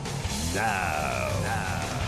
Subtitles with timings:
[0.56, 2.01] now.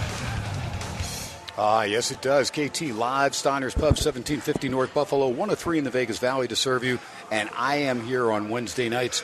[1.56, 2.50] Ah, yes, it does.
[2.50, 6.98] KT Live, Steiner's Pub, 1750 North Buffalo, 103 in the Vegas Valley to serve you.
[7.32, 9.22] And I am here on Wednesday nights.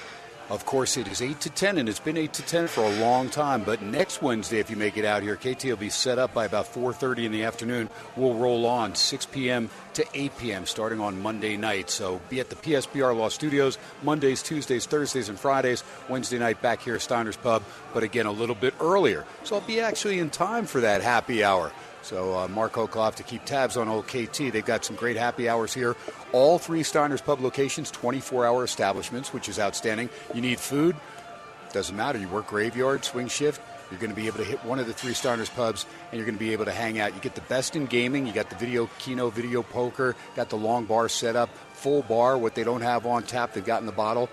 [0.52, 3.00] Of course, it is 8 to 10, and it's been 8 to 10 for a
[3.00, 3.64] long time.
[3.64, 6.46] But next Wednesday, if you make it out here, KT will be set up by
[6.46, 7.90] about 4.30 in the afternoon.
[8.16, 9.70] We'll roll on 6 p.m.
[9.94, 10.66] to 8 p.m.
[10.68, 11.90] starting on Monday night.
[11.90, 15.84] So be at the PSBR Law Studios Mondays, Tuesdays, Thursdays, and Fridays.
[16.10, 17.64] Wednesday night back here at Steiner's Pub,
[17.94, 19.26] but again, a little bit earlier.
[19.44, 21.72] So I'll be actually in time for that happy hour.
[22.10, 24.52] So uh, Mark Hoke have to keep tabs on OKT.
[24.52, 25.96] They've got some great happy hours here.
[26.32, 30.10] All three Steiner's Pub locations, 24-hour establishments, which is outstanding.
[30.34, 30.96] You need food,
[31.72, 32.18] doesn't matter.
[32.18, 33.62] You work graveyard, swing shift.
[33.92, 36.26] You're going to be able to hit one of the three Steiner's pubs, and you're
[36.26, 37.14] going to be able to hang out.
[37.14, 38.26] You get the best in gaming.
[38.26, 40.16] You got the video Keno, video poker.
[40.36, 42.40] Got the long bar set up, full bar.
[42.40, 44.32] What they don't have on tap, they've got in the bottle.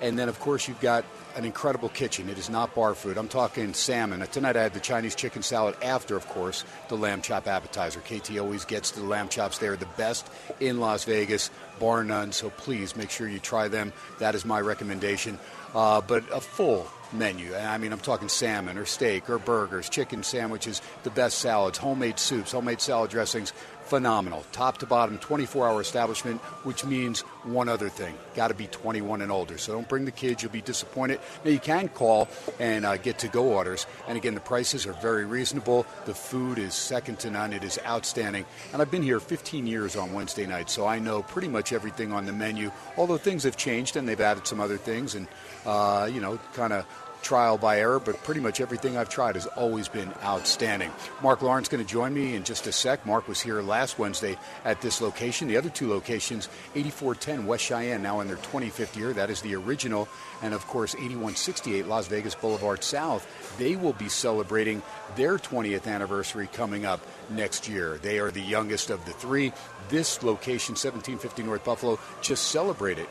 [0.00, 1.04] And then, of course, you've got
[1.36, 2.28] an incredible kitchen.
[2.28, 3.18] It is not bar food.
[3.18, 4.26] I'm talking salmon.
[4.32, 8.00] Tonight I had the Chinese chicken salad after, of course, the lamb chop appetizer.
[8.00, 9.58] KT always gets the lamb chops.
[9.58, 10.28] They're the best
[10.60, 12.32] in Las Vegas, bar none.
[12.32, 13.92] So please make sure you try them.
[14.18, 15.38] That is my recommendation.
[15.74, 17.54] Uh, but a full menu.
[17.54, 22.18] I mean, I'm talking salmon or steak or burgers, chicken sandwiches, the best salads, homemade
[22.18, 23.52] soups, homemade salad dressings.
[23.86, 24.44] Phenomenal.
[24.50, 29.22] Top to bottom, 24 hour establishment, which means one other thing got to be 21
[29.22, 29.58] and older.
[29.58, 31.20] So don't bring the kids, you'll be disappointed.
[31.44, 33.86] Now, you can call and uh, get to go orders.
[34.08, 35.86] And again, the prices are very reasonable.
[36.04, 38.44] The food is second to none, it is outstanding.
[38.72, 42.12] And I've been here 15 years on Wednesday nights, so I know pretty much everything
[42.12, 45.26] on the menu, although things have changed and they've added some other things and,
[45.64, 46.86] uh, you know, kind of
[47.26, 50.92] trial by error, but pretty much everything I've tried has always been outstanding.
[51.22, 53.04] Marc Lawrence going to join me in just a sec.
[53.04, 55.48] Mark was here last Wednesday at this location.
[55.48, 59.12] The other two locations, 8410 West Cheyenne, now in their 25th year.
[59.12, 60.08] That is the original.
[60.40, 63.26] And of course, 8168 Las Vegas Boulevard South.
[63.58, 64.80] They will be celebrating
[65.16, 67.98] their 20th anniversary coming up next year.
[68.02, 69.52] They are the youngest of the three.
[69.88, 73.08] This location, 1750 North Buffalo, just celebrated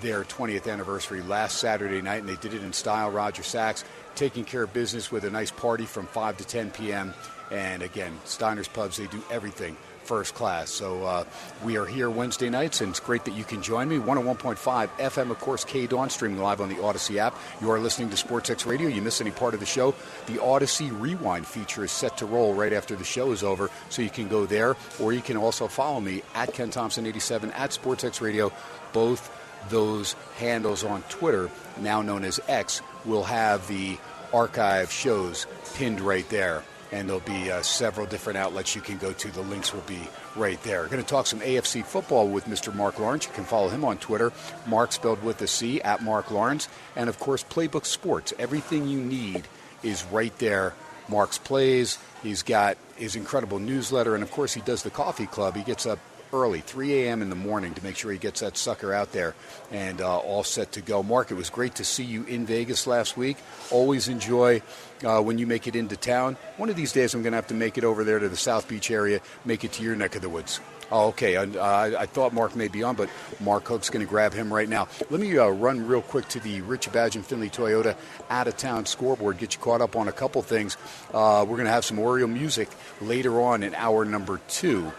[0.00, 3.10] their 20th anniversary last Saturday night, and they did it in style.
[3.10, 3.84] Roger Sachs
[4.14, 7.14] taking care of business with a nice party from 5 to 10 p.m.
[7.50, 10.70] And again, Steiner's Pubs, they do everything first class.
[10.70, 11.24] So uh,
[11.64, 13.98] we are here Wednesday nights, and it's great that you can join me.
[13.98, 17.34] 101.5 FM, of course, K Dawn, streaming live on the Audacy app.
[17.60, 18.88] You are listening to SportsX Radio.
[18.88, 19.94] You miss any part of the show,
[20.26, 24.02] the Audacy Rewind feature is set to roll right after the show is over, so
[24.02, 27.70] you can go there, or you can also follow me at Ken Thomson 87 at
[27.70, 28.52] SportsX Radio.
[28.92, 29.30] Both
[29.68, 33.98] those handles on Twitter, now known as X, will have the
[34.32, 36.62] archive shows pinned right there.
[36.92, 39.30] And there'll be uh, several different outlets you can go to.
[39.30, 39.98] The links will be
[40.36, 40.82] right there.
[40.82, 42.72] We're going to talk some AFC football with Mr.
[42.72, 43.26] Marc Lawrence.
[43.26, 44.32] You can follow him on Twitter,
[44.66, 46.68] Mark spelled with a C, at Marc Lawrence.
[46.94, 48.32] And of course, Playbook Sports.
[48.38, 49.48] Everything you need
[49.82, 50.74] is right there.
[51.08, 51.98] Mark's plays.
[52.22, 54.14] He's got his incredible newsletter.
[54.14, 55.56] And of course, he does the coffee club.
[55.56, 55.98] He gets up
[56.34, 57.22] early, 3 a.m.
[57.22, 59.34] in the morning, to make sure he gets that sucker out there
[59.70, 61.02] and uh, all set to go.
[61.02, 63.36] Mark, it was great to see you in Vegas last week.
[63.70, 64.60] Always enjoy
[65.04, 66.36] uh, when you make it into town.
[66.56, 68.36] One of these days, I'm going to have to make it over there to the
[68.36, 70.60] South Beach area, make it to your neck of the woods.
[70.90, 71.36] Oh, okay.
[71.36, 73.08] I, uh, I thought Mark may be on, but
[73.40, 74.88] Mark Hoke's going to grab him right now.
[75.10, 77.96] Let me uh, run real quick to the Rich Badge and Findlay Toyota
[78.28, 80.76] out of town scoreboard, get you caught up on a couple things.
[81.12, 82.68] Uh, we're going to have some Oriole music
[83.00, 84.92] later on in hour number two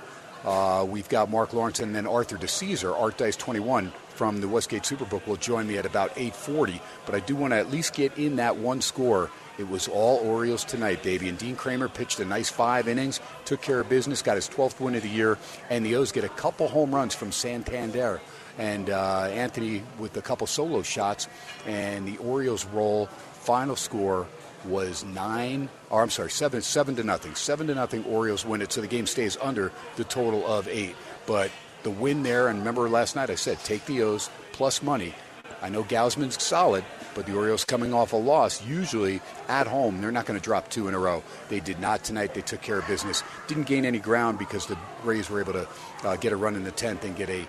[0.45, 4.83] Uh, we've got Marc Lawrence and then Arthur DiCesare, Art Dice 21 from the Westgate
[4.83, 6.79] Superbook will join me at about 8:40.
[7.05, 9.29] But I do want to at least get in that one score.
[9.57, 11.29] It was all Orioles tonight, baby.
[11.29, 14.79] And Dean Kremer pitched a nice five innings, took care of business, got his 12th
[14.79, 15.37] win of the year,
[15.69, 18.21] and the O's get a couple home runs from Santander
[18.57, 21.27] and uh, Anthony with a couple solo shots,
[21.65, 23.07] and the Orioles roll.
[23.33, 24.27] Final score
[24.65, 27.35] was nine, or I'm sorry, seven, seven to nothing.
[27.35, 28.03] Seven to nothing.
[28.05, 30.95] Orioles win it, so the game stays under the total of eight.
[31.25, 31.51] But
[31.83, 35.13] the win there, and remember last night I said take the O's plus money.
[35.61, 36.83] I know Gausman's solid,
[37.15, 40.69] but the Orioles coming off a loss, usually at home, they're not going to drop
[40.69, 41.23] two in a row.
[41.49, 42.33] They did not tonight.
[42.33, 43.23] They took care of business.
[43.47, 45.67] Didn't gain any ground because the Rays were able to
[46.03, 47.47] uh, get a run in the 10th and get a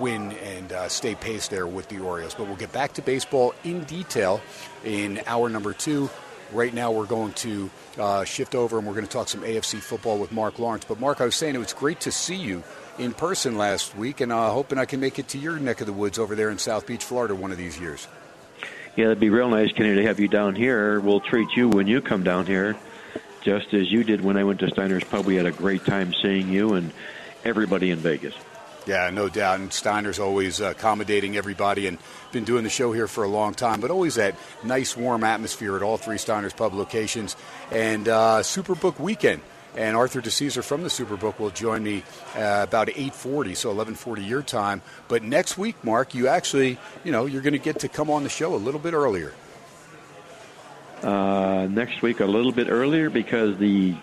[0.00, 2.34] win and uh, stay pace there with the Orioles.
[2.34, 4.40] But we'll get back to baseball in detail
[4.84, 6.10] in hour number two.
[6.52, 9.80] Right now, we're going to uh, shift over and we're going to talk some AFC
[9.80, 10.84] football with Marc Lawrence.
[10.84, 12.62] But, Mark, I was saying it was great to see you
[12.98, 15.86] in person last week, and uh, hoping I can make it to your neck of
[15.86, 18.06] the woods over there in South Beach, Florida, one of these years.
[18.96, 21.00] Yeah, it'd be real nice, Kenny, to have you down here.
[21.00, 22.76] We'll treat you when you come down here,
[23.42, 25.26] just as you did when I went to Steiner's Pub.
[25.26, 26.92] We had a great time seeing you and
[27.44, 28.34] everybody in Vegas.
[28.86, 29.58] Yeah, no doubt.
[29.58, 31.98] And Steiner's always uh, accommodating everybody and
[32.30, 35.76] been doing the show here for a long time, but always that nice, warm atmosphere
[35.76, 37.36] at all three Steiner's Pub locations.
[37.72, 39.42] And uh, Superbook weekend.
[39.76, 42.02] And Arthur DiCesare from the Superbook will join me
[42.34, 44.80] uh, about 8:40, so 11:40 your time.
[45.06, 48.22] But next week, Mark, you actually, you know, you're going to get to come on
[48.22, 49.34] the show a little bit earlier.
[51.02, 53.94] Uh, next week, a little bit earlier because the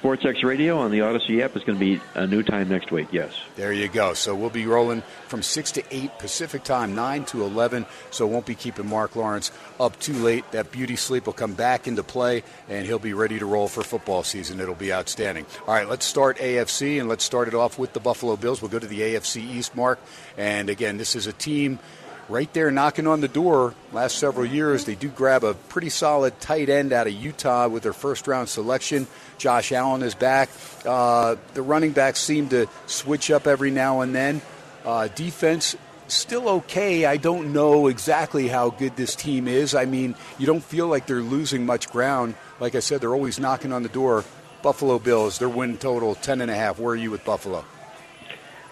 [0.00, 3.08] SportsX Radio on the Audacy app is going to be a new time next week,
[3.12, 3.38] yes.
[3.56, 4.14] There you go.
[4.14, 7.84] So we'll be rolling from 6 to 8 Pacific time, 9 to 11.
[8.10, 10.50] So won't be keeping Marc Lawrence up too late.
[10.52, 13.82] That beauty sleep will come back into play, and he'll be ready to roll for
[13.82, 14.58] football season.
[14.58, 15.44] It'll be outstanding.
[15.68, 18.62] All right, let's start AFC, and let's start it off with the Buffalo Bills.
[18.62, 19.98] We'll go to the AFC East, Mark.
[20.38, 21.78] And again, this is a team–
[22.30, 24.84] right there knocking on the door last several years.
[24.84, 28.48] They do grab a pretty solid tight end out of Utah with their first round
[28.48, 29.08] selection.
[29.40, 30.50] Josh Allen is back.
[30.86, 34.42] Uh, the running backs seem to switch up every now and then.
[34.84, 35.76] Uh, defense
[36.08, 37.06] still okay.
[37.06, 39.74] I don't know exactly how good this team is.
[39.74, 42.34] I mean, you don't feel like they're losing much ground.
[42.60, 44.24] Like I said, they're always knocking on the door.
[44.62, 46.78] Buffalo Bills, their win total 10 and a half.
[46.78, 47.64] Where are you with Buffalo?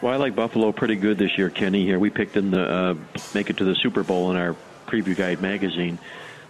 [0.02, 1.84] Well, I like Buffalo pretty good this year, Kenny.
[1.84, 2.94] Here we picked them to uh,
[3.34, 4.54] make it to the Super Bowl in our
[4.86, 5.98] preview guide magazine.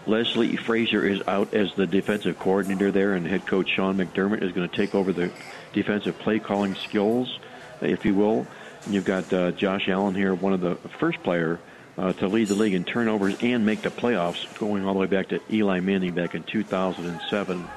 [0.08, 4.52] Leslie Frazier is out as the defensive coordinator there, and head coach Sean McDermott is
[4.52, 5.31] going to take over the
[5.75, 7.38] defensive play calling skills,
[7.82, 8.46] if you will.
[8.87, 11.60] And you've got uh, Josh Allen here, one of the first player
[11.99, 15.06] uh, to lead the league in turnovers and make the playoffs, going all the way
[15.06, 17.69] back to Eli Manning back in 2007.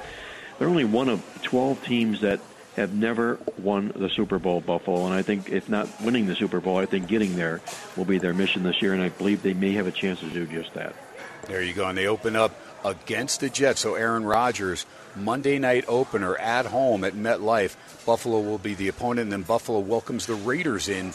[0.57, 2.39] They're only one of 12 teams that
[2.77, 5.05] have never won the Super Bowl, Buffalo.
[5.05, 7.59] And I think, if not winning the Super Bowl, I think getting there
[7.97, 8.93] will be their mission this year.
[8.93, 10.95] And I believe they may have a chance to do just that.
[11.51, 11.85] There you go.
[11.85, 12.55] And they open up
[12.85, 13.81] against the Jets.
[13.81, 14.85] So Aaron Rodgers,
[15.17, 17.75] Monday night opener at home at MetLife.
[18.05, 19.23] Buffalo will be the opponent.
[19.23, 21.11] And then Buffalo welcomes the Raiders in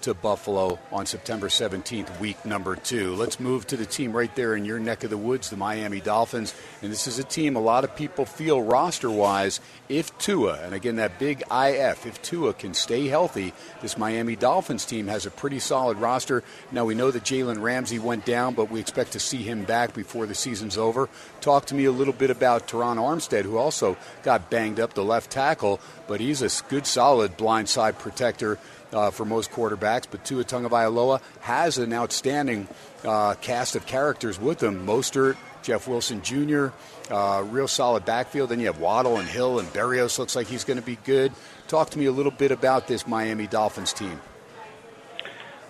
[0.00, 3.14] to Buffalo on September 17th, week number two.
[3.14, 6.00] Let's move to the team right there in your neck of the woods, the Miami
[6.00, 6.52] Dolphins.
[6.82, 10.74] And this is a team a lot of people feel roster wise, if Tua, and
[10.74, 13.52] again, that big IF, if Tua can stay healthy,
[13.82, 16.42] this Miami Dolphins team has a pretty solid roster.
[16.72, 19.94] Now, we know that Jalen Ramsey went down, but we expect to see him back
[19.94, 21.08] before the season's over.
[21.40, 25.04] Talk to me a little bit about Terron Armstead, who also got banged up, the
[25.04, 28.58] left tackle, but he's a good, solid blindside protector
[28.92, 30.06] uh, for most quarterbacks.
[30.10, 32.68] But Tua Tagovailoa has an outstanding
[33.04, 34.86] uh, cast of characters with him.
[34.86, 36.68] Mostert, Jeff Wilson Jr.,
[37.10, 38.50] uh, real solid backfield.
[38.50, 40.16] Then you have Waddle and Hill and Berrios.
[40.16, 41.32] Looks like he's going to be good.
[41.66, 44.20] Talk to me a little bit about this Miami Dolphins team.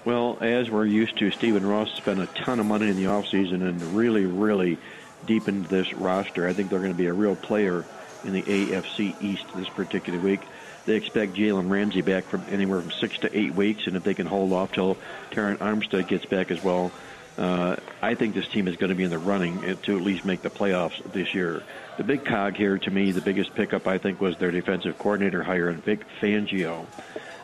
[0.04, 3.66] Well, as we're used to, Stephen Ross spent a ton of money in the offseason
[3.66, 4.76] and really, really
[5.24, 6.46] deepened this roster.
[6.46, 7.86] I think they're going to be a real player
[8.22, 10.40] in the AFC East this particular week.
[10.84, 14.14] They expect Jalen Ramsey back from anywhere from six to eight weeks, and if they
[14.14, 14.98] can hold off till
[15.30, 16.92] Terron Armstead gets back as well,
[17.38, 20.24] uh, I think this team is going to be in the running to at least
[20.24, 21.62] make the playoffs this year.
[21.98, 25.42] The big cog here, to me, the biggest pickup I think was their defensive coordinator
[25.42, 26.86] hire in Vic Fangio,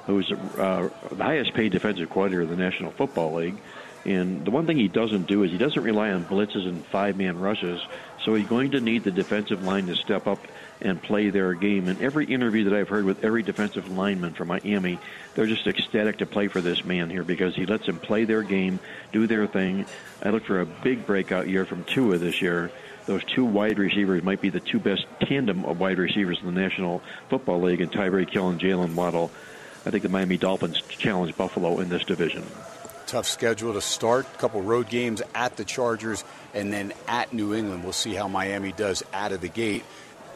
[0.07, 3.57] who's uh, the highest paid defensive coordinator in the National Football League.
[4.05, 7.17] And the one thing he doesn't do is he doesn't rely on blitzes and five
[7.17, 7.81] man rushes.
[8.25, 10.41] So he's going to need the defensive line to step up
[10.83, 11.89] and play their game.
[11.89, 14.99] And every interview that I've heard with every defensive lineman from Miami,
[15.35, 18.43] they're just ecstatic to play for this man here because he lets them play their
[18.43, 18.79] game,
[19.13, 19.87] do their thing.
[20.23, 22.71] I look for a big breakout year from Tua this year.
[23.07, 26.61] Those two wide receivers might be the two best tandem of wide receivers in the
[26.61, 29.31] National Football League, and Tyreek Hill and Jaylen Waddle.
[29.85, 32.45] I think the Miami Dolphins challenge Buffalo in this division.
[33.07, 34.27] Tough schedule to start.
[34.33, 36.23] A couple road games at the Chargers
[36.55, 37.83] and then at New England.
[37.83, 39.85] We'll see how Miami does out of the gate.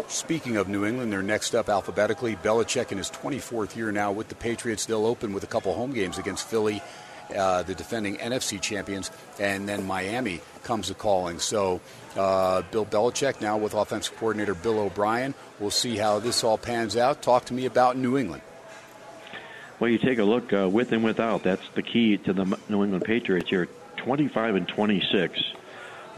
[0.09, 2.37] Speaking of New England, they're next up alphabetically.
[2.37, 4.87] Belichick in his 24th year now with the Patriots.
[4.87, 6.83] They'll open with a couple home games against Philly,
[7.37, 9.11] uh, the defending NFC champions,
[9.41, 11.39] and then Miami comes a calling.
[11.39, 11.81] So,
[12.17, 15.35] uh, Bill Belichick now with offensive coordinator Bill O'Brien.
[15.59, 17.23] We'll see how this all pans out.
[17.23, 18.43] Talk to me about New England.
[19.81, 21.43] Well, you take a look uh, with and without.
[21.43, 23.69] That's the key to the New England Patriots here.
[23.97, 25.56] 25 and 26 the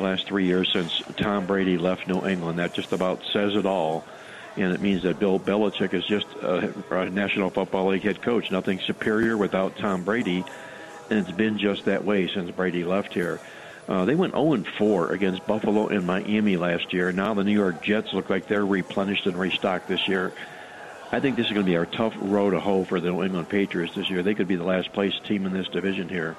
[0.03, 2.59] last three years since Tom Brady left New England.
[2.59, 4.05] That just about says it all.
[4.57, 8.51] And it means that Bill Belichick is just a, a National Football League head coach.
[8.51, 10.45] Nothing superior without Tom Brady.
[11.11, 13.41] And it's been just that way since Brady left here.
[13.89, 17.11] Uh, they went 0 4 against Buffalo and Miami last year.
[17.11, 20.33] Now the New York Jets look like they're replenished and restocked this year.
[21.11, 23.23] I think this is going to be a tough road to hoe for the New
[23.23, 24.23] England Patriots this year.
[24.23, 26.37] They could be the last place team in this division here.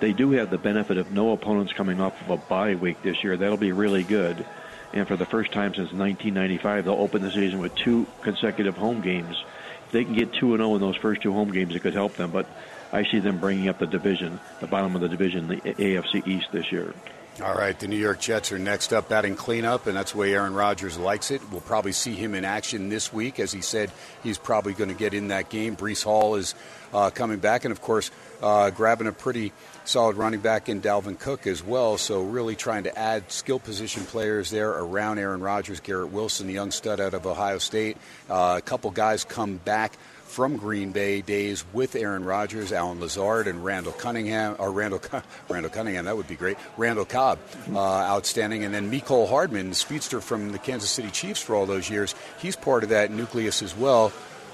[0.00, 3.22] They do have the benefit of no opponents coming off of a bye week this
[3.24, 3.36] year.
[3.36, 4.46] That'll be really good.
[4.92, 9.00] And for the first time since 1995, they'll open the season with two consecutive home
[9.00, 9.42] games.
[9.86, 12.14] If they can get 2 0 in those first two home games, it could help
[12.14, 12.30] them.
[12.30, 12.46] But
[12.92, 16.52] I see them bringing up the division, the bottom of the division, the AFC East
[16.52, 16.94] this year.
[17.40, 20.34] All right, the New York Jets are next up batting cleanup, and that's the way
[20.34, 21.40] Aaron Rodgers likes it.
[21.52, 23.38] We'll probably see him in action this week.
[23.38, 23.92] As he said,
[24.24, 25.76] he's probably going to get in that game.
[25.76, 26.56] Breece Hall is
[26.92, 28.10] uh, coming back, and of course,
[28.42, 29.52] uh, grabbing a pretty
[29.84, 31.96] solid running back in Dalvin Cook as well.
[31.96, 36.54] So, really trying to add skill position players there around Aaron Rodgers, Garrett Wilson, the
[36.54, 37.98] young stud out of Ohio State.
[38.28, 39.92] Uh, a couple guys come back
[40.28, 45.00] from Green Bay days with Aaron Rodgers, Allen Lazard, and Randall Cunningham, or Randall,
[45.48, 46.56] Randall Cunningham, that would be great.
[46.76, 47.38] Randall Cobb,
[47.72, 48.62] uh, outstanding.
[48.62, 52.56] And then Mecole Hardman, speedster from the Kansas City Chiefs for all those years, he's
[52.56, 54.10] part of that nucleus as well.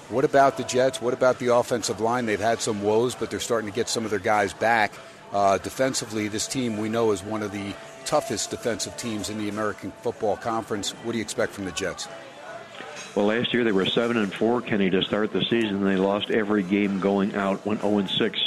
[0.08, 1.00] What about the Jets?
[1.00, 2.26] What about the offensive line?
[2.26, 4.92] They've had some woes, but they're starting to get some of their guys back.
[5.32, 9.48] Uh, defensively, this team we know is one of the toughest defensive teams in the
[9.48, 10.92] American Football Conference.
[11.02, 12.06] What do you expect from the Jets?
[13.14, 15.84] Well, last year they were seven and four, Kenny, to start the season.
[15.84, 18.40] They lost every game going out, went 0 and six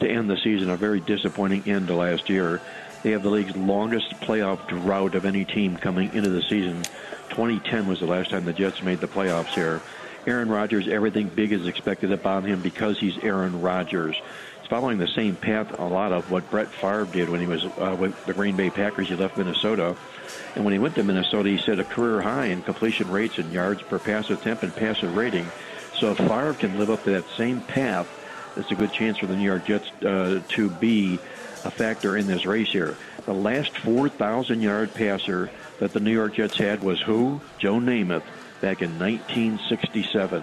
[0.00, 0.70] to end the season.
[0.70, 2.62] A very disappointing end to last year.
[3.02, 6.82] They have the league's longest playoff drought of any team coming into the season.
[7.28, 9.82] 2010 was the last time the Jets made the playoffs here.
[10.26, 14.20] Aaron Rodgers, everything big is expected upon him because he's Aaron Rodgers.
[14.68, 17.96] Following the same path a lot of what Brett Favre did when he was uh,
[17.98, 19.08] with the Green Bay Packers.
[19.08, 19.96] He left Minnesota
[20.54, 23.52] and when he went to Minnesota, he set a career high in completion rates and
[23.52, 25.46] yards per pass attempt and passer rating.
[25.98, 28.08] So if Favre can live up to that same path,
[28.56, 31.18] it's a good chance for the New York Jets uh, to be
[31.64, 32.96] a factor in this race here.
[33.26, 37.40] The last 4,000 yard passer that the New York Jets had was who?
[37.58, 38.24] Joe Namath
[38.62, 40.42] back in 1967.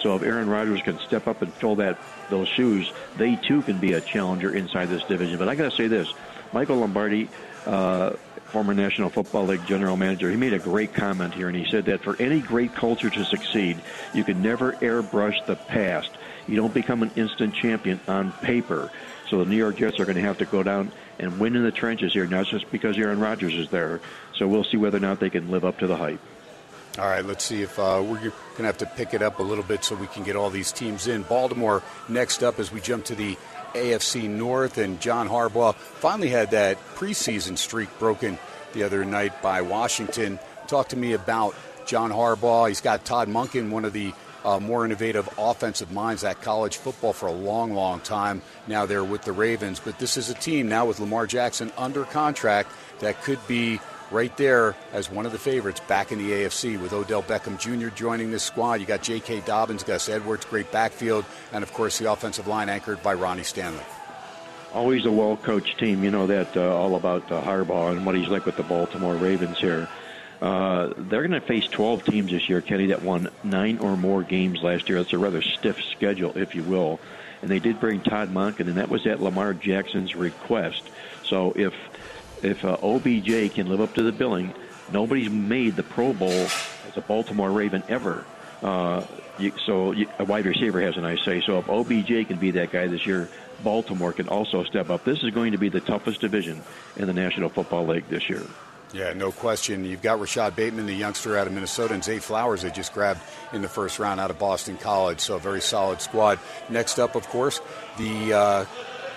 [0.00, 1.98] So if Aaron Rodgers can step up and fill that
[2.32, 5.38] those shoes, they too can be a challenger inside this division.
[5.38, 6.08] But I got to say this:
[6.52, 7.30] Michael Lombardi
[7.66, 8.10] uh,
[8.52, 11.86] former National Football League general manager, he made a great comment here, and he said
[11.86, 13.80] that for any great culture to succeed,
[14.12, 16.10] you can never airbrush the past.
[16.46, 18.90] You don't become an instant champion on paper.
[19.30, 21.64] So the New York Jets are going to have to go down and win in
[21.64, 24.00] the trenches here, not just because Aaron Rodgers is there.
[24.38, 26.20] So we'll see whether or not they can live up to the hype.
[26.98, 29.42] All right, let's see if uh, we're going to have to pick it up a
[29.42, 31.22] little bit so we can get all these teams in.
[31.22, 33.38] Baltimore next up as we jump to the
[33.72, 38.38] AFC North, and John Harbaugh finally had that preseason streak broken
[38.74, 40.38] the other night by Washington.
[40.66, 41.54] Talk to me about
[41.86, 42.68] John Harbaugh.
[42.68, 44.12] He's got Todd Monken, one of the
[44.44, 48.42] uh, more innovative offensive minds at college football for a long, long time.
[48.66, 52.04] Now they're with the Ravens, but this is a team now with Lamar Jackson under
[52.04, 53.80] contract that could be
[54.12, 57.88] right there as one of the favorites back in the AFC with Odell Beckham Jr.
[57.94, 58.80] joining this squad.
[58.80, 59.40] You got J.K.
[59.40, 63.82] Dobbins, Gus Edwards, great backfield, and of course the offensive line anchored by Ronnie Stanley.
[64.74, 66.04] Always a well-coached team.
[66.04, 69.14] You know that uh, all about uh, Harbaugh and what he's like with the Baltimore
[69.14, 69.88] Ravens here.
[70.40, 74.22] Uh, they're going to face 12 teams this year, Kenny, that won nine or more
[74.22, 74.98] games last year.
[74.98, 76.98] That's a rather stiff schedule, if you will.
[77.42, 80.82] And they did bring Todd Monken, and that was at Lamar Jackson's request.
[81.24, 81.74] So if
[82.42, 84.54] if uh, OBJ can live up to the billing,
[84.92, 88.24] nobody's made the Pro Bowl as a Baltimore Raven ever.
[88.62, 89.04] Uh,
[89.38, 91.40] you, so you, a wide receiver hasn't, I say.
[91.40, 93.28] So if OBJ can be that guy this year,
[93.62, 95.04] Baltimore can also step up.
[95.04, 96.62] This is going to be the toughest division
[96.96, 98.42] in the National Football League this year.
[98.92, 99.86] Yeah, no question.
[99.86, 103.20] You've got Rashod Bateman, the youngster out of Minnesota, and Zay Flowers they just grabbed
[103.54, 105.20] in the first round out of Boston College.
[105.20, 106.38] So a very solid squad.
[106.68, 107.62] Next up, of course,
[107.96, 108.64] the uh,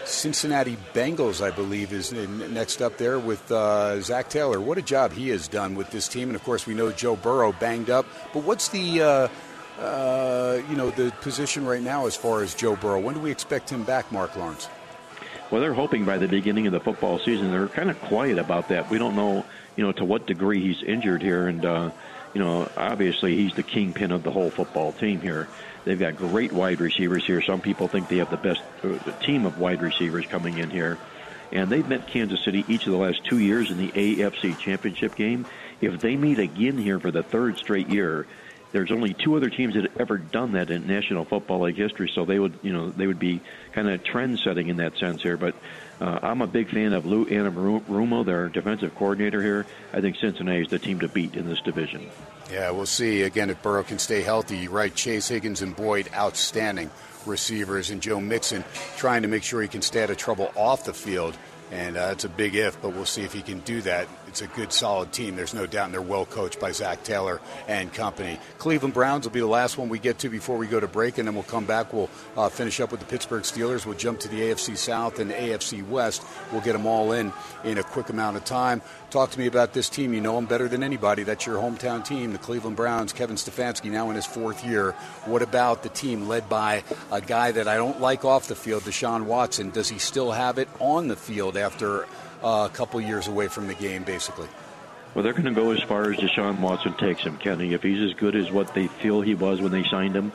[0.05, 4.61] Cincinnati Bengals, I believe, is next up there with uh, Zac Taylor.
[4.61, 6.29] What a job he has done with this team.
[6.29, 8.05] And of course, we know Joe Burrow banged up.
[8.33, 9.27] But what's the uh,
[9.79, 12.99] uh, you know, the position right now as far as Joe Burrow?
[12.99, 14.69] When do we expect him back, Marc Lawrence?
[15.51, 17.51] Well, they're hoping by the beginning of the football season.
[17.51, 18.89] They're kind of quiet about that.
[18.89, 19.45] We don't know,
[19.75, 21.91] you know, to what degree he's injured here, and uh,
[22.33, 25.47] you know, obviously he's the kingpin of the whole football team here.
[25.85, 27.41] They've got great wide receivers here.
[27.41, 30.97] Some people think they have the best uh, team of wide receivers coming in here.
[31.51, 35.15] And they've met Kansas City each of the last two years in the AFC Championship
[35.15, 35.45] game.
[35.79, 38.25] If they meet again here for the third straight year,
[38.71, 42.11] there's only two other teams that have ever done that in National Football League history,
[42.13, 43.39] so they would, you know, they would be
[43.71, 45.37] kind of trend setting in that sense here.
[45.37, 45.55] But
[46.01, 49.65] uh, I'm a big fan of Lou Anarumo, their defensive coordinator here.
[49.93, 52.09] I think Cincinnati is the team to beat in this division.
[52.51, 54.67] Yeah, we'll see again if Burrow can stay healthy.
[54.67, 56.91] Right, Chase Higgins and Boyd, outstanding
[57.25, 58.63] receivers, and Joe Mixon
[58.97, 61.35] trying to make sure he can stay out of trouble off the field.
[61.71, 64.41] And uh, it's a big if, but we'll see if he can do that it's
[64.41, 65.37] a good, solid team.
[65.37, 67.39] There's no doubt, and they're well coached by Zac Taylor
[67.69, 68.37] and company.
[68.57, 71.17] Cleveland Browns will be the last one we get to before we go to break,
[71.17, 71.93] and then we'll come back.
[71.93, 73.85] We'll uh, finish up with the Pittsburgh Steelers.
[73.85, 76.21] We'll jump to the AFC South and AFC West.
[76.51, 77.31] We'll get them all in
[77.63, 78.81] in a quick amount of time.
[79.09, 80.13] Talk to me about this team.
[80.13, 81.23] You know them better than anybody.
[81.23, 83.13] That's your hometown team, the Cleveland Browns.
[83.13, 84.91] Kevin Stefanski now in his fourth year.
[85.23, 88.83] What about the team led by a guy that I don't like off the field,
[88.83, 89.69] Deshaun Watson?
[89.69, 92.05] Does he still have it on the field after?
[92.45, 94.47] A couple years away from the game, basically.
[95.13, 97.73] Well, they're going to go as far as Deshaun Watson takes him, Kenny.
[97.73, 100.31] If he's as good as what they feel he was when they signed him,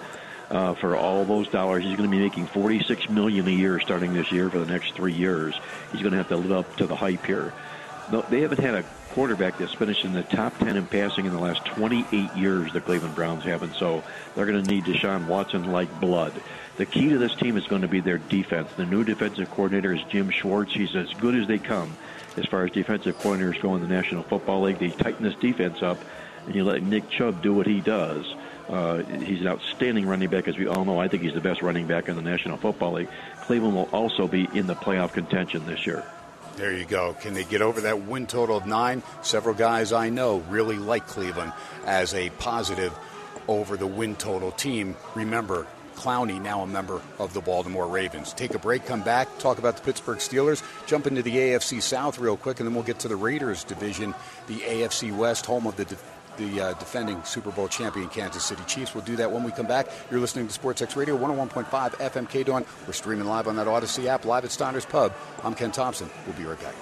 [0.51, 4.15] uh, for all those dollars, he's going to be making 46 million a year starting
[4.15, 5.55] this year for the next three years.
[5.93, 7.53] He's going to have to live up to the hype here.
[8.11, 11.33] No, they haven't had a quarterback that's finished in the top 10 in passing in
[11.33, 12.73] the last 28 years.
[12.73, 14.03] The Cleveland Browns haven't, so
[14.35, 16.33] they're going to need Deshaun Watson like blood.
[16.81, 18.73] The key to this team is going to be their defense.
[18.73, 20.73] The new defensive coordinator is Jim Schwartz.
[20.73, 21.95] He's as good as they come
[22.39, 24.79] as far as defensive coordinators go in the National Football League.
[24.79, 25.99] They tighten this defense up,
[26.47, 28.35] and you let Nick Chubb do what he does.
[28.67, 30.99] Uh, he's an outstanding running back, as we all know.
[30.99, 33.11] I think he's the best running back in the National Football League.
[33.43, 36.03] Cleveland will also be in the playoff contention this year.
[36.57, 37.13] There you go.
[37.13, 39.03] Can they get over that win total of nine?
[39.21, 41.53] Several guys I know really like Cleveland
[41.85, 42.99] as a positive
[43.49, 44.97] over the win total team.
[45.15, 48.33] Remember, Clowney, now a member of the Baltimore Ravens.
[48.33, 52.19] Take a break, come back, talk about the Pittsburgh Steelers, jump into the AFC South
[52.19, 54.15] real quick, and then we'll get to the Raiders division,
[54.47, 55.97] the AFC West, home of the
[56.37, 58.95] the uh, defending Super Bowl champion Kansas City Chiefs.
[58.95, 59.89] We'll do that when we come back.
[60.11, 62.65] You're listening to SportsX Radio 101.5 FM K Dawn.
[62.87, 65.13] We're streaming live on that Audacy app, live at Steiner's Pub.
[65.45, 66.09] I'm Ken Thomson.
[66.27, 66.75] We'll be right back.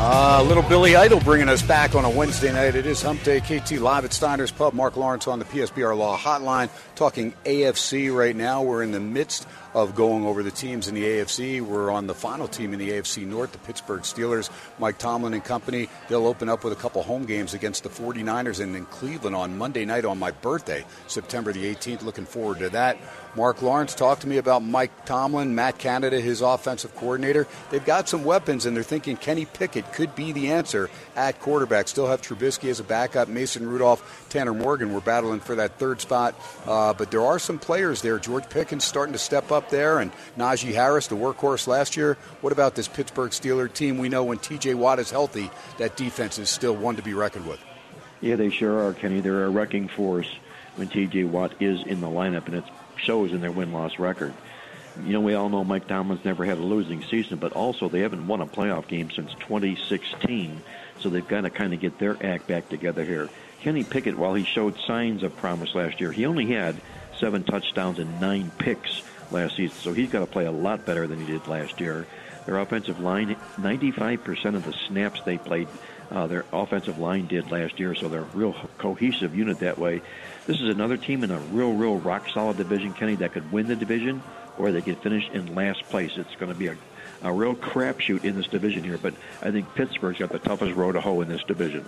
[0.00, 2.76] Uh, little Billy Idol bringing us back on a Wednesday night.
[2.76, 3.40] It is Hump Day.
[3.40, 4.72] KT live at Steiner's Pub.
[4.72, 8.62] Marc Lawrence on the PSBR Law Hotline talking AFC right now.
[8.62, 11.60] We're in the midst of going over the teams in the AFC.
[11.60, 14.50] We're on the final team in the AFC North, the Pittsburgh Steelers.
[14.78, 18.60] Mike Tomlin and company, they'll open up with a couple home games against the 49ers
[18.60, 22.02] and in Cleveland on Monday night on my birthday, September the 18th.
[22.02, 22.98] Looking forward to that.
[23.36, 27.46] Marc Lawrence, talk to me about Mike Tomlin, Matt Canada, his offensive coordinator.
[27.70, 31.88] They've got some weapons, and they're thinking Kenny Pickett could be the answer at quarterback.
[31.88, 33.28] Still have Trubisky as a backup.
[33.28, 36.34] Mason Rudolph, Tanner Morgan were battling for that third spot.
[36.66, 38.18] Uh, but there are some players there.
[38.18, 42.16] George Pickens starting to step up there, and Najee Harris, the workhorse last year.
[42.40, 43.98] What about this Pittsburgh Steeler team?
[43.98, 47.46] We know when TJ Watt is healthy, that defense is still one to be reckoned
[47.46, 47.60] with.
[48.20, 49.20] Yeah, they sure are, Kenny.
[49.20, 50.28] They're a wrecking force
[50.76, 52.64] when TJ Watt is in the lineup, and it
[52.96, 54.32] shows in their win loss record.
[55.04, 58.00] You know, we all know Mike Tomlin's never had a losing season, but also they
[58.00, 60.60] haven't won a playoff game since 2016,
[60.98, 63.28] so they've got to kind of get their act back together here.
[63.60, 66.80] Kenny Pickett, while he showed signs of promise last year, he only had
[67.18, 71.06] seven touchdowns and nine picks last season, so he's got to play a lot better
[71.06, 72.06] than he did last year.
[72.46, 75.68] Their offensive line, 95% of the snaps they played,
[76.10, 80.00] uh, their offensive line did last year, so they're a real cohesive unit that way.
[80.46, 83.66] This is another team in a real, real rock solid division, Kenny, that could win
[83.66, 84.22] the division
[84.58, 86.12] or they could finish in last place.
[86.16, 86.76] It's going to be a,
[87.22, 90.92] a real crapshoot in this division here, but I think Pittsburgh's got the toughest road
[90.92, 91.86] to hoe in this division.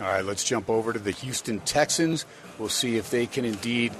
[0.00, 2.26] All right, let's jump over to the Houston Texans.
[2.58, 3.92] We'll see if they can indeed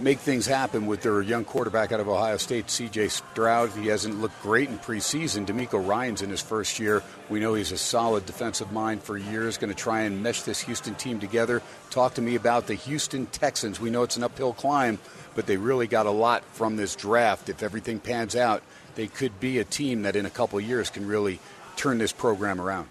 [0.00, 3.08] make things happen with their young quarterback out of Ohio State, C.J.
[3.08, 3.70] Stroud.
[3.70, 5.46] He hasn't looked great in preseason.
[5.46, 7.02] DeMeco Ryans in his first year.
[7.28, 9.58] We know he's a solid defensive mind for years.
[9.58, 11.62] Going to try and mesh this Houston team together.
[11.90, 13.80] Talk to me about the Houston Texans.
[13.80, 14.98] We know it's an uphill climb,
[15.34, 17.48] but they really got a lot from this draft.
[17.48, 18.62] If everything pans out,
[18.94, 21.40] they could be a team that in a couple years can really
[21.76, 22.88] turn this program around.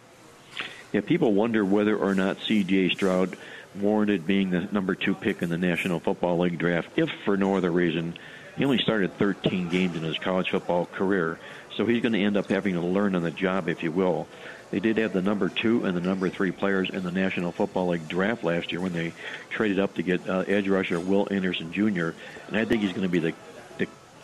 [0.93, 2.89] Yeah, people wonder whether or not C.J.
[2.89, 3.37] Stroud
[3.81, 7.55] warranted being the number two pick in the National Football League draft, if for no
[7.55, 8.17] other reason.
[8.57, 11.37] He only started 13 games in his college football career,
[11.75, 14.27] so he's going to end up having to learn on the job, if you will.
[14.71, 17.89] They did have the number two and the number three players in the National Football
[17.89, 19.13] League draft last year when they
[19.49, 22.09] traded up to get uh, edge rusher Will Anderson Jr.
[22.47, 23.46] And I think he's going to be the the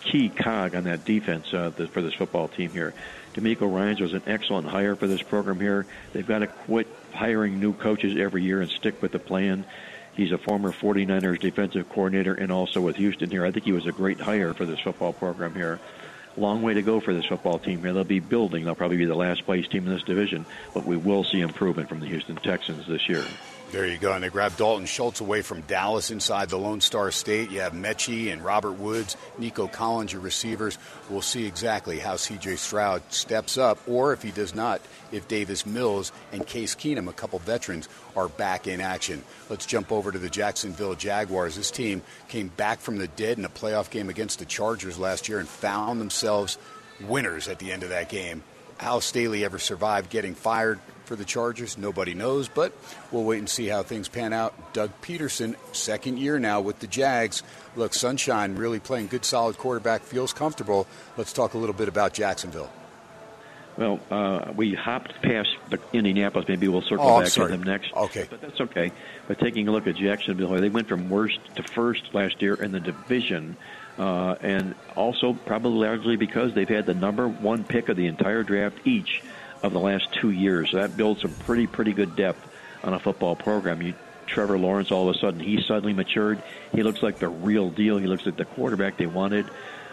[0.03, 2.93] key cog on that defense uh, the, for this football team here.
[3.33, 5.85] DeMeco Ryans was an excellent hire for this program here.
[6.11, 9.65] They've got to quit hiring new coaches every year and stick with the plan.
[10.13, 13.45] He's a former 49ers defensive coordinator and also with Houston here.
[13.45, 15.79] I think he was a great hire for this football program here
[16.37, 17.93] long way to go for this football team here.
[17.93, 18.65] They'll be building.
[18.65, 21.89] They'll probably be the last place team in this division, but we will see improvement
[21.89, 23.23] from the Houston Texans this year.
[23.73, 24.13] There you go.
[24.13, 27.49] And they grabbed Dalton Schultz away from Dallas inside the Lone Star State.
[27.49, 30.77] You have Metchie and Robert Woods, Nico Collins, your receivers.
[31.09, 32.57] We'll see exactly how C.J.
[32.57, 34.79] Stroud steps up, or if he does not,
[35.11, 39.23] if Davis Mills and Case Keenum, a couple veterans, are back in action.
[39.49, 41.55] Let's jump over to the Jacksonville Jaguars.
[41.55, 45.27] This team came back from the dead in a playoff game against the Chargers last
[45.27, 46.59] year and found themselves
[47.01, 48.43] winners at the end of that game.
[48.77, 52.73] How Staley ever survived getting fired for the Chargers, nobody knows, but
[53.11, 54.73] we'll wait and see how things pan out.
[54.73, 57.43] Doug Pederson, second year now with the Jags.
[57.75, 60.87] Look, Sunshine really playing good, solid quarterback, feels comfortable.
[61.17, 62.71] Let's talk a little bit about Jacksonville.
[63.77, 65.49] Well, uh, we hopped past
[65.93, 66.47] Indianapolis.
[66.47, 67.91] Maybe we'll circle oh, back to them next.
[67.93, 68.27] Okay.
[68.29, 68.91] But that's okay.
[69.27, 72.71] But taking a look at Jacksonville, they went from worst to first last year in
[72.71, 73.57] the division.
[73.97, 78.41] Uh, and also probably largely because they've had the number one pick of the entire
[78.43, 79.21] draft each
[79.63, 80.71] of the last two years.
[80.71, 82.47] So that builds some pretty, pretty good depth
[82.83, 83.81] on a football program.
[83.81, 83.93] You,
[84.27, 86.43] Trevor Lawrence, all of a sudden, he suddenly matured.
[86.71, 87.97] He looks like the real deal.
[87.97, 89.47] He looks like the quarterback they wanted.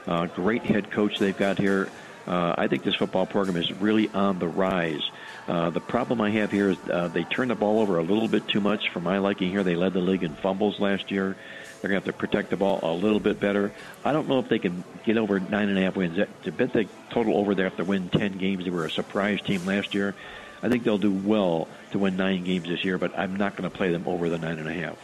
[0.07, 1.89] Uh, great head coach they've got here.
[2.27, 5.03] Uh, I think this football program is really on the rise.
[5.49, 8.29] Uh, the problem I have here is uh, they turn the ball over a little
[8.29, 9.65] bit too much for my liking here.
[9.65, 11.37] They led the league in fumbles last year.
[11.81, 13.73] They're going to have to protect the ball a little bit better.
[14.05, 16.19] I don't know if they can get over nine and a half wins.
[16.45, 18.65] To bet they total over, they have to win 10 games.
[18.65, 20.15] They were a surprise team last year.
[20.63, 23.69] I think they'll do well to win nine games this year, but I'm not going
[23.69, 24.99] to play them over the nine and a half.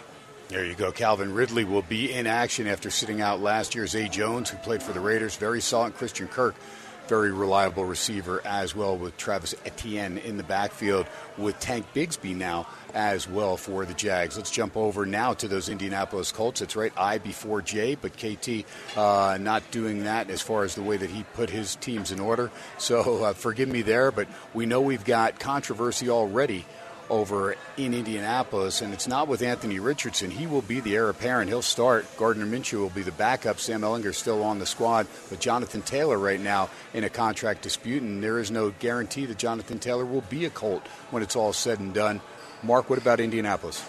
[0.49, 0.93] There you go.
[0.93, 3.87] Calvin Ridley will be in action after sitting out last year.
[3.87, 5.95] Zay Jones, who played for the Raiders, very solid.
[5.97, 6.55] Christian Kirk
[7.09, 11.07] very reliable receiver as well with Travis Etienne in the backfield
[11.39, 14.37] with Tank Bigsby now as well for the Jags.
[14.37, 16.63] Let's jump over now to those Indianapolis Colts.
[16.63, 18.65] It's right I before J, but KT
[18.97, 22.21] uh, not doing that as far as the way that he put his teams in
[22.21, 22.51] order.
[22.79, 26.65] So uh, forgive me there, but we know we've got controversy already
[27.11, 30.31] over in Indianapolis, and it's not with Anthony Richardson.
[30.31, 31.49] He will be the heir apparent.
[31.49, 32.07] He'll start.
[32.17, 33.59] Gardner Minshew will be the backup.
[33.59, 38.03] Sam Ehlinger still on the squad, but Jonathan Taylor right now in a contract dispute,
[38.03, 41.53] and there is no guarantee that Jonathan Taylor will be a Colt when it's all
[41.53, 42.21] said and done.
[42.63, 43.85] Mark, what about Indianapolis?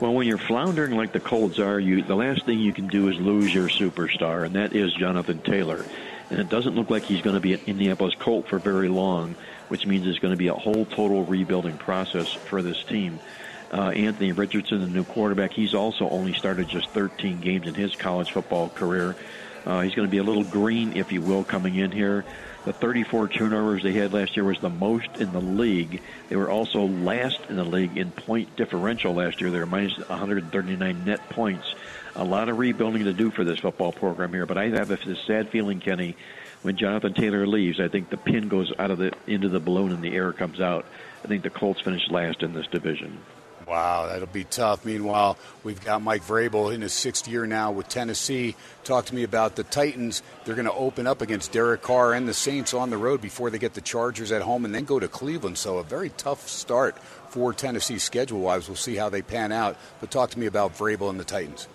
[0.00, 3.08] Well, when you're floundering like the Colts are, you the last thing you can do
[3.08, 5.84] is lose your superstar, and that is Jonathan Taylor.
[6.30, 9.36] And it doesn't look like he's going to be an Indianapolis Colt for very long
[9.68, 13.18] which means it's going to be a whole total rebuilding process for this team.
[13.72, 17.96] Uh, Anthony Richardson, the new quarterback, he's also only started just 13 games in his
[17.96, 19.16] college football career.
[19.66, 22.24] Uh, he's going to be a little green, if you will, coming in here.
[22.66, 26.00] The 34 turnovers they had last year was the most in the league.
[26.28, 29.50] They were also last in the league in point differential last year.
[29.50, 31.74] They were minus 139 net points.
[32.16, 35.16] A lot of rebuilding to do for this football program here, but I have a
[35.26, 36.16] sad feeling, Kenny,
[36.62, 39.92] when Jonathan Taylor leaves, I think the pin goes out of the into the balloon
[39.92, 40.86] and the air comes out.
[41.24, 43.18] I think the Colts finish last in this division.
[43.66, 44.84] Wow, that'll be tough.
[44.84, 48.56] Meanwhile, we've got Mike Vrabel in his sixth year now with Tennessee.
[48.84, 50.22] Talk to me about the Titans.
[50.44, 53.50] They're going to open up against Derek Carr and the Saints on the road before
[53.50, 55.56] they get the Chargers at home and then go to Cleveland.
[55.56, 56.98] So a very tough start
[57.30, 58.68] for Tennessee schedule-wise.
[58.68, 59.78] We'll see how they pan out.
[59.98, 61.66] But talk to me about Vrabel and the Titans.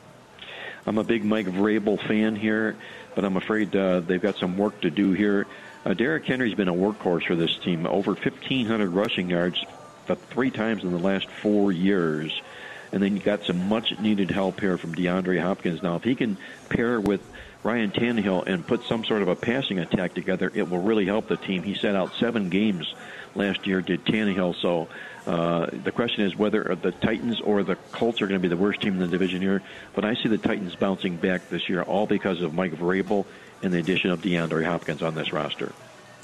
[0.85, 2.75] I'm a big Mike Vrabel fan here
[3.19, 5.45] but I'm afraid uh, they've got some work to do here.
[5.85, 9.61] Uh, Derrick Henry's been a workhorse for this team, over 1,500 rushing yards
[10.29, 12.41] three times in the last four years.
[12.93, 15.83] And then you got some much needed help here from DeAndre Hopkins.
[15.83, 16.37] Now, if he can
[16.69, 17.21] pair with
[17.61, 21.27] Ryan Tannehill and put some sort of a passing attack together, it will really help
[21.27, 21.61] the team.
[21.61, 22.93] He set out seven games
[23.35, 24.55] last year, did Tannehill.
[24.61, 24.87] So
[25.25, 28.57] uh, the question is whether the Titans or the Colts are going to be the
[28.57, 29.61] worst team in the division here.
[29.93, 33.25] But I see the Titans bouncing back this year, all because of Mike Vrabel
[33.61, 35.71] and the addition of DeAndre Hopkins on this roster.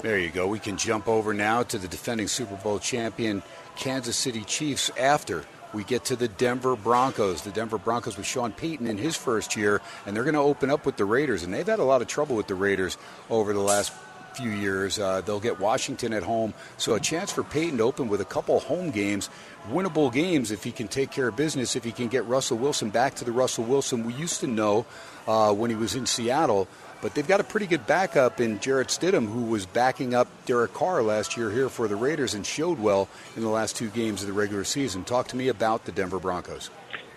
[0.00, 0.46] There you go.
[0.46, 3.42] We can jump over now to the defending Super Bowl champion
[3.76, 7.42] Kansas City Chiefs after we get to the Denver Broncos.
[7.42, 10.70] The Denver Broncos with Sean Payton in his first year, and they're going to open
[10.70, 11.42] up with the Raiders.
[11.42, 12.96] And they've had a lot of trouble with the Raiders
[13.30, 13.92] over the last
[14.36, 14.98] few years.
[14.98, 18.24] Uh, they'll get Washington at home, so a chance for Payton to open with a
[18.24, 19.30] couple home games,
[19.70, 21.76] winnable games if he can take care of business.
[21.76, 24.86] If he can get Russell Wilson back to the Russell Wilson we used to know
[25.26, 26.68] uh, when he was in Seattle.
[27.02, 30.72] But they've got a pretty good backup in Jarrett Stidham, who was backing up Derek
[30.72, 34.22] Carr last year here for the Raiders and showed well in the last two games
[34.22, 35.04] of the regular season.
[35.04, 36.70] Talk to me about the Denver Broncos.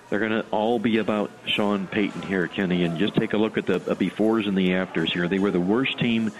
[0.09, 3.57] They're going to all be about Sean Payton here, Kenny, and just take a look
[3.57, 5.27] at the befores and the afters here.
[5.27, 6.31] They were the worst team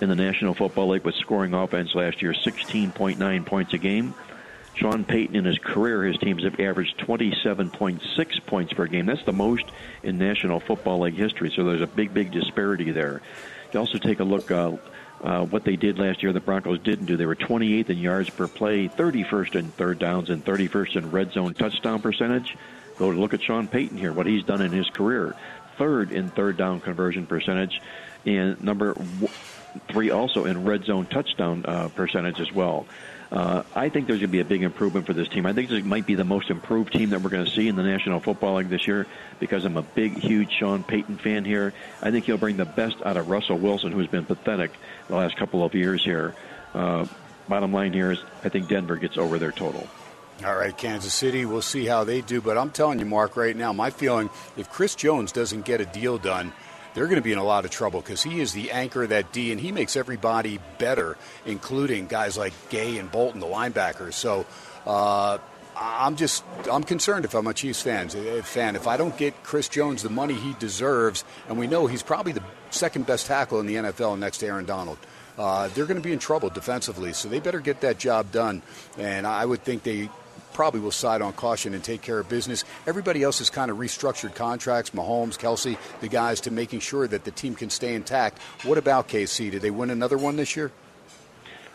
[0.00, 4.14] in the National Football League with scoring offense last year, 16.9 points a game.
[4.74, 9.06] Sean Payton in his career, his teams have averaged 27.6 points per game.
[9.06, 9.64] That's the most
[10.02, 11.50] in National Football League history.
[11.54, 13.22] So there's a big, big disparity there.
[13.72, 14.76] You also take a look uh,
[15.22, 16.32] uh, what they did last year.
[16.32, 17.16] The Broncos didn't do.
[17.16, 21.32] They were 28th in yards per play, 31st in third downs, and 31st in red
[21.32, 22.56] zone touchdown percentage.
[22.98, 25.34] Go to look at Sean Payton here, what he's done in his career.
[25.78, 27.80] Third in third down conversion percentage,
[28.24, 28.94] and number
[29.88, 32.86] three also in red zone touchdown uh, percentage as well.
[33.30, 35.46] Uh, I think there's going to be a big improvement for this team.
[35.46, 37.74] I think this might be the most improved team that we're going to see in
[37.74, 39.06] the National Football League this year
[39.40, 41.72] because I'm a big, huge Sean Payton fan here.
[42.00, 44.70] I think he'll bring the best out of Russell Wilson, who's been pathetic
[45.08, 46.34] the last couple of years here.
[46.72, 47.06] Uh,
[47.48, 49.88] bottom line here is I think Denver gets over their total.
[50.44, 52.42] All right, Kansas City, we'll see how they do.
[52.42, 55.86] But I'm telling you, Mark, right now, my feeling if Chris Jones doesn't get a
[55.86, 56.52] deal done,
[56.96, 59.10] they're going to be in a lot of trouble because he is the anchor of
[59.10, 64.14] that D, and he makes everybody better, including guys like Gay and Bolton, the linebackers.
[64.14, 64.46] So
[64.86, 65.36] uh,
[65.76, 68.08] I'm just I'm concerned if I'm a Chiefs fan.
[68.08, 72.02] Fan, if I don't get Chris Jones the money he deserves, and we know he's
[72.02, 74.96] probably the second best tackle in the NFL next to Aaron Donald.
[75.36, 78.62] Uh, they're going to be in trouble defensively, so they better get that job done.
[78.96, 80.08] And I would think they
[80.56, 82.64] probably will side on caution and take care of business.
[82.86, 87.24] Everybody else has kind of restructured contracts, Mahomes, Kelce, the guys, to making sure that
[87.24, 88.40] the team can stay intact.
[88.64, 89.50] What about KC?
[89.50, 90.72] Did they win another one this year?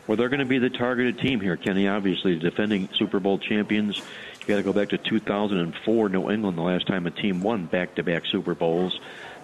[0.07, 1.87] Well, they're going to be the targeted team here, Kenny.
[1.87, 3.99] Obviously, defending Super Bowl champions.
[3.99, 7.67] You got to go back to 2004, New England, the last time a team won
[7.67, 8.99] back-to-back Super Bowls.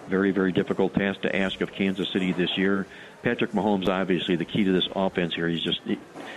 [0.08, 2.86] Very, very difficult task to ask of Kansas City this year.
[3.22, 5.48] Patrick Mahomes, obviously, the key to this offense here.
[5.48, 5.80] He's just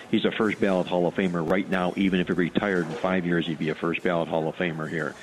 [0.09, 1.93] he's a first ballot Hall of Famer right now.
[1.95, 4.89] Even if he retired in five years, he'd be a first ballot Hall of Famer
[4.89, 5.15] here.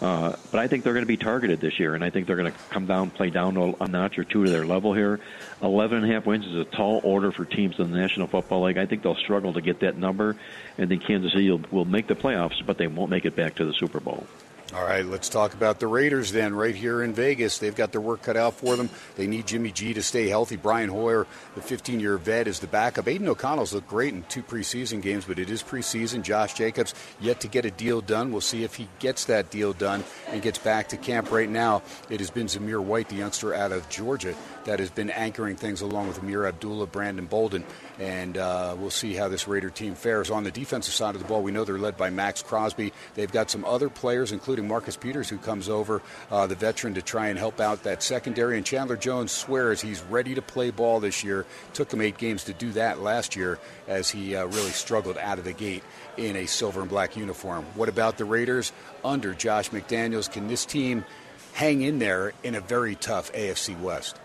[0.00, 2.36] Uh, but I think they're going to be targeted this year, and I think they're
[2.36, 5.20] going to come down, play down a notch or two to their level here.
[5.62, 8.64] Eleven and a half wins is a tall order for teams in the National Football
[8.64, 8.76] League.
[8.76, 10.36] I think they'll struggle to get that number,
[10.76, 13.54] and then Kansas City will, will make the playoffs, but they won't make it back
[13.56, 14.26] to the Super Bowl.
[14.74, 17.58] All right, let's talk about the Raiders then, right here in Vegas.
[17.58, 18.90] They've got their work cut out for them.
[19.14, 20.56] They need Jimmy G to stay healthy.
[20.56, 23.06] Brian Hoyer, the 15 year vet, is the backup.
[23.06, 26.22] Aidan O'Connell's looked great in two preseason games, but it is preseason.
[26.22, 28.32] Josh Jacobs yet to get a deal done.
[28.32, 31.82] We'll see if he gets that deal done and gets back to camp right now.
[32.10, 35.80] It has been Zamir White, the youngster out of Georgia, that has been anchoring things
[35.80, 37.64] along with Ameer Abdullah, Brandon Bolden.
[38.00, 40.28] And uh, we'll see how this Raider team fares.
[40.28, 42.92] On the defensive side of the ball, we know they're led by Maxx Crosby.
[43.14, 47.02] They've got some other players, including Marcus Peters, who comes over, uh, the veteran, to
[47.02, 48.56] try and help out that secondary.
[48.56, 51.46] And Chandler Jones swears he's ready to play ball this year.
[51.72, 55.38] Took him eight games to do that last year as he uh, really struggled out
[55.38, 55.82] of the gate
[56.16, 57.64] in a silver and black uniform.
[57.74, 58.72] What about the Raiders
[59.04, 60.30] under Josh McDaniels?
[60.30, 61.04] Can this team
[61.52, 64.18] hang in there in a very tough AFC West?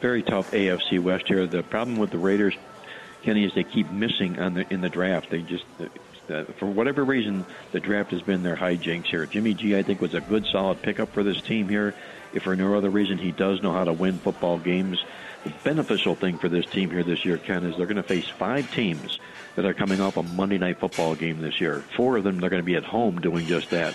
[0.00, 1.46] Very tough AFC West here.
[1.46, 2.54] The problem with the Raiders
[3.24, 5.30] Kenny, is they keep missing on the in the draft.
[5.30, 5.64] They just
[6.30, 9.26] uh, for whatever reason, the draft has been their hijinks here.
[9.26, 11.94] Jimmy G, I think, was a good, solid pickup for this team here.
[12.32, 15.04] If for no other reason, he does know how to win football games.
[15.44, 18.28] The beneficial thing for this team here this year, Ken, is they're going to face
[18.28, 19.18] five teams
[19.56, 21.84] that are coming off a Monday night football game this year.
[21.96, 23.94] Four of them they're going to be at home doing just that.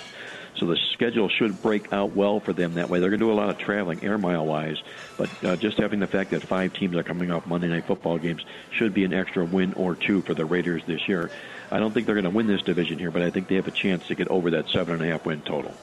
[0.60, 3.00] So the schedule should break out well for them that way.
[3.00, 4.78] They're going to do a lot of traveling, air mile wise,
[5.17, 8.17] but uh, just having the fact that five teams are coming off Monday night football
[8.17, 11.32] games should be an extra win or two for the Raiders this year.
[11.72, 13.67] I don't think they're going to win this division here, but I think they have
[13.67, 15.74] a chance to get over that seven and a half win total.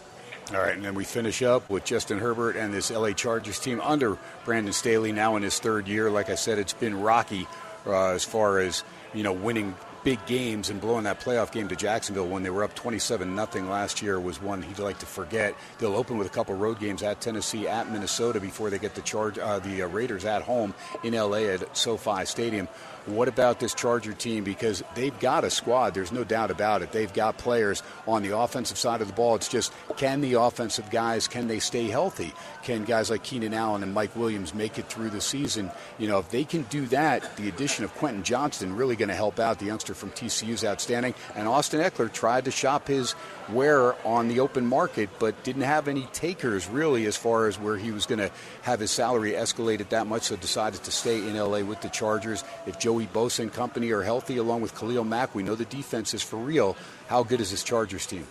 [0.52, 3.80] All right, and then we finish up with Justin Herbert and this LA Chargers team
[3.80, 6.08] under Brandon Staley now in his third year.
[6.10, 7.48] Like I said, it's been rocky
[7.84, 9.74] uh, as far as you know winning
[10.06, 13.68] big games and blowing that playoff game to Jacksonville when they were up 27 nothing
[13.68, 15.52] last year was one he'd like to forget.
[15.78, 19.00] They'll open with a couple road games at Tennessee, at Minnesota before they get the
[19.00, 22.68] charge uh, the uh, Raiders at home in LA at SoFi Stadium.
[23.06, 24.42] What about this Charger team?
[24.42, 25.94] Because they've got a squad.
[25.94, 26.90] There's no doubt about it.
[26.90, 29.36] They've got players on the offensive side of the ball.
[29.36, 32.34] It's just can the offensive guys can they stay healthy?
[32.64, 35.70] Can guys like Keenan Allen and Mike Williams make it through the season?
[35.98, 39.14] You know, if they can do that, the addition of Quentin Johnston really going to
[39.14, 39.60] help out.
[39.60, 43.14] The youngster from TCU is outstanding, and Austin Ekeler tried to shop his
[43.48, 47.76] where on the open market, but didn't have any takers really as far as where
[47.76, 48.30] he was going to
[48.62, 52.44] have his salary escalated that much, so decided to stay in LA with the Chargers.
[52.66, 56.14] If Joey Bosa and company are healthy, along with Khalil Mack, we know the defense
[56.14, 56.76] is for real.
[57.08, 58.26] How good is this Chargers team?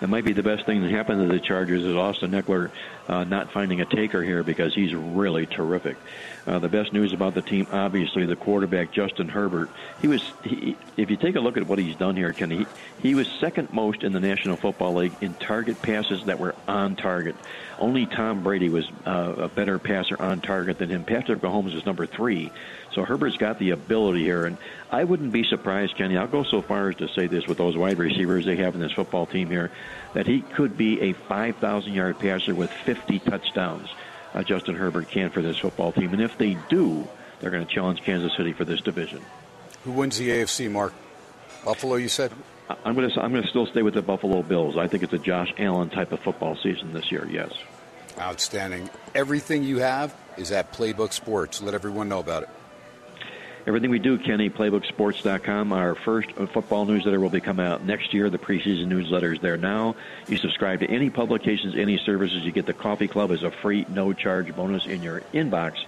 [0.00, 2.70] It might be the best thing that happened to the Chargers is Austin Ekeler
[3.08, 5.96] uh, not finding a taker here because he's really terrific.
[6.46, 9.68] Uh, the best news about the team, obviously, the quarterback Justin Herbert.
[10.00, 12.66] He was, he, if you take a look at what he's done here, Kenny, he,
[13.08, 16.94] he was second most in the National Football League in target passes that were on
[16.94, 17.34] target.
[17.80, 21.02] Only Tom Brady was uh, a better passer on target than him.
[21.04, 22.52] Patrick Mahomes was number three.
[22.92, 24.56] So Herbert's got the ability here, and
[24.90, 26.16] I wouldn't be surprised, Kenny.
[26.16, 28.80] I'll go so far as to say this with those wide receivers they have in
[28.80, 29.72] this football team here,
[30.14, 33.90] that he could be a 5,000 yard passer with 50 touchdowns
[34.36, 36.12] uh, Justin Herbert can for this football team.
[36.12, 37.08] And if they do,
[37.40, 39.22] they're going to challenge Kansas City for this division.
[39.84, 40.92] Who wins the AFC, Marc?
[41.64, 42.32] Buffalo, you said?
[42.84, 44.76] I'm going to I'm going to still stay with the Buffalo Bills.
[44.76, 47.26] I think it's a Josh Allen type of football season this year.
[47.30, 47.52] Yes.
[48.18, 48.90] Outstanding.
[49.14, 51.62] Everything you have is at Playbook Sports.
[51.62, 52.48] Let everyone know about it.
[53.66, 55.72] Everything we do, Kenny, playbooksports.com.
[55.72, 58.30] Our first football newsletter will be coming out next year.
[58.30, 59.96] The preseason newsletter is there now.
[60.28, 62.44] You subscribe to any publications, any services.
[62.44, 65.84] You get the Coffee Club as a free, no charge bonus in your inbox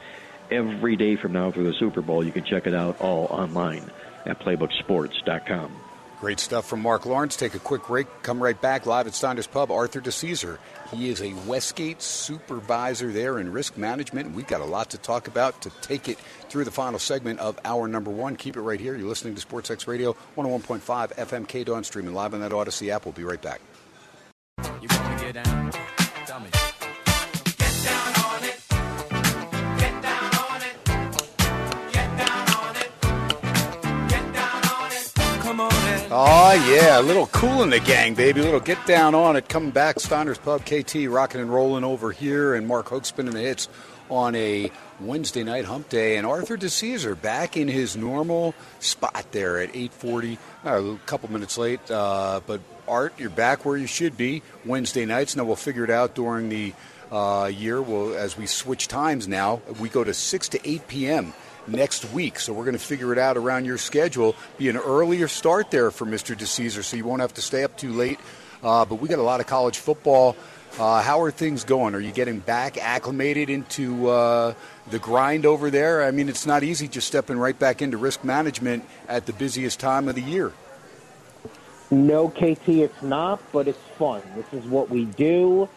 [0.50, 2.24] every day from now through the Super Bowl.
[2.24, 3.88] You can check it out all online
[4.26, 5.72] at playbooksports.com.
[6.20, 7.36] Great stuff from Marc Lawrence.
[7.36, 8.08] Take a quick break.
[8.22, 9.70] Come right back live at Steiner's Pub.
[9.70, 10.58] Arthur DiCesare.
[10.94, 14.34] He is a Westgate supervisor there in risk management.
[14.34, 17.58] We've got a lot to talk about to take it through the final segment of
[17.64, 18.36] hour number one.
[18.36, 18.96] Keep it right here.
[18.96, 23.04] You're listening to SportsX Radio, 101.5 FM K Dawn, streaming live on that Audacy app.
[23.04, 23.60] We'll be right back.
[36.10, 37.00] Oh, yeah.
[37.00, 38.40] A little Kool and the Gang, baby.
[38.40, 39.46] A little get down on it.
[39.46, 43.40] Coming back, Steiner's Pub, KT rocking and rolling over here, and Mark Hoke spinning the
[43.40, 43.68] hits
[44.08, 46.16] on a Wednesday night hump day.
[46.16, 50.38] And Arthur DiCesare back in his normal spot there at 840.
[50.64, 55.04] Uh, a couple minutes late, uh, but Art, you're back where you should be Wednesday
[55.04, 55.36] nights.
[55.36, 56.72] Now we'll figure it out during the
[57.12, 57.82] uh, year.
[57.82, 61.34] We'll, as we switch times now, we go to 6 to 8 p.m
[61.68, 62.40] next week.
[62.40, 64.34] So we're going to figure it out around your schedule.
[64.56, 66.36] Be an earlier start there for Mr.
[66.36, 68.18] DiCesare, so you won't have to stay up too late.
[68.62, 70.36] Uh, but we got a lot of college football.
[70.78, 71.94] Uh, how are things going?
[71.94, 74.54] Are you getting back acclimated into uh,
[74.90, 76.04] the grind over there?
[76.04, 79.80] I mean, it's not easy just stepping right back into risk management at the busiest
[79.80, 80.52] time of the year.
[81.90, 84.22] No, KT, it's not, but it's fun.
[84.36, 85.68] This is what we do,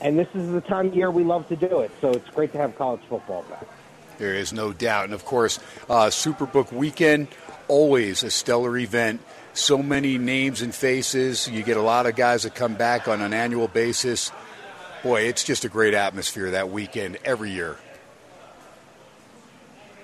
[0.00, 1.92] and this is the time of year we love to do it.
[2.00, 3.66] So it's great to have college football back.
[4.20, 5.06] There is no doubt.
[5.06, 7.28] And of course, uh, Superbook weekend,
[7.68, 9.22] always a stellar event.
[9.54, 11.48] So many names and faces.
[11.48, 14.30] You get a lot of guys that come back on an annual basis.
[15.02, 17.78] Boy, it's just a great atmosphere that weekend every year.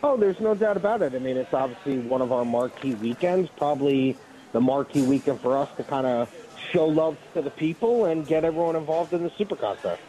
[0.03, 1.15] Oh, there's no doubt about it.
[1.15, 4.17] I mean, it's obviously one of our marquee weekends, probably
[4.53, 6.35] the marquee weekend for us to kind of
[6.73, 10.01] show love to the people and get everyone involved in the Super Contest.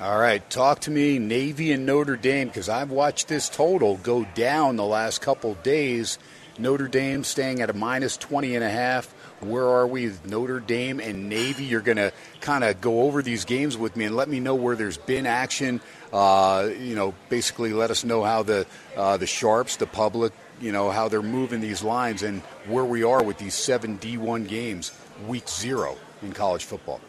[0.00, 4.24] All right, talk to me, Navy and Notre Dame, because I've watched this total go
[4.34, 6.18] down the last couple days.
[6.58, 9.06] Notre Dame staying at a minus 20 and a half.
[9.40, 11.64] Where are we Notre Dame and Navy?
[11.64, 14.56] You're going to kind of go over these games with me and let me know
[14.56, 15.80] where there's been action.
[16.12, 20.72] Uh, you know, basically let us know how the uh, the sharps, the public, you
[20.72, 24.90] know, how they're moving these lines and where we are with these seven D1 games,
[25.28, 27.00] week zero in college football.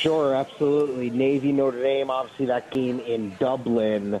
[0.00, 1.10] Sure, absolutely.
[1.10, 4.18] Navy Notre Dame, obviously that game in Dublin.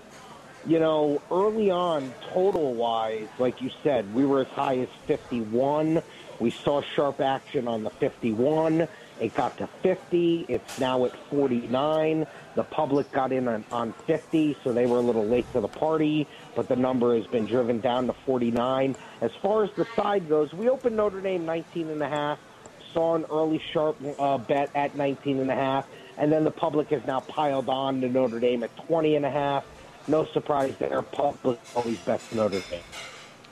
[0.66, 6.02] You know, early on, total wise, like you said, we were as high as 51.
[6.38, 8.88] We saw sharp action on the 51.
[9.20, 10.44] It got to 50.
[10.50, 12.26] It's now at 49.
[12.56, 15.68] The public got in on, on 50, so they were a little late to the
[15.68, 18.96] party, but the number has been driven down to 49.
[19.22, 22.38] As far as the side goes, we opened Notre Dame 19 and a half
[22.92, 25.86] saw an early sharp uh, bet at 19 and a half,
[26.18, 29.30] and then the public has now piled on to Notre Dame at 20 and a
[29.30, 29.64] half.
[30.08, 31.02] No surprise there.
[31.02, 32.80] Public always bets Notre Dame.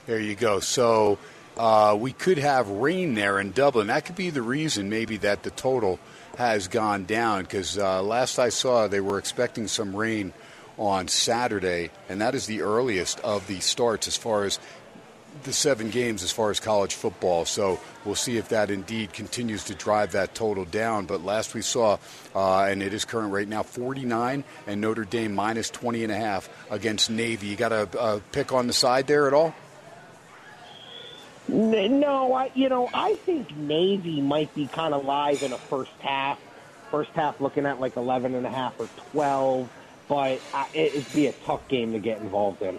[0.05, 0.59] There you go.
[0.59, 1.19] So
[1.57, 3.87] uh, we could have rain there in Dublin.
[3.87, 5.99] That could be the reason, maybe, that the total
[6.37, 7.43] has gone down.
[7.43, 10.33] Because uh, last I saw, they were expecting some rain
[10.77, 14.59] on Saturday, and that is the earliest of the starts as far as
[15.43, 17.45] the seven games as far as college football.
[17.45, 21.05] So we'll see if that indeed continues to drive that total down.
[21.05, 21.97] But last we saw,
[22.35, 26.15] uh, and it is current right now, 49 and Notre Dame minus 20 and a
[26.15, 27.47] half against Navy.
[27.47, 29.55] You got a, a pick on the side there at all?
[31.49, 35.91] No, I you know I think Navy might be kind of live in a first
[35.99, 36.39] half.
[36.91, 39.67] First half looking at like eleven and a half or twelve,
[40.07, 40.39] but
[40.73, 42.77] it'd be a tough game to get involved in.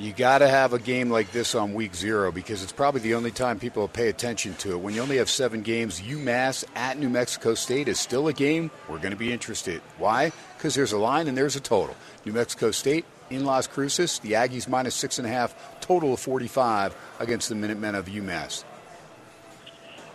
[0.00, 3.12] You got to have a game like this on week zero because it's probably the
[3.12, 4.80] only time people pay attention to it.
[4.80, 8.70] When you only have seven games, UMass at New Mexico State is still a game
[8.88, 9.82] we're going to be interested.
[9.98, 10.32] Why?
[10.56, 11.94] Because there's a line and there's a total.
[12.24, 16.20] New Mexico State in Las Cruces, the Aggies minus six and a half, total of
[16.20, 18.64] 45 against the Minutemen of UMass.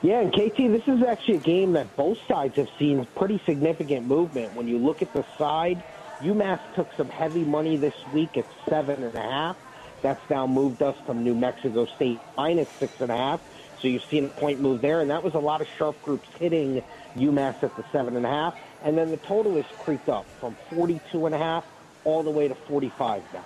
[0.01, 4.07] Yeah, and KT, this is actually a game that both sides have seen pretty significant
[4.07, 4.55] movement.
[4.55, 5.83] When you look at the side,
[6.21, 9.57] UMass took some heavy money this week at seven and a half.
[10.05, 13.41] That's now moved us from New Mexico State minus six and a half.
[13.81, 16.27] So you've seen a point move there, and that was a lot of sharp groups
[16.37, 16.83] hitting
[17.15, 18.55] UMass at the seven and a half.
[18.83, 21.65] And then the total has creeped up from 42 and a half
[22.03, 23.43] all the way to 45 now.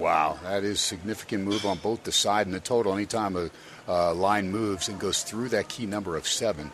[0.00, 2.92] Wow, that is significant move on both the side and the total.
[2.92, 3.48] Anytime a
[3.86, 6.72] uh, line moves and goes through that key number of seven,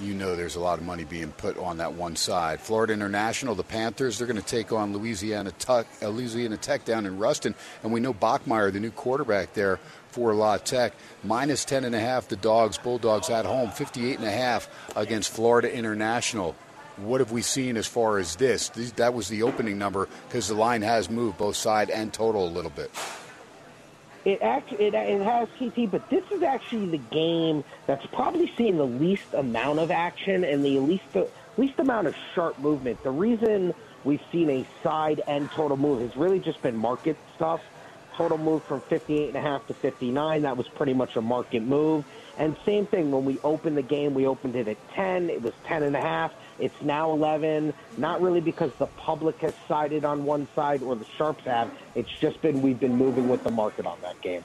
[0.00, 2.60] you know there's a lot of money being put on that one side.
[2.60, 7.06] Florida International, the Panthers, they're going to take on Louisiana Tech, uh, Louisiana Tech down
[7.06, 9.78] in Ruston, and we know Bachmeier, the new quarterback there
[10.08, 12.28] for La Tech, minus ten and a half.
[12.28, 16.56] The Dogs, Bulldogs at home, 58 and a half against Florida International.
[16.96, 18.70] What have we seen as far as this?
[18.96, 22.50] That was the opening number because the line has moved both side and total a
[22.50, 22.90] little bit.
[24.26, 28.76] It actually it, it has KT, but this is actually the game that's probably seen
[28.76, 31.04] the least amount of action and the least
[31.56, 33.00] least amount of sharp movement.
[33.04, 33.72] The reason
[34.02, 37.60] we've seen a side and total move has really just been market stuff.
[38.16, 40.42] Total move from 58 and a half to 59.
[40.42, 42.04] That was pretty much a market move.
[42.36, 45.30] And same thing when we opened the game, we opened it at 10.
[45.30, 46.32] It was 10 and a half.
[46.58, 51.04] It's now 11, not really because the public has sided on one side or the
[51.16, 51.70] Sharps have.
[51.94, 54.44] It's just been we've been moving with the market on that game.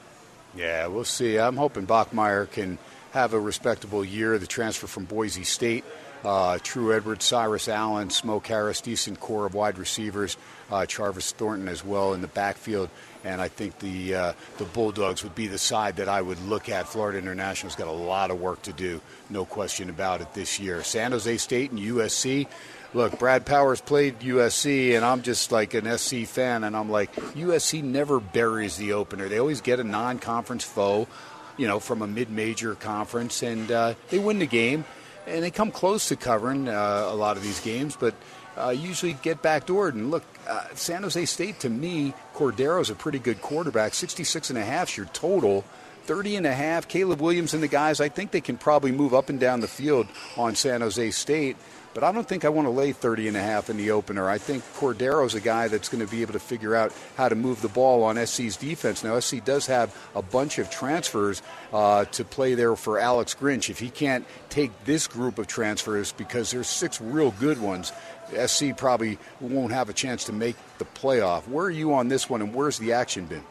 [0.54, 1.38] Yeah, we'll see.
[1.38, 2.78] I'm hoping Bachmeier can
[3.12, 4.38] have a respectable year.
[4.38, 5.84] The transfer from Boise State.
[6.24, 10.36] Uh, Tru Edwards, Cyrus Allen, Smoke Harris, decent core of wide receivers.
[10.70, 12.90] Uh, Thornton as well in the backfield
[13.24, 16.68] and I think the uh, the Bulldogs would be the side that I would look
[16.68, 16.88] at.
[16.88, 19.00] Florida International's got a lot of work to do,
[19.30, 20.82] no question about it this year.
[20.82, 22.46] San Jose State and USC.
[22.94, 27.14] Look, Brad Powers played USC, and I'm just like an SC fan, and I'm like,
[27.14, 29.30] USC never buries the opener.
[29.30, 31.08] They always get a non-conference foe,
[31.56, 34.84] you know, from a mid-major conference, and uh, they win the game,
[35.26, 38.14] and they come close to covering uh, a lot of these games, but
[38.58, 39.92] uh, usually get backdoored.
[39.92, 43.94] And look, uh, San Jose State, to me, Cordeiro's a pretty good quarterback.
[43.94, 45.64] 66 and a half your total.
[46.04, 46.88] 30 and a half.
[46.88, 49.68] Caleb Williams and the guys, I think they can probably move up and down the
[49.68, 51.56] field on San Jose State.
[51.94, 54.28] But I don't think I want to lay 30 and a half in the opener.
[54.28, 57.34] I think Cordeiro's a guy that's going to be able to figure out how to
[57.34, 59.04] move the ball on SC's defense.
[59.04, 63.68] Now, SC does have a bunch of transfers uh, to play there for Alex Grinch.
[63.68, 67.92] If he can't take this group of transfers, because there's six real good ones,
[68.32, 71.46] SC probably won't have a chance to make the playoff.
[71.48, 73.44] Where are you on this one, and where's the action been?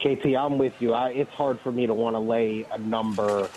[0.00, 0.92] KT, I'm with you.
[0.92, 3.48] I, it's hard for me to want to lay a number,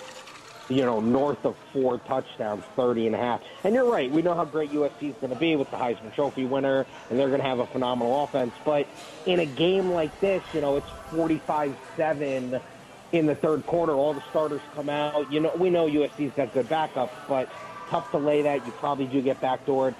[0.70, 3.42] you know, north of four touchdowns, 30 and a half.
[3.64, 4.12] And you're right.
[4.12, 7.20] We know how great USC is going to be with the Heisman Trophy winner, and
[7.20, 8.54] they're going to have a phenomenal offense.
[8.64, 8.88] But
[9.26, 12.62] in a game like this, you know, it's 45-7
[13.12, 13.94] in the third quarter.
[13.94, 15.32] All the starters come out.
[15.32, 17.50] You know, we know USC's got good backups, but–
[17.90, 18.66] tough to lay that.
[18.66, 19.96] You probably do get backdoored.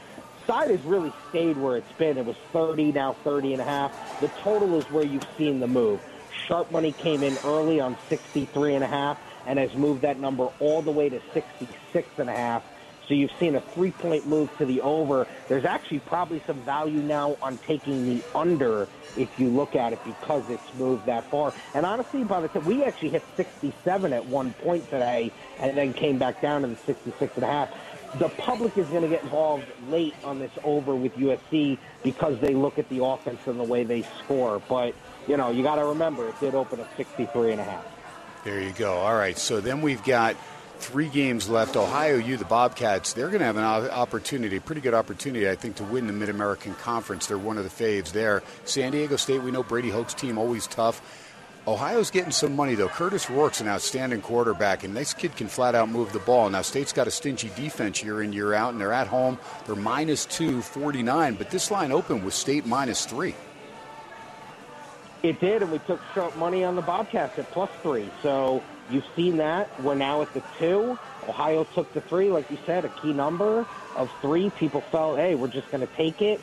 [0.48, 2.18] Side has really stayed where it's been.
[2.18, 4.20] It was 30, now 30 and a half.
[4.22, 6.00] The total is where you've seen the move.
[6.48, 9.18] Sharp money came in early on 63 and a half
[9.48, 12.64] and has moved that number all the way to 66 and a half.
[13.08, 15.28] So you've seen a three-point move to the over.
[15.48, 20.04] There's actually probably some value now on taking the under if you look at it
[20.04, 21.54] because it's moved that far.
[21.74, 25.94] And honestly, by the time we actually hit 67 at one point today and then
[25.94, 27.70] came back down to the 66 and a half.
[28.20, 32.54] The public is going to get involved late on this over with USC because they
[32.54, 34.62] look at the offense and the way they score.
[34.70, 34.96] But,
[35.28, 37.86] you know, you got to remember it did open at 63 and a half.
[38.46, 38.94] There you go.
[38.94, 39.38] All right.
[39.38, 40.38] So then we've got
[40.86, 41.76] three games left.
[41.76, 45.78] Ohio U, the Bobcats, they're going to have an opportunity, pretty good opportunity, I think,
[45.78, 47.26] to win the Mid American Conference.
[47.26, 48.44] They're one of the faves there.
[48.66, 51.02] San Diego State, we know Brady Hoke's team always tough.
[51.68, 52.88] Ohio's getting some money though.
[52.88, 56.48] Kurtis Rourke's an outstanding quarterback, and this kid can flat out move the ball.
[56.52, 59.40] Now State's got a stingy defense year in year out, and they're at home.
[59.66, 63.34] They're minus two, 49, but this line opened with State minus three.
[65.24, 68.12] It did, and we took sharp money on the Bobcats at plus three.
[68.22, 69.82] So You've seen that.
[69.82, 70.98] We're now at the two.
[71.28, 73.66] Ohio took the three, like you said, a key number
[73.96, 74.52] of three.
[74.52, 76.40] People felt, hey, we're just going to take it.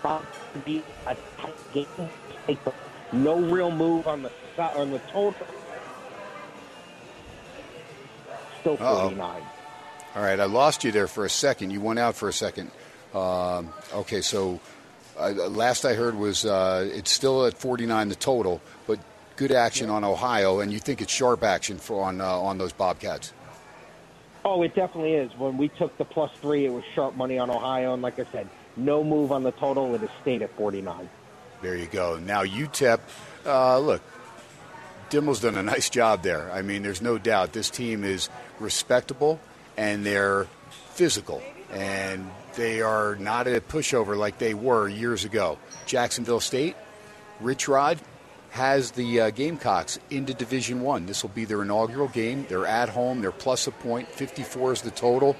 [0.00, 0.26] Probably
[0.64, 1.86] be a tight game.
[3.12, 5.46] No real move on the on the total.
[8.60, 9.02] Still Uh-oh.
[9.02, 9.42] 49.
[10.16, 11.70] All right, I lost you there for a second.
[11.70, 12.70] You went out for a second.
[13.14, 14.60] Um, okay, so
[15.18, 18.98] uh, last I heard was uh, it's still at 49 the total, but
[19.36, 22.72] good action on Ohio, and you think it's sharp action for on uh, on those
[22.72, 23.32] Bobcats.
[24.44, 25.36] Oh, it definitely is.
[25.36, 28.26] When we took the plus three, it was sharp money on Ohio, and like I
[28.30, 29.94] said, no move on the total.
[29.94, 31.08] It has stayed at 49.
[31.62, 32.18] There you go.
[32.18, 33.00] Now UTEP,
[33.44, 34.02] uh, look,
[35.10, 36.50] Dimel's done a nice job there.
[36.52, 38.28] I mean, there's no doubt this team is
[38.60, 39.40] respectable
[39.76, 40.46] and they're
[40.90, 45.58] physical and they are not a pushover like they were years ago.
[45.86, 46.76] Jacksonville State,
[47.40, 47.98] Rich Rod
[48.56, 51.04] has the uh, Gamecocks into Division One.
[51.04, 52.46] This will be their inaugural game.
[52.48, 53.20] They're at home.
[53.20, 54.08] They're plus a point.
[54.08, 55.36] 54 is the total.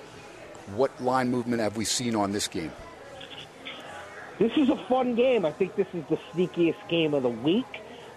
[0.74, 2.70] What line movement have we seen on this game?
[4.38, 5.46] This is a fun game.
[5.46, 7.64] I think this is the sneakiest game of the week.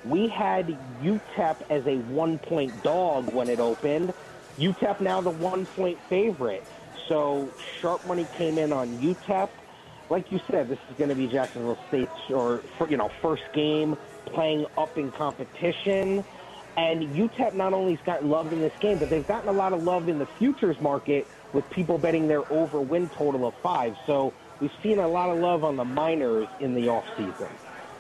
[0.04, 4.14] We had UTEP as a one-point dog when it opened.
[4.58, 6.66] UTEP now the one-point favorite.
[7.08, 9.48] So sharp money came in on UTEP.
[10.10, 13.96] Like you said, this is going to be Jacksonville State's or you know first game
[14.26, 16.24] playing up in competition.
[16.78, 19.74] And UTEP not only has gotten love in this game, but they've gotten a lot
[19.74, 23.98] of love in the futures market with people betting their over win total of five.
[24.06, 27.50] So we've seen a lot of love on the Miners in the offseason.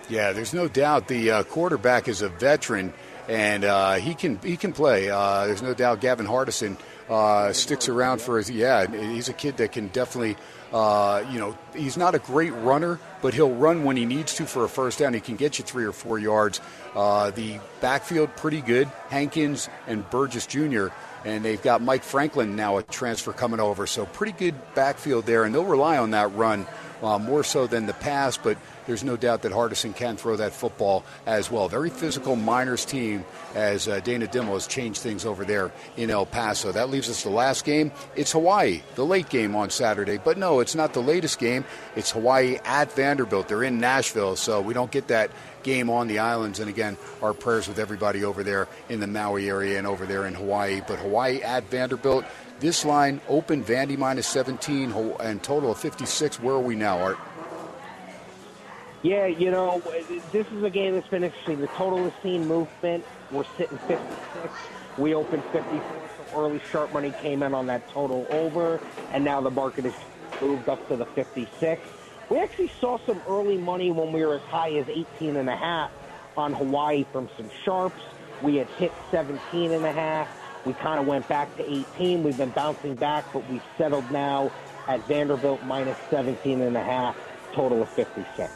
[0.07, 2.93] Yeah, there's no doubt the uh, quarterback is a veteran,
[3.27, 5.09] and uh, he can he can play.
[5.09, 6.77] Uh, there's no doubt Gavin Hardison
[7.09, 8.49] uh, sticks around for his.
[8.49, 10.37] Yeah, he's a kid that can definitely.
[10.71, 14.45] Uh, you know, he's not a great runner, but he'll run when he needs to
[14.45, 15.15] for a first down.
[15.15, 16.61] He can get you three or four yards.
[16.95, 18.87] Uh, the backfield pretty good.
[19.09, 20.89] Hankins and Burgess Jr.
[21.25, 25.43] And they've got Mike Franklin now a transfer coming over, so pretty good backfield there,
[25.43, 26.67] and they'll rely on that run
[27.01, 28.37] uh, more so than the pass.
[28.37, 28.57] But
[28.89, 31.69] there's no doubt that Hardison can throw that football as well.
[31.69, 33.23] Very physical Miners team
[33.53, 36.71] as uh, Dana Dimel has changed things over there in El Paso.
[36.71, 37.91] That leaves us the last game.
[38.15, 40.17] It's Hawaii, the late game on Saturday.
[40.17, 41.65] But no, it's not the latest game.
[41.95, 43.47] It's Hawaii at Vanderbilt.
[43.47, 45.29] They're in Nashville, so we don't get that
[45.61, 46.59] game on the islands.
[46.59, 50.25] And again, our prayers with everybody over there in the Maui area and over there
[50.25, 50.81] in Hawaii.
[50.87, 52.25] But Hawaii at Vanderbilt.
[52.59, 56.41] This line open Vandy minus 17 and total of 56.
[56.41, 57.17] Where are we now, Art?
[59.01, 59.81] Yeah, you know,
[60.33, 61.61] this is a game that's been interesting.
[61.61, 63.05] The total has seen movement.
[63.31, 64.53] We're sitting 56.
[64.97, 68.81] We opened 54, so early sharp money came in on that total over,
[69.13, 69.93] and now the market has
[70.41, 71.81] moved up to the 56.
[72.29, 75.55] We actually saw some early money when we were as high as 18 and a
[75.55, 75.91] half
[76.35, 78.01] on Hawaii from some sharps.
[78.41, 80.27] We had hit 17 and a half.
[80.65, 82.23] We kind of went back to 18.
[82.23, 84.51] We've been bouncing back, but we've settled now
[84.89, 87.15] at Vanderbilt minus 17 and a half,
[87.53, 88.51] total of 56.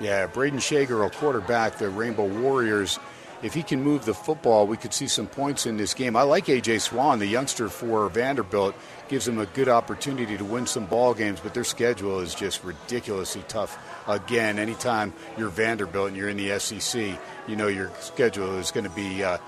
[0.00, 2.98] Yeah, Brayden Schager, a quarterback, the Rainbow Warriors.
[3.42, 6.16] If he can move the football, we could see some points in this game.
[6.16, 8.74] I like AJ Swann, the youngster for Vanderbilt,
[9.08, 12.64] gives them a good opportunity to win some ball games, but their schedule is just
[12.64, 13.78] ridiculously tough.
[14.08, 18.84] Again, anytime you're Vanderbilt and you're in the SEC, you know your schedule is going
[18.84, 19.38] to be uh,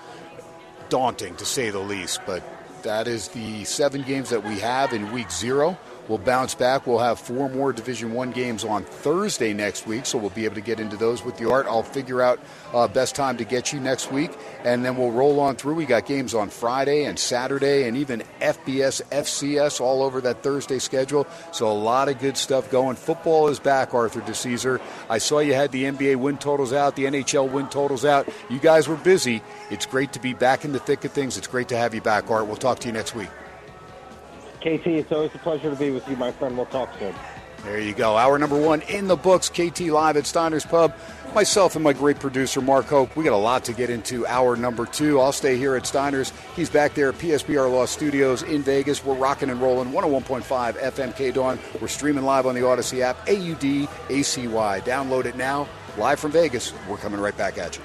[0.91, 2.21] daunting to say the least.
[2.27, 2.43] But
[2.83, 5.79] that is the seven games that we have in week zero.
[6.09, 6.87] We'll bounce back.
[6.87, 10.55] We'll have four more Division One games on Thursday next week, so we'll be able
[10.55, 11.67] to get into those with the art.
[11.67, 12.39] I'll figure out
[12.73, 14.31] uh, best time to get you next week,
[14.65, 15.75] and then we'll roll on through.
[15.75, 20.79] We got games on Friday and Saturday, and even FBS, FCS all over that Thursday
[20.79, 21.27] schedule.
[21.53, 22.97] So a lot of good stuff going.
[22.97, 24.81] Football is back, Arthur De DiCesare.
[25.11, 28.29] I saw you had the NBA win totals out, the NHL win totals out.
[28.49, 29.43] You guys were busy.
[29.71, 31.37] It's great to be back in the thick of things.
[31.37, 32.47] It's great to have you back, Art.
[32.47, 33.29] We'll talk to you next week.
[34.67, 36.57] KT, it's always a pleasure to be with you, my friend.
[36.57, 37.15] We'll talk soon.
[37.63, 38.17] There you go.
[38.17, 39.49] Hour number one in the books.
[39.49, 40.93] KT live at Steiner's Pub.
[41.37, 43.15] Myself and my great producer, Mark Hoke.
[43.15, 44.27] We got a lot to get into.
[44.27, 45.21] Hour number two.
[45.21, 46.33] I'll stay here at Steiner's.
[46.57, 49.05] He's back there at PSBR Law Studios in Vegas.
[49.05, 49.93] We're rocking and rolling.
[49.93, 51.61] 101.5 FM K Dawn.
[51.81, 53.29] We're streaming live on the Audacy app.
[53.29, 54.81] A U D A C Y.
[54.85, 55.69] Download it now.
[55.97, 56.73] Live from Vegas.
[56.89, 57.85] We're coming right back at you.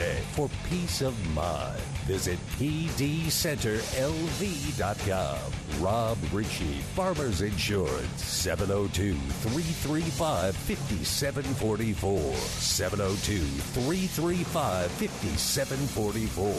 [0.00, 1.78] for peace of mind.
[2.06, 5.38] Visit pdcenterlv.com.
[5.80, 12.34] Rob Ritchie, Farmers Insurance, 702 335 5744.
[12.34, 16.54] 702 335 5744.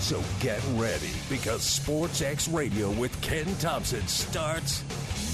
[0.00, 4.82] So get ready because Sports X Radio with Ken Thomson starts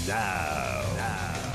[0.07, 0.83] now.
[0.97, 1.54] now.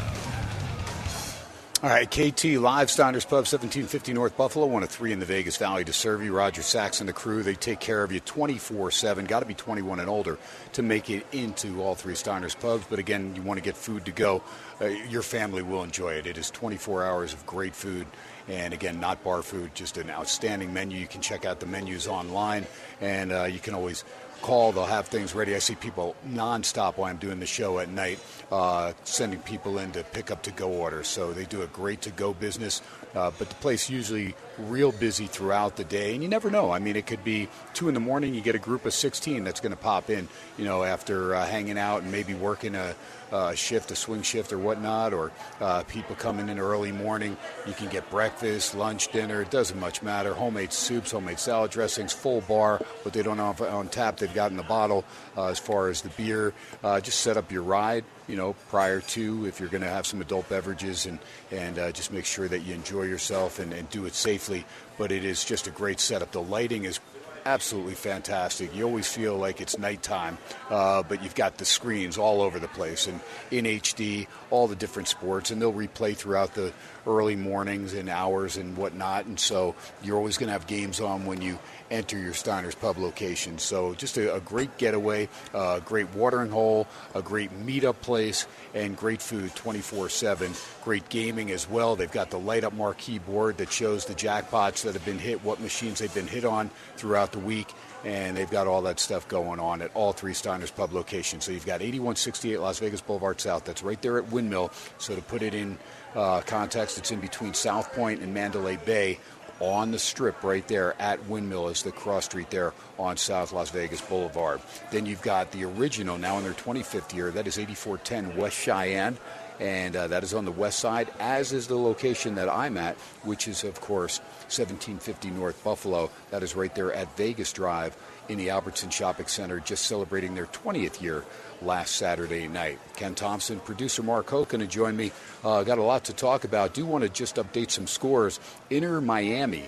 [1.82, 5.56] All right, KT Live, Steiner's Pub, 1750 North Buffalo, one of three in the Vegas
[5.56, 6.36] Valley to serve you.
[6.36, 9.24] Roger Sachs and the crew, they take care of you 24 7.
[9.24, 10.36] Got to be 21 and older
[10.74, 12.84] to make it into all three Steiner's Pubs.
[12.90, 14.42] But again, you want to get food to go,
[14.78, 16.26] uh, your family will enjoy it.
[16.26, 18.06] It is 24 hours of great food.
[18.50, 20.98] And again, not bar food, just an outstanding menu.
[20.98, 22.66] You can check out the menus online,
[23.00, 24.04] and uh, you can always
[24.42, 24.72] call.
[24.72, 25.54] They'll have things ready.
[25.54, 28.18] I see people nonstop while I'm doing the show at night,
[28.50, 31.06] uh, sending people in to pick up to go orders.
[31.06, 32.82] So they do a great to go business.
[33.14, 36.70] Uh, but the place usually real busy throughout the day, and you never know.
[36.70, 38.34] I mean, it could be two in the morning.
[38.34, 41.44] You get a group of 16 that's going to pop in, you know, after uh,
[41.44, 42.94] hanging out and maybe working a,
[43.32, 47.36] a, shift, a swing shift or whatnot, or uh, people coming in early morning.
[47.66, 48.39] You can get breakfast,
[48.74, 49.42] lunch, dinner.
[49.42, 50.34] It doesn't much matter.
[50.34, 52.78] Homemade soups, homemade salad dressings, full bar.
[53.02, 55.04] What they don't have on tap, they've got in the bottle.
[55.36, 59.00] Uh, as far as the beer, uh, just set up your ride you know, prior
[59.00, 61.18] to if you're going to have some adult beverages and,
[61.50, 64.64] and uh, just make sure that you enjoy yourself and, and do it safely.
[64.98, 66.30] But it is just a great setup.
[66.30, 67.00] The lighting is
[67.44, 68.74] absolutely fantastic.
[68.74, 70.38] You always feel like it's nighttime,
[70.68, 73.20] uh, but you've got the screens all over the place and
[73.50, 76.72] in HD, all the different sports, and they'll replay throughout the
[77.06, 79.26] early mornings and hours and whatnot.
[79.26, 81.58] And so you're always going to have games on when you
[81.90, 83.58] enter your Steiner's Pub location.
[83.58, 88.46] So just a, a great getaway, a uh, great watering hole, a great meetup place,
[88.74, 90.84] and great food 24/7.
[90.84, 91.96] Great gaming as well.
[91.96, 95.44] They've got the light up marquee board that shows the jackpots that have been hit,
[95.44, 97.68] what machines they've been hit on throughout the week
[98.04, 101.44] and they've got all that stuff going on at all three Steiner's Pub locations.
[101.44, 103.64] So you've got 8168 Las Vegas Boulevard South.
[103.64, 104.72] That's right there at Windmill.
[104.98, 105.78] So to put it in
[106.14, 109.18] uh, context, it's in between South Point and Mandalay Bay
[109.60, 113.70] on the strip right there at Windmill is the cross street there on South Las
[113.70, 114.60] Vegas Boulevard.
[114.90, 119.18] Then you've got the original, now in their 25th year, that is 8410 West Cheyenne.
[119.60, 122.96] And uh, that is on the west side, as is the location that I'm at,
[123.24, 126.10] which is, of course, 1750 North Buffalo.
[126.30, 127.94] That is right there at Vegas Drive
[128.30, 131.24] in the Albertson Shopping Center, just celebrating their 20th year
[131.62, 132.78] last Saturday night.
[132.96, 135.12] Ken Thomson, producer Mark Hoke, going to join me.
[135.44, 136.74] Uh, got a lot to talk about.
[136.74, 138.40] Do want to just update some scores.
[138.70, 139.64] Inter Miami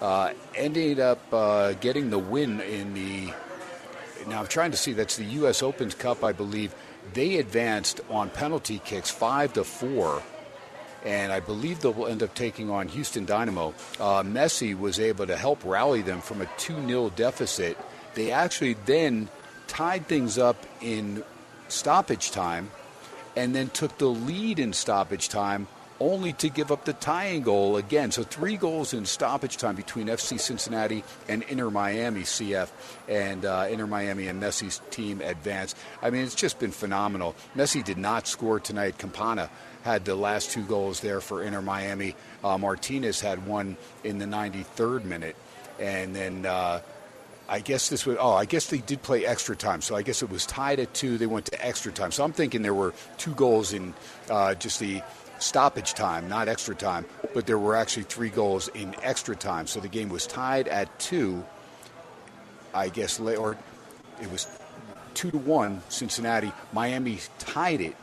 [0.00, 3.32] uh, ended up uh, getting the win in the.
[4.28, 4.92] Now I'm trying to see.
[4.92, 5.62] That's the U.S.
[5.62, 6.74] Open Cup, I believe.
[7.14, 10.22] They advanced on penalty kicks five to four
[11.04, 13.74] and I believe they'll end up taking on Houston Dynamo.
[13.98, 17.76] Uh, Messi was able to help rally them from a 2 0 deficit.
[18.14, 19.28] They actually then
[19.66, 21.24] tied things up in
[21.72, 22.70] stoppage time
[23.36, 25.66] and then took the lead in stoppage time
[26.02, 28.10] only to give up the tying goal again.
[28.10, 32.68] So three goals in stoppage time between FC Cincinnati and Inter Miami CF,
[33.08, 35.76] and uh, Inter Miami and Messi's team advanced.
[36.02, 37.36] I mean, it's just been phenomenal.
[37.54, 38.98] Messi did not score tonight.
[38.98, 39.48] Campana
[39.82, 42.16] had the last two goals there for Inter Miami.
[42.42, 45.36] Uh, Martinez had one in the 93rd minute,
[45.78, 46.44] and then.
[46.46, 46.80] Uh,
[47.48, 48.16] I guess this was.
[48.18, 49.82] Oh, I guess they did play extra time.
[49.82, 51.18] So I guess it was tied at two.
[51.18, 52.12] They went to extra time.
[52.12, 53.94] So I'm thinking there were two goals in
[54.30, 55.02] uh, just the
[55.38, 57.04] stoppage time, not extra time.
[57.34, 59.66] But there were actually three goals in extra time.
[59.66, 61.44] So the game was tied at two.
[62.74, 63.58] I guess, or
[64.20, 64.46] it was
[65.14, 65.82] two to one.
[65.88, 67.96] Cincinnati, Miami tied it.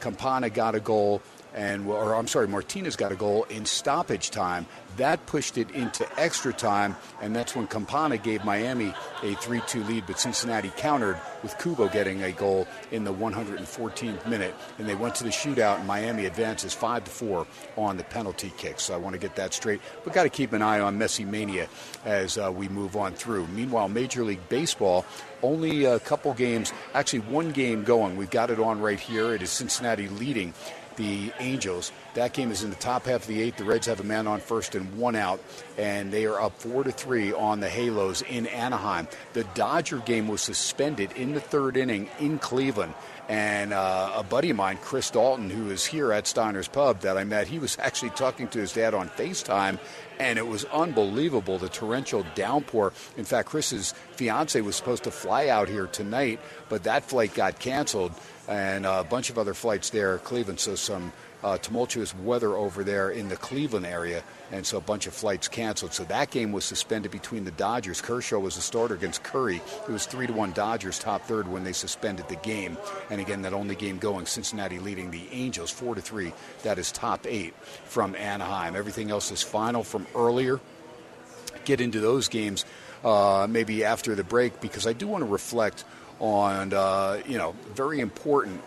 [0.00, 1.22] Campana got a goal
[1.54, 4.66] and or I'm sorry, Martinez got a goal in stoppage time.
[4.96, 10.04] That pushed it into extra time, and that's when Campana gave Miami a 3-2 lead.
[10.06, 15.16] But Cincinnati countered with Kubo getting a goal in the 114th minute, and they went
[15.16, 15.78] to the shootout.
[15.78, 17.46] And Miami advances five to four
[17.76, 18.78] on the penalty kick.
[18.78, 19.80] So I want to get that straight.
[20.04, 21.68] But got to keep an eye on Messi mania
[22.04, 23.46] as uh, we move on through.
[23.48, 25.04] Meanwhile, Major League Baseball
[25.42, 28.16] only a couple games, actually one game going.
[28.16, 29.34] We've got it on right here.
[29.34, 30.54] It is Cincinnati leading
[30.96, 31.92] the Angels.
[32.14, 33.56] That game is in the top half of the eighth.
[33.56, 35.40] The Reds have a man on first and one out,
[35.76, 39.08] and they are up four to three on the Halos in Anaheim.
[39.32, 42.94] The Dodger game was suspended in the third inning in Cleveland.
[43.28, 47.16] And uh, a buddy of mine, Chris Dalton, who is here at Steiner's Pub that
[47.16, 49.78] I met, he was actually talking to his dad on FaceTime,
[50.18, 52.92] and it was unbelievable the torrential downpour.
[53.16, 56.38] In fact, Chris's fiance was supposed to fly out here tonight,
[56.68, 58.12] but that flight got canceled,
[58.48, 60.60] and a bunch of other flights there, Cleveland.
[60.60, 61.12] So some
[61.44, 65.46] uh, tumultuous weather over there in the Cleveland area, and so a bunch of flights
[65.46, 65.92] canceled.
[65.92, 68.00] So that game was suspended between the Dodgers.
[68.00, 69.60] Kershaw was the starter against Curry.
[69.86, 72.78] It was three to one Dodgers top third when they suspended the game.
[73.10, 74.24] And again, that only game going.
[74.24, 76.32] Cincinnati leading the Angels four to three.
[76.62, 78.74] That is top eight from Anaheim.
[78.74, 80.60] Everything else is final from earlier.
[81.66, 82.64] Get into those games
[83.04, 85.84] uh, maybe after the break because I do want to reflect
[86.20, 88.60] on uh, you know very important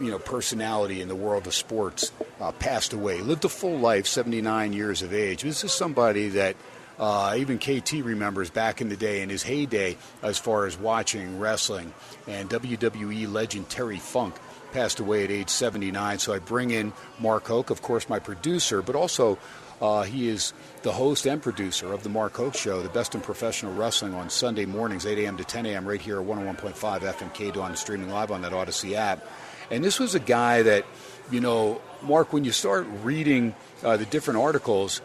[0.00, 3.20] you know personality in the world of sports uh, passed away.
[3.20, 5.42] Lived a full life, 79 years of age.
[5.42, 6.56] This is somebody that
[6.98, 11.38] uh, even KT remembers back in the day, in his heyday, as far as watching
[11.38, 11.92] wrestling.
[12.26, 14.34] And WWE legend Terry Funk
[14.72, 16.18] passed away at age 79.
[16.18, 19.38] So I bring in Mark Hoke, of course, my producer, but also
[19.80, 20.52] uh, he is
[20.82, 24.30] the host and producer of the Mark Hoke Show, the best in professional wrestling on
[24.30, 25.36] Sunday mornings, 8 a.m.
[25.36, 25.86] to 10 a.m.
[25.86, 29.26] right here at 101.5 FM KDON, streaming live on that Audacy app.
[29.70, 30.86] And this was a guy that,
[31.30, 35.02] you know, Mark, when you start reading uh, the different articles,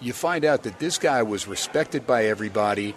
[0.00, 2.94] you find out that this guy was respected by everybody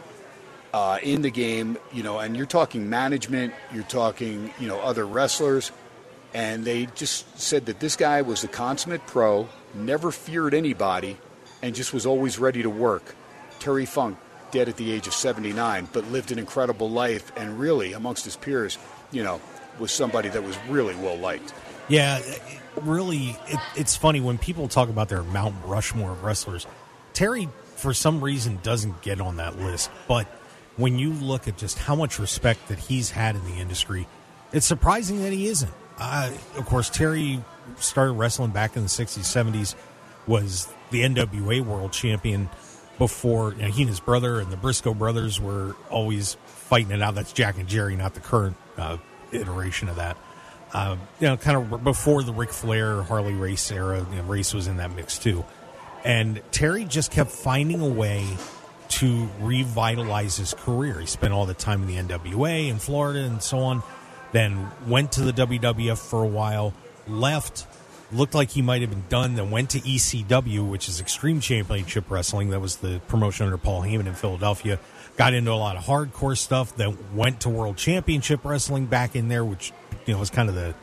[0.73, 5.05] uh, in the game, you know, and you're talking management, you're talking, you know, other
[5.05, 5.71] wrestlers,
[6.33, 11.17] and they just said that this guy was a consummate pro, never feared anybody,
[11.61, 13.15] and just was always ready to work.
[13.59, 14.17] Terry Funk,
[14.51, 18.35] dead at the age of 79, but lived an incredible life, and really, amongst his
[18.35, 18.77] peers,
[19.11, 19.41] you know,
[19.79, 21.53] was somebody that was really well liked.
[21.87, 22.21] Yeah,
[22.81, 26.65] really, it, it's funny when people talk about their Mount Rushmore of wrestlers.
[27.13, 29.89] Terry, for some reason, doesn't get on that list.
[30.07, 30.27] But
[30.77, 34.07] when you look at just how much respect that he's had in the industry,
[34.51, 35.71] it's surprising that he isn't.
[35.97, 37.41] Uh, of course, Terry
[37.77, 39.75] started wrestling back in the 60s, 70s,
[40.27, 42.49] was the NWA world champion
[42.97, 47.01] before you know, he and his brother and the Brisco brothers were always fighting it
[47.01, 47.15] out.
[47.15, 48.97] That's Jack and Jerry, not the current uh,
[49.31, 50.17] iteration of that.
[50.73, 54.53] Uh, you know, kind of before the Ric Flair Harley Race era, you know, Race
[54.53, 55.45] was in that mix too.
[56.03, 58.25] And Terry just kept finding a way
[58.89, 60.99] to revitalize his career.
[60.99, 63.83] He spent all the time in the NWA in Florida and so on.
[64.31, 66.73] Then went to the WWF for a while,
[67.07, 67.67] left,
[68.11, 72.09] looked like he might have been done, then went to ECW, which is Extreme Championship
[72.09, 72.49] Wrestling.
[72.49, 74.79] That was the promotion under Paul Heyman in Philadelphia
[75.17, 76.75] got into a lot of hardcore stuff.
[76.75, 79.71] Then went to World Championship Wrestling back in there, which
[80.05, 80.73] you know was kind of the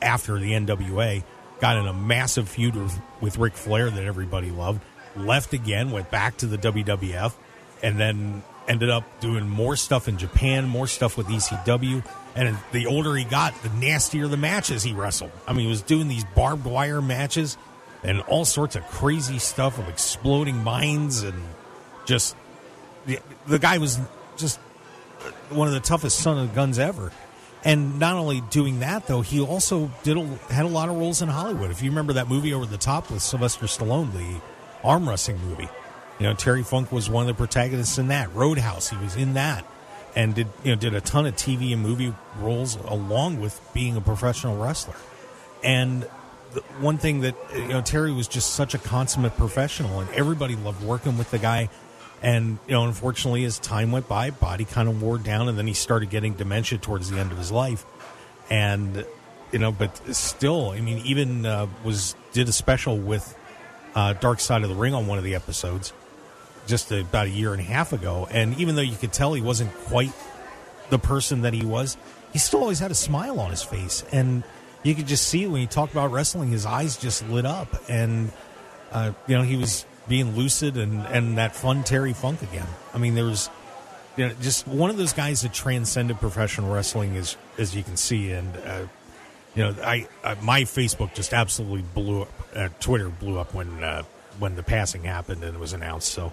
[0.00, 1.22] after the NWA.
[1.60, 4.82] Got in a massive feud with, with Ric Flair that everybody loved.
[5.14, 7.34] Left again, went back to the WWF,
[7.82, 12.04] and then ended up doing more stuff in Japan, more stuff with ECW.
[12.34, 15.32] And the older he got, the nastier the matches he wrestled.
[15.46, 17.58] I mean, he was doing these barbed wire matches
[18.02, 21.40] and all sorts of crazy stuff of exploding mines and
[22.06, 22.34] just
[23.06, 24.00] the, the guy was
[24.36, 24.58] just
[25.50, 27.12] one of the toughest son of guns ever.
[27.64, 31.22] And not only doing that, though, he also did a, had a lot of roles
[31.22, 31.70] in Hollywood.
[31.70, 34.40] If you remember that movie Over the Top with Sylvester Stallone, the
[34.82, 35.68] arm wrestling movie,
[36.18, 38.34] you know Terry Funk was one of the protagonists in that.
[38.34, 39.64] Roadhouse, he was in that,
[40.14, 43.96] and did you know did a ton of TV and movie roles along with being
[43.96, 44.96] a professional wrestler.
[45.64, 46.04] And
[46.80, 50.82] one thing that you know Terry was just such a consummate professional, and everybody loved
[50.84, 51.68] working with the guy
[52.22, 55.66] and, you know, unfortunately, as time went by, body kind of wore down, and then
[55.66, 57.84] he started getting dementia towards the end of his life.
[58.48, 59.04] And,
[59.50, 63.36] you know, but still, I mean, even uh, was did a special with
[63.96, 65.92] uh, Dark Side of the Ring on one of the episodes
[66.72, 68.26] just about a year and a half ago.
[68.30, 70.10] And even though you could tell he wasn't quite
[70.88, 71.98] the person that he was,
[72.32, 74.02] he still always had a smile on his face.
[74.10, 74.42] And
[74.82, 77.68] you could just see when he talked about wrestling, his eyes just lit up.
[77.90, 78.32] And,
[78.90, 82.66] uh, you know, he was being lucid and, and that fun Terry Funk again.
[82.94, 83.50] I mean, there was
[84.16, 87.98] you know, just one of those guys that transcended professional wrestling, as as you can
[87.98, 88.86] see, and uh,
[89.54, 92.56] you know, I, I, my Facebook just absolutely blew up.
[92.56, 94.04] Uh, Twitter blew up when uh,
[94.38, 96.08] when the passing happened and it was announced.
[96.08, 96.32] So.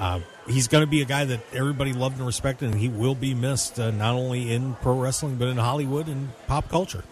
[0.00, 3.14] Uh, he's going to be a guy that everybody loved and respected, and he will
[3.14, 7.04] be missed uh, not only in pro wrestling but in Hollywood and pop culture.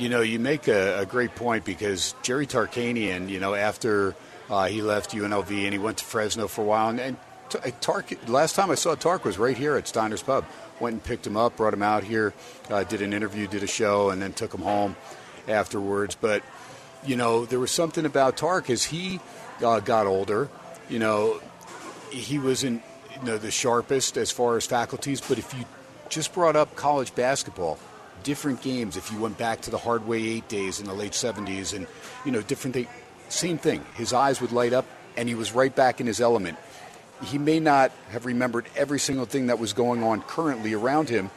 [0.00, 4.16] You know, you make a, a great point because Jerry Tarkanian, you know, after
[4.50, 6.88] uh, he left UNLV and he went to Fresno for a while.
[6.88, 7.16] And, and
[7.54, 10.44] uh, Tark, last time I saw Tark was right here at Steiner's Pub.
[10.80, 12.34] Went and picked him up, brought him out here,
[12.68, 14.96] uh, did an interview, did a show, and then took him home.
[15.48, 16.16] afterwards.
[16.20, 16.42] But
[17.04, 19.20] you know, there was something about Tark as he
[19.62, 20.48] uh, got older.
[20.88, 21.40] You know,
[22.14, 22.82] he wasn't
[23.20, 25.64] you know the sharpest as far as faculties, but if you
[26.08, 27.78] just brought up college basketball,
[28.22, 28.96] different games.
[28.96, 31.86] If you went back to the Hardway Eight days in the late '70s, and
[32.24, 32.88] you know different things,
[33.28, 33.84] same thing.
[33.94, 34.86] His eyes would light up,
[35.16, 36.58] and he was right back in his element.
[37.24, 41.30] He may not have remembered every single thing that was going on currently around him,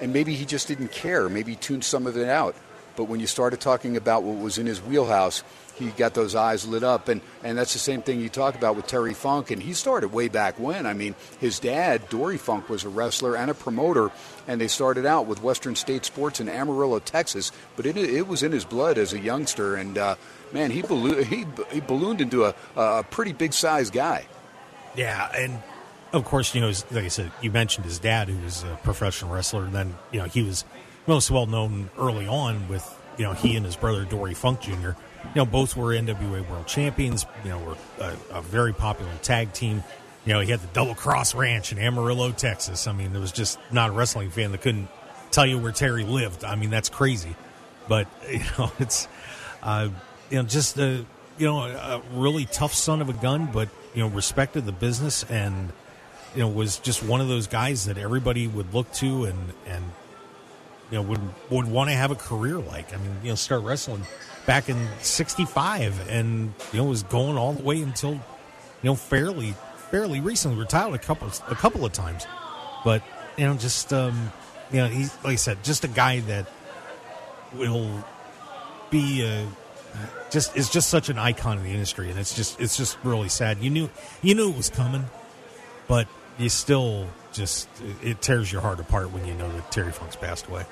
[0.00, 1.28] and maybe he just didn't care.
[1.28, 2.54] Maybe tuned some of it out.
[2.96, 5.42] But when you started talking about what was in his wheelhouse,
[5.78, 7.08] he got those eyes lit up.
[7.08, 9.50] And, and that's the same thing you talk about with Terry Funk.
[9.50, 10.86] And he started way back when.
[10.86, 14.10] I mean, his dad, Dory Funk, was a wrestler and a promoter.
[14.46, 17.52] And they started out with Western State Sports in Amarillo, Texas.
[17.76, 19.76] But it, it was in his blood as a youngster.
[19.76, 20.16] And, uh,
[20.52, 24.26] man, he, ballo- he, he ballooned into a, a pretty big sized guy.
[24.96, 25.30] Yeah.
[25.34, 25.62] And
[26.12, 29.32] of course, you know, like I said, you mentioned his dad, who was a professional
[29.32, 29.64] wrestler.
[29.64, 30.64] And then, you know, he was
[31.06, 34.90] most well known early on with, you know, he and his brother, Dory Funk Jr.,
[35.24, 37.26] you know, both were NWA World Champions.
[37.44, 39.82] You know, were a, a, very popular tag team.
[40.24, 42.86] You know, he had the Double Cross Ranch in Amarillo, Texas.
[42.86, 44.88] I mean, there was just not a wrestling fan that couldn't
[45.30, 46.44] tell you where Terry lived.
[46.44, 47.34] I mean, that's crazy.
[47.88, 49.08] But you know, it's
[49.62, 49.88] uh,
[50.30, 51.04] you know just a
[51.38, 55.24] you know a really tough son of a gun, but you know respected the business
[55.24, 55.72] and
[56.34, 59.84] you know was just one of those guys that everybody would look to and and
[60.90, 62.92] you know would would want to have a career like.
[62.92, 64.04] I mean, you know, start wrestling
[64.48, 68.20] back in 65 and you know was going all the way until you
[68.82, 69.54] know fairly
[69.90, 72.26] fairly recently retired a couple a couple of times.
[72.82, 73.02] But
[73.36, 74.32] you know just um
[74.72, 76.48] you know he's like I said just a guy that
[77.52, 78.02] will
[78.88, 79.46] be a
[80.30, 83.28] just is just such an icon in the industry and it's just it's just really
[83.28, 83.58] sad.
[83.58, 83.90] You knew
[84.22, 85.04] you knew it was coming
[85.88, 87.68] but you still just
[88.02, 90.64] it tears your heart apart when you know that Terry Funk's passed away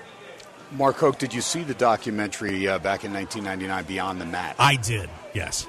[0.72, 4.56] Mark Hoke, did you see the documentary uh, back in 1999, Beyond the Mat?
[4.58, 5.66] I did, yes.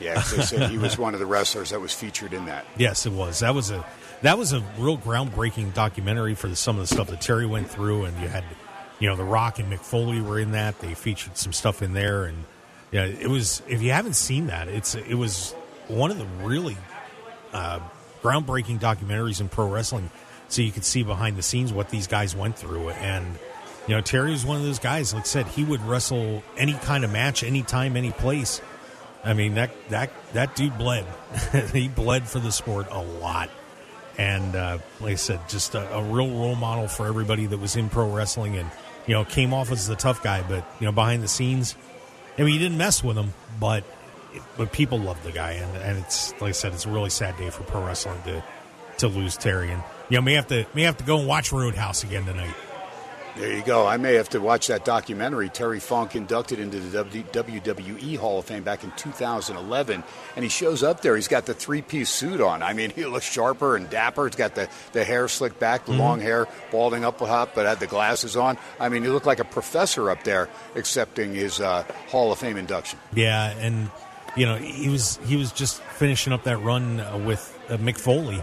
[0.00, 2.66] Yeah, they said he was one of the wrestlers that was featured in that.
[2.76, 3.40] Yes, it was.
[3.40, 3.84] That was a
[4.22, 7.70] that was a real groundbreaking documentary for the, some of the stuff that Terry went
[7.70, 8.44] through, and you had,
[8.98, 10.80] you know, The Rock and Mick Foley were in that.
[10.80, 12.44] They featured some stuff in there, and
[12.90, 13.62] yeah, it was.
[13.68, 15.52] If you haven't seen that, it's it was
[15.86, 16.76] one of the really
[17.52, 17.80] uh,
[18.22, 20.10] groundbreaking documentaries in pro wrestling.
[20.48, 23.38] So you could see behind the scenes what these guys went through, and
[23.86, 25.12] you know, Terry was one of those guys.
[25.12, 28.60] Like I said, he would wrestle any kind of match, anytime, any place.
[29.24, 31.06] I mean that that that dude bled.
[31.72, 33.50] he bled for the sport a lot,
[34.18, 37.74] and uh, like I said, just a, a, real role model for everybody that was
[37.76, 38.70] in pro wrestling, and
[39.06, 41.74] you know, came off as the tough guy, but you know, behind the scenes,
[42.38, 43.84] I mean, you didn't mess with him, but
[44.58, 47.36] but people loved the guy, and, and it's like I said, it's a really sad
[47.38, 48.44] day for pro wrestling to
[48.98, 51.50] to lose Terry, and you know, may have to may have to go and watch
[51.50, 52.54] Roadhouse again tonight.
[53.36, 53.84] There you go.
[53.84, 55.48] I may have to watch that documentary.
[55.48, 60.04] Terry Funk inducted into the WWE Hall of Fame back in 2011,
[60.36, 61.16] and he shows up there.
[61.16, 62.62] He's got the three-piece suit on.
[62.62, 64.26] I mean, he looks sharper and dapper.
[64.26, 66.00] He's got the, the hair slicked back, the mm-hmm.
[66.00, 68.56] long hair balding up a top, but had the glasses on.
[68.78, 72.56] I mean, he looked like a professor up there accepting his uh, Hall of Fame
[72.56, 73.00] induction.
[73.14, 73.90] Yeah, and
[74.36, 77.98] you know, he was he was just finishing up that run uh, with uh, Mick
[77.98, 78.42] Foley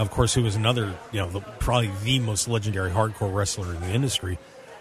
[0.00, 3.80] of course, who was another, you know, the, probably the most legendary hardcore wrestler in
[3.82, 4.38] the industry,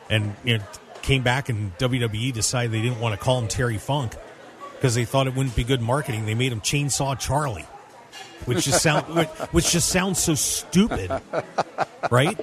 [0.09, 0.63] and you know,
[1.01, 4.15] came back and WWE decided they didn't want to call him Terry Funk
[4.75, 6.25] because they thought it wouldn't be good marketing.
[6.25, 7.65] They made him Chainsaw Charlie,
[8.45, 9.05] which just sound
[9.51, 11.11] which just sounds so stupid,
[12.09, 12.39] right?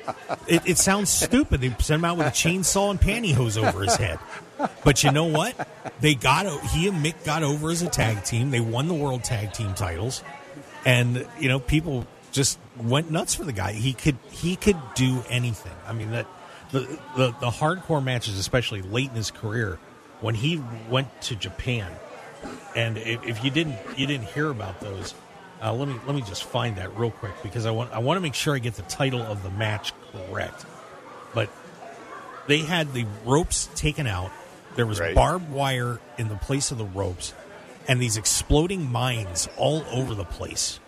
[0.46, 1.62] It, it sounds stupid.
[1.62, 4.18] They sent him out with a chainsaw and pantyhose over his head.
[4.84, 5.68] But you know what?
[6.00, 8.50] They got he and Mick got over as a tag team.
[8.50, 10.22] They won the world tag team titles,
[10.84, 13.72] and you know people just went nuts for the guy.
[13.72, 15.72] He could he could do anything.
[15.86, 16.26] I mean that
[16.70, 16.80] the,
[17.16, 19.78] the the hardcore matches, especially late in his career,
[20.20, 21.90] when he went to Japan,
[22.74, 25.14] and if, if you didn't you didn't hear about those,
[25.62, 28.16] uh, let me let me just find that real quick because I want I want
[28.16, 30.66] to make sure I get the title of the match correct.
[31.34, 31.50] But
[32.46, 34.30] they had the ropes taken out.
[34.74, 35.14] There was right.
[35.14, 37.32] barbed wire in the place of the ropes,
[37.88, 40.80] and these exploding mines all over the place.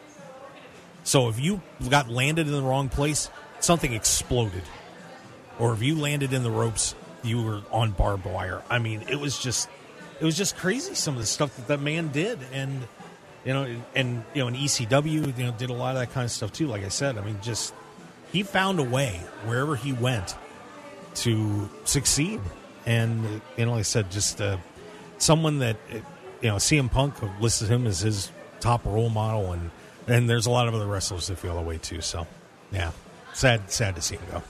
[1.04, 3.30] So if you got landed in the wrong place,
[3.60, 4.62] something exploded.
[5.58, 8.62] Or if you landed in the ropes, you were on barbed wire.
[8.70, 9.68] I mean, it was just
[10.20, 12.86] it was just crazy some of the stuff that that man did and
[13.44, 16.24] you know and you know in ECW you know did a lot of that kind
[16.24, 17.72] of stuff too like I said I mean just
[18.32, 20.34] he found a way wherever he went
[21.16, 22.40] to succeed
[22.84, 24.56] and you know like I said just uh,
[25.18, 25.76] someone that
[26.42, 28.30] you know CM Punk listed him as his
[28.60, 29.70] top role model and
[30.08, 32.00] and there's a lot of other wrestlers that feel that way too.
[32.00, 32.26] So,
[32.72, 32.92] yeah,
[33.32, 34.42] sad, sad to see him go.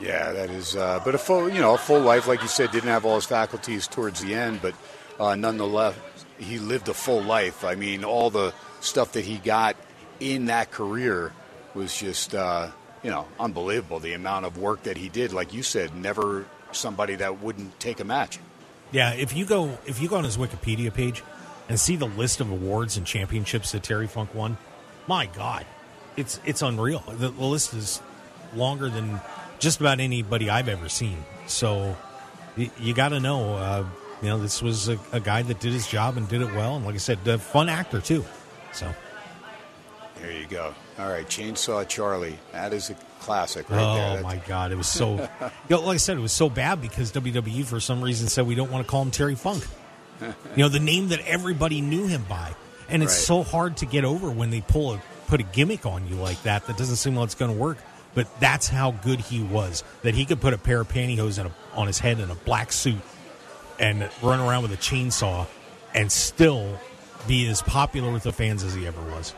[0.00, 0.74] Yeah, that is.
[0.74, 3.14] Uh, but a full, you know, a full life, like you said, didn't have all
[3.14, 4.74] his faculties towards the end, but
[5.20, 5.94] uh, nonetheless,
[6.38, 7.64] he lived a full life.
[7.64, 9.76] I mean, all the stuff that he got
[10.20, 11.32] in that career
[11.74, 12.70] was just, uh,
[13.02, 14.00] you know, unbelievable.
[14.00, 18.00] The amount of work that he did, like you said, never somebody that wouldn't take
[18.00, 18.38] a match.
[18.90, 21.22] Yeah, if you go if you go on his Wikipedia page
[21.68, 24.56] and see the list of awards and championships that Terry Funk won,
[25.06, 25.66] my God,
[26.16, 27.02] it's it's unreal.
[27.06, 28.00] The, the list is
[28.54, 29.20] longer than
[29.58, 31.24] just about anybody I've ever seen.
[31.46, 31.96] So
[32.56, 33.86] you, you got to know, uh,
[34.22, 36.76] you know, this was a, a, guy that did his job and did it well,
[36.76, 38.24] and like I said, a fun actor too.
[38.72, 38.92] So
[40.20, 40.74] there you go.
[40.98, 42.38] All right, Chainsaw Charlie.
[42.52, 44.18] That is a classic right oh, there.
[44.20, 45.14] Oh my God, it was so.
[45.40, 48.46] you know, like I said, it was so bad because WWE for some reason said
[48.46, 49.66] we don't want to call him Terry Funk.
[50.20, 52.54] you know, the name that everybody knew him by,
[52.88, 53.26] and it's right.
[53.26, 56.42] so hard to get over when they pull a put a gimmick on you like
[56.42, 56.66] that.
[56.66, 57.78] That doesn't seem like it's going to work.
[58.14, 59.82] But that's how good he was.
[60.02, 62.70] That he could put a pair of pantyhose a, on his head in a black
[62.70, 63.00] suit
[63.80, 65.46] and run around with a chainsaw
[65.94, 66.78] and still
[67.26, 69.34] be as popular with the fans as he ever was.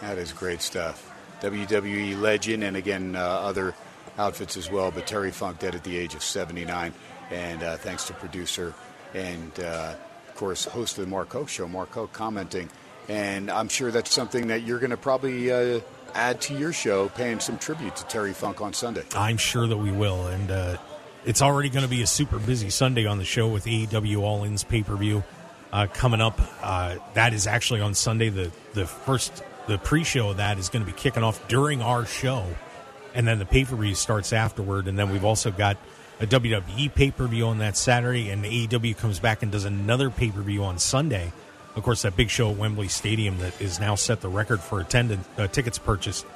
[0.00, 1.12] That is great stuff.
[1.40, 3.74] WWE legend, and again, uh, other
[4.18, 4.90] outfits as well.
[4.90, 6.92] But Terry Funk dead at the age of 79.
[7.30, 8.74] And uh, thanks to producer
[9.14, 9.94] and, uh,
[10.28, 12.68] of course, host of the Mark Hoke Show, Mark Hoke, commenting.
[13.08, 15.80] And I'm sure that's something that you're going to probably uh,
[16.14, 19.04] add to your show, paying some tribute to Terry Funk on Sunday.
[19.14, 20.26] I'm sure that we will.
[20.26, 20.76] And uh,
[21.24, 24.44] it's already going to be a super busy Sunday on the show with AEW All
[24.44, 25.22] In's pay per view
[25.72, 26.40] uh, coming up.
[27.14, 28.28] that is actually on Sunday.
[28.28, 32.06] The, the first the pre-show of that is going to be kicking off during our
[32.06, 32.44] show,
[33.14, 34.88] and then the pay-per-view starts afterward.
[34.88, 35.76] And then we've also got
[36.20, 40.78] a WWE pay-per-view on that Saturday, and AEW comes back and does another pay-per-view on
[40.78, 41.32] Sunday.
[41.76, 44.80] Of course, that big show at Wembley Stadium that is now set the record for
[44.80, 46.26] attendance uh, tickets purchased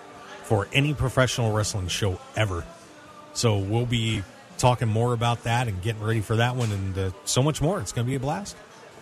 [0.45, 2.65] for any professional wrestling show ever.
[3.33, 4.23] So we'll be
[4.59, 7.81] talking more about that and getting ready for that one, and uh, so much more.
[7.81, 8.57] It's going to be a blast.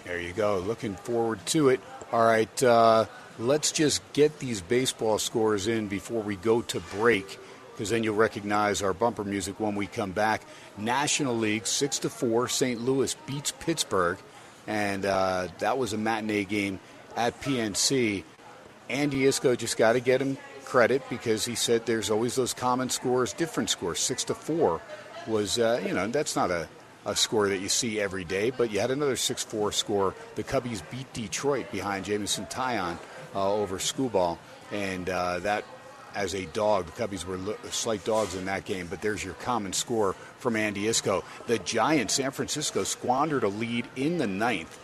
[0.04, 0.58] There you go.
[0.58, 1.80] Looking forward to it.
[2.12, 2.62] All right.
[2.62, 3.06] Uh,
[3.38, 7.38] let's just get these baseball scores in before we go to break
[7.78, 10.42] because then you'll recognize our bumper music when we come back.
[10.76, 12.80] National League, 6 to 4, St.
[12.80, 14.18] Louis beats Pittsburgh,
[14.68, 16.78] and uh, that was a matinee game
[17.16, 18.22] at PNC.
[18.88, 22.90] Andy Iskoe just got to get him credit because he said there's always those common
[22.90, 23.98] scores, different scores.
[23.98, 24.80] 6 to 4
[25.26, 26.68] was, uh, you know, that's not a,
[27.06, 30.14] a score that you see every day, but you had another 6 4 score.
[30.36, 32.98] The Cubbies beat Detroit behind Jameson Taillon
[33.34, 34.36] uh, over Skubal,
[34.70, 35.64] and uh, that
[36.14, 36.86] as a dog.
[36.86, 37.38] The Cubbies were
[37.70, 41.24] slight dogs in that game, but there's your common score from Andy Iskoe.
[41.46, 44.78] The Giants, San Francisco, squandered a lead in the ninth,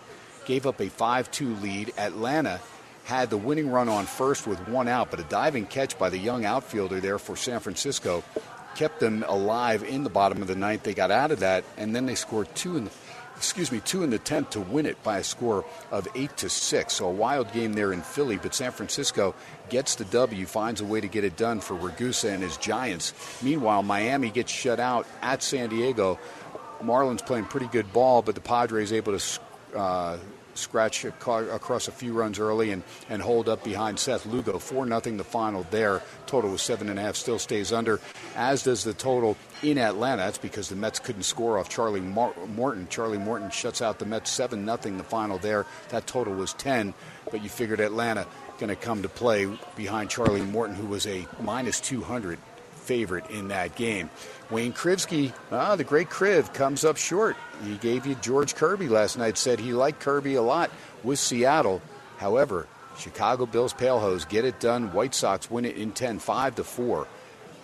[0.44, 1.92] gave up a 5 2 lead.
[1.96, 2.60] Atlanta
[3.04, 6.18] had the winning run on first with one out, but a diving catch by the
[6.18, 8.24] young outfielder there for San Francisco
[8.74, 10.82] kept them alive in the bottom of the ninth.
[10.82, 12.90] They got out of that, and then they scored two in the
[13.44, 16.48] excuse me, two in the tenth to win it by a score of eight to
[16.48, 16.94] six.
[16.94, 19.34] So a wild game there in Philly, but San Francisco
[19.68, 23.12] gets the W, finds a way to get it done for Ragusa and his Giants.
[23.42, 26.18] Meanwhile, Miami gets shut out at San Diego.
[26.82, 29.40] Marlins playing pretty good ball, but the Padres able to
[29.76, 30.18] uh,
[30.54, 34.58] scratch across a few runs early and, and hold up behind Seth Lugo.
[34.58, 36.02] 4 nothing the final there.
[36.26, 38.00] Total was 7.5, still stays under,
[38.36, 40.22] as does the total in Atlanta.
[40.22, 42.86] That's because the Mets couldn't score off Charlie Morton.
[42.88, 45.66] Charlie Morton shuts out the Mets 7 nothing the final there.
[45.90, 46.94] That total was 10,
[47.30, 48.26] but you figured Atlanta
[48.58, 52.38] going to come to play behind Charlie Morton, who was a minus 200
[52.84, 54.10] favorite in that game.
[54.50, 57.36] Wayne Krivsky, ah, the great Kriv, comes up short.
[57.64, 60.70] He gave you George Kirby last night, said he liked Kirby a lot
[61.02, 61.80] with Seattle.
[62.18, 62.66] However,
[62.98, 64.92] Chicago Bills Palehose get it done.
[64.92, 67.06] White Sox win it in 10, 5 to 4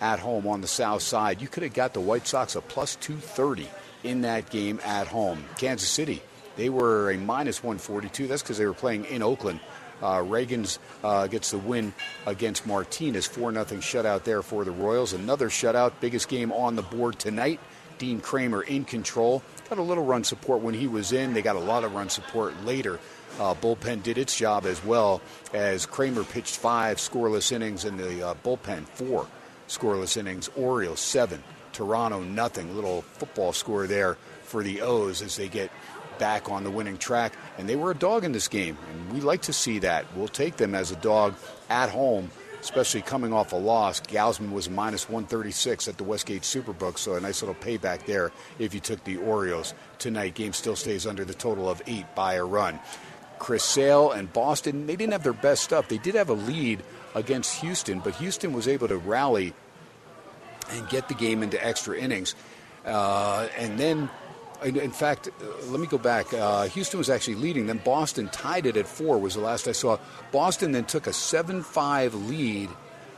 [0.01, 1.41] at home on the south side.
[1.41, 3.69] You could have got the White Sox a plus 230
[4.03, 5.45] in that game at home.
[5.57, 6.21] Kansas City,
[6.55, 8.27] they were a minus 142.
[8.27, 9.59] That's because they were playing in Oakland
[10.01, 11.93] uh, Ragans uh, gets the win
[12.25, 13.25] against Martinez.
[13.27, 15.13] 4 0 shutout there for the Royals.
[15.13, 17.59] Another shutout, biggest game on the board tonight.
[17.97, 19.43] Dean Kremer in control.
[19.69, 21.33] Got a little run support when he was in.
[21.35, 22.99] They got a lot of run support later.
[23.39, 25.21] Uh, bullpen did its job as well
[25.53, 29.27] as Kremer pitched five scoreless innings and the uh, bullpen four
[29.67, 30.49] scoreless innings.
[30.55, 31.43] Orioles seven,
[31.73, 32.75] Toronto nothing.
[32.75, 35.71] Little football score there for the O's as they get
[36.21, 37.33] back on the winning track.
[37.57, 40.05] And they were a dog in this game, and we like to see that.
[40.15, 41.33] We'll take them as a dog
[41.67, 42.29] at home,
[42.61, 43.99] especially coming off a loss.
[44.01, 48.75] Gausman was minus 136 at the Westgate Superbook, so a nice little payback there if
[48.75, 50.35] you took the Orioles tonight.
[50.35, 52.79] Game still stays under the total of eight by a run.
[53.39, 55.87] Chris Sale and Boston, they didn't have their best stuff.
[55.87, 56.83] They did have a lead
[57.15, 59.55] against Houston, but Houston was able to rally
[60.69, 62.35] and get the game into extra innings.
[62.85, 64.09] Uh, and then,
[64.63, 66.33] in, in fact, uh, let me go back.
[66.33, 67.67] Uh, Houston was actually leading.
[67.67, 69.17] Then Boston tied it at four.
[69.17, 69.97] Was the last I saw.
[70.31, 72.69] Boston then took a seven-five lead.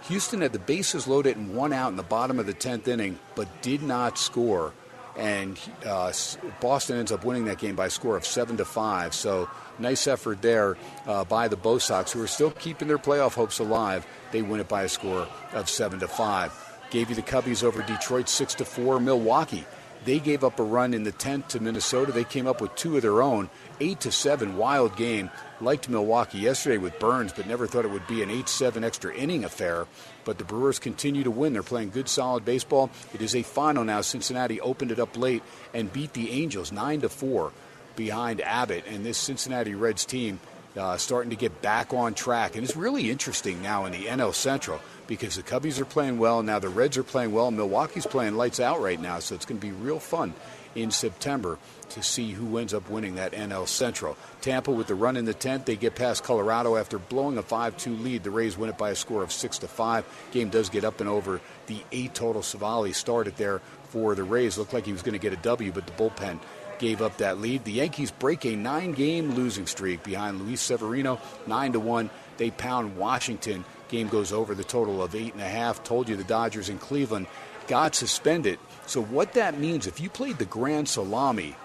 [0.04, 3.18] Houston had the bases loaded and one out in the bottom of the tenth inning,
[3.36, 4.74] but did not score.
[5.16, 6.12] And uh,
[6.60, 9.14] Boston ends up winning that game by a score of seven to five.
[9.14, 9.48] So
[9.80, 10.76] nice effort there
[11.06, 14.08] uh, by the Bo Sox, who are still keeping their playoff hopes alive.
[14.32, 16.52] They win it by a score of seven to five.
[16.90, 19.00] Gave you the Cubbies over Detroit six to four.
[19.00, 19.66] Milwaukee
[20.06, 22.12] they gave up a run in the 10th to Minnesota.
[22.12, 23.50] They came up with two of their own.
[23.80, 25.30] 8 to 7, wild game.
[25.62, 29.14] Liked Milwaukee yesterday with Burnes, but never thought it would be an 8 7 extra
[29.16, 29.88] inning affair.
[30.26, 31.54] But the Brewers continue to win.
[31.54, 32.90] They're playing good, solid baseball.
[33.14, 34.02] It is a final now.
[34.02, 35.44] Cincinnati opened it up late
[35.74, 37.52] and beat the Angels 9 to 4
[37.96, 38.86] behind Abbott.
[38.88, 40.40] And this Cincinnati Reds team
[40.78, 42.56] uh, starting to get back on track.
[42.56, 46.42] And it's really interesting now in the NL Central because the Cubbies are playing well.
[46.44, 47.52] Now the Reds are playing well.
[47.52, 50.34] Milwaukee's playing lights out right now, so it's going to be real fun
[50.76, 51.60] in September
[51.90, 54.18] to see who ends up winning that NL Central.
[54.42, 58.02] Tampa with the run in the 10th, they get past Colorado after blowing a 5-2
[58.02, 58.24] lead.
[58.24, 60.30] The Rays win it by a score of 6 to 5.
[60.32, 62.42] Game does get up and over the 8 total.
[62.42, 64.58] Civale started there for the Rays.
[64.58, 66.40] Looked like he was going to get a W, but the bullpen
[66.84, 67.64] gave up that lead.
[67.64, 72.10] The Yankees break a nine-game losing streak behind Luis Severino, 9 to 1.
[72.38, 73.64] They pound Washington
[73.94, 75.84] Game goes over the total of eight and a half.
[75.84, 77.28] Told you the Dodgers in Cleveland
[77.68, 78.58] got suspended.
[78.88, 81.56] So what that means, if you played the Grand Salami,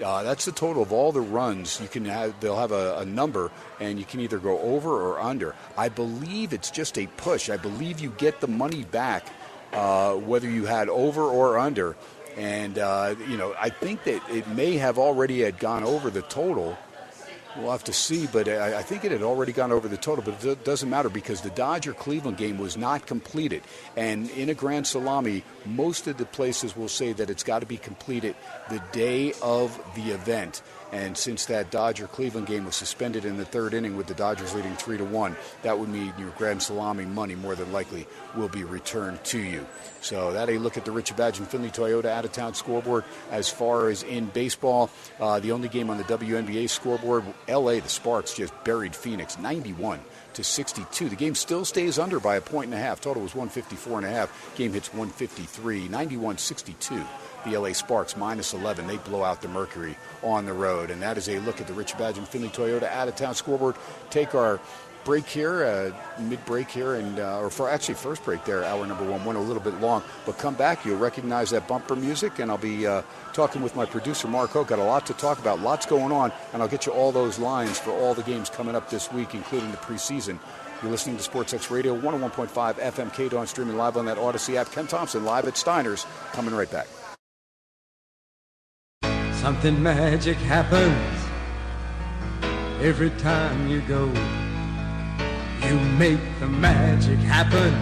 [0.00, 1.80] uh, that's the total of all the runs.
[1.80, 3.50] You can have, they'll have a, a, number,
[3.80, 5.56] and you can either go over or under.
[5.76, 7.50] I believe it's just a push.
[7.50, 9.26] I believe you get the money back,
[9.72, 11.96] uh, whether you had over or under.
[12.36, 16.22] And uh, you know, I think that it may have already had gone over the
[16.22, 16.76] total
[17.56, 20.24] We'll have to see, but I, I, think it had already gone over the total.
[20.24, 23.62] But it doesn't matter because the Dodger Cleveland game was not completed.
[23.94, 27.66] And in a Grand Salami, most of the places will say that it's got to
[27.66, 28.36] be completed
[28.70, 30.62] the day of the event.
[30.92, 34.54] And since that Dodger Cleveland game was suspended in the third inning with the Dodgers
[34.54, 38.50] leading 3 to 1, that would mean your Grand Salami money more than likely will
[38.50, 39.66] be returned to you.
[40.02, 43.04] So that a look at the Richard Badge and Findlay Toyota out of town scoreboard.
[43.30, 47.88] As far as in baseball, uh, the only game on the WNBA scoreboard, LA, the
[47.88, 49.98] Sparks just buried Phoenix 91
[50.34, 51.08] to 62.
[51.08, 53.00] The game still stays under by a point and a half.
[53.00, 54.54] Total was 154 and a half.
[54.56, 57.02] Game hits 153, 91 62
[57.44, 58.86] the LA Sparks minus 11.
[58.86, 60.90] They blow out the Mercury on the road.
[60.90, 63.34] And that is a look at the Richard Badge and Findlay Toyota out of town
[63.34, 63.76] scoreboard.
[64.10, 64.60] Take our
[65.04, 68.86] break here, uh, mid break here, and uh, or for actually first break there, hour
[68.86, 70.02] number one went a little bit long.
[70.26, 73.84] But come back, you'll recognize that bumper music, and I'll be uh, talking with my
[73.84, 74.68] producer Mark Hoke.
[74.68, 77.38] Got a lot to talk about, lots going on, and I'll get you all those
[77.38, 80.38] lines for all the games coming up this week, including the preseason.
[80.82, 84.70] You're listening to SportsX Radio 101.5 FM K Dawn streaming live on that Audacy app.
[84.72, 86.88] Ken Thomson live at Steiner's, coming right back.
[89.42, 91.18] Something magic happens
[92.80, 94.06] every time you go.
[95.66, 97.74] You make the magic happen.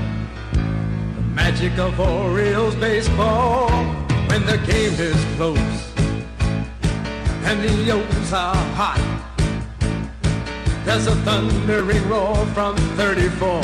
[0.55, 3.69] The magic of Orioles baseball
[4.31, 5.93] when the game is close
[7.45, 9.03] and the O's are hot.
[10.87, 13.61] There's a thundering roar from 34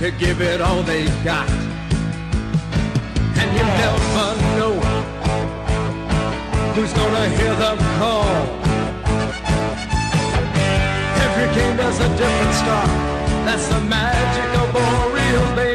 [0.00, 1.48] to give it all they got.
[3.38, 4.47] And you never
[6.78, 8.30] who's gonna hear the call.
[11.24, 12.90] Every game has a different start.
[13.46, 15.67] That's the magic of Orioles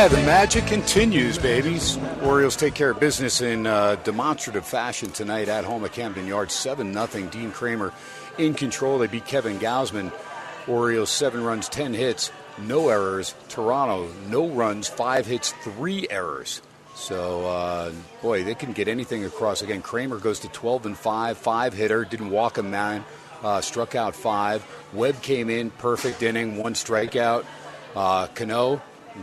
[0.00, 1.98] yeah, the magic continues, babies.
[2.22, 6.54] Orioles take care of business in uh, demonstrative fashion tonight at home at Camden Yards.
[6.54, 7.28] 7 0.
[7.28, 7.92] Dean Kremer
[8.38, 8.96] in control.
[8.96, 10.10] They beat Kevin Gausman.
[10.66, 13.34] Orioles, seven runs, 10 hits, no errors.
[13.50, 16.62] Toronto, no runs, five hits, three errors.
[16.94, 17.92] So, uh,
[18.22, 19.60] boy, they can get anything across.
[19.60, 23.04] Again, Kremer goes to 12 and 5, five hitter, didn't walk a man,
[23.42, 24.64] uh, struck out five.
[24.94, 27.44] Webb came in, perfect inning, one strikeout.
[27.94, 28.80] Uh, Cano,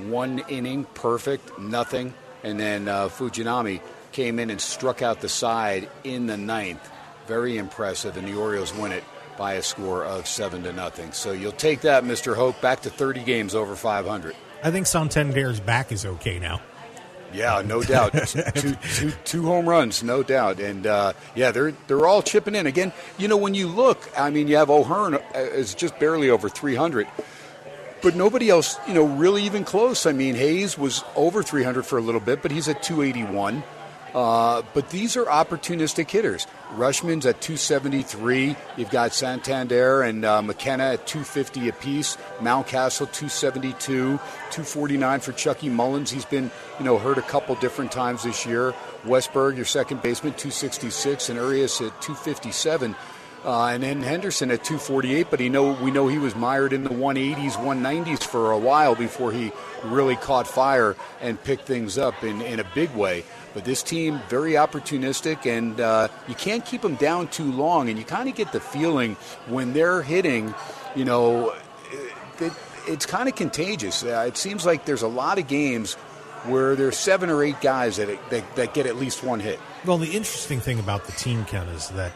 [0.10, 2.14] one inning, perfect, nothing.
[2.44, 6.90] And then uh, Fujinami came in and struck out the side in the ninth.
[7.28, 9.04] Very impressive, and the Orioles win it
[9.38, 11.12] by a score of seven to nothing.
[11.12, 12.36] So you'll take that, Mr.
[12.36, 14.36] Hoke, back to 30 games over 500.
[14.64, 16.62] I think Santander's back is okay now.
[17.34, 18.14] Yeah, no doubt.
[18.56, 20.60] two, two, two home runs, no doubt.
[20.60, 22.94] And uh, yeah, they're they're all chipping in again.
[23.18, 26.50] You know, when you look, I mean, you have O'Hearn uh, is just barely over
[26.50, 27.08] 300.
[28.02, 30.06] But nobody else, you know, really even close.
[30.06, 33.64] I mean, Hays was over 300 for a little bit, but he's at 281.
[34.14, 36.48] Uh, but these are opportunistic hitters.
[36.74, 38.56] Rutschman's at 273.
[38.76, 42.18] You've got Santander and uh, McKenna at 250 apiece.
[42.40, 46.10] Mountcastle 272, 249 for Chucky Mullins.
[46.10, 46.50] He's been,
[46.80, 48.74] you know, hurt a couple different times this year.
[49.04, 52.96] Westburg, your second baseman, 266, and Urias at 257.
[53.46, 56.84] Uh, and then Henderson at 248, but he know we know he was mired in
[56.84, 59.52] the 180s, 190s for a while before he
[59.84, 63.24] really caught fire and picked things up in, in a big way.
[63.54, 67.90] But this team, very opportunistic, and uh, you can't keep them down too long.
[67.90, 69.16] And you kind of get the feeling
[69.48, 70.54] when they're hitting,
[70.96, 71.56] you know,
[72.40, 72.54] it,
[72.88, 74.04] it's kind of contagious.
[74.04, 75.96] Uh, it seems like there's a lot of games
[76.46, 79.60] where there's seven or eight guys that, that, that get at least one hit.
[79.86, 82.12] Well, the interesting thing about the team, Ken, is that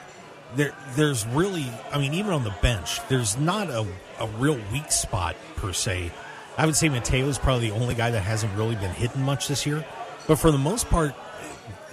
[0.55, 3.85] there there's really I mean even on the bench there's not a,
[4.19, 6.11] a real weak spot per se.
[6.57, 9.47] I would say Mateo is probably the only guy that hasn't really been hitting much
[9.47, 9.85] this year,
[10.27, 11.15] but for the most part,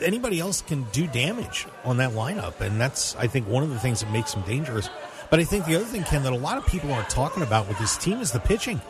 [0.03, 3.79] anybody else can do damage on that lineup, and that's I think one of the
[3.79, 4.91] things that makes them dangerous.
[5.31, 7.69] But I think the other thing, Ken, that a lot of people aren't talking about
[7.69, 8.81] with this team is the pitching.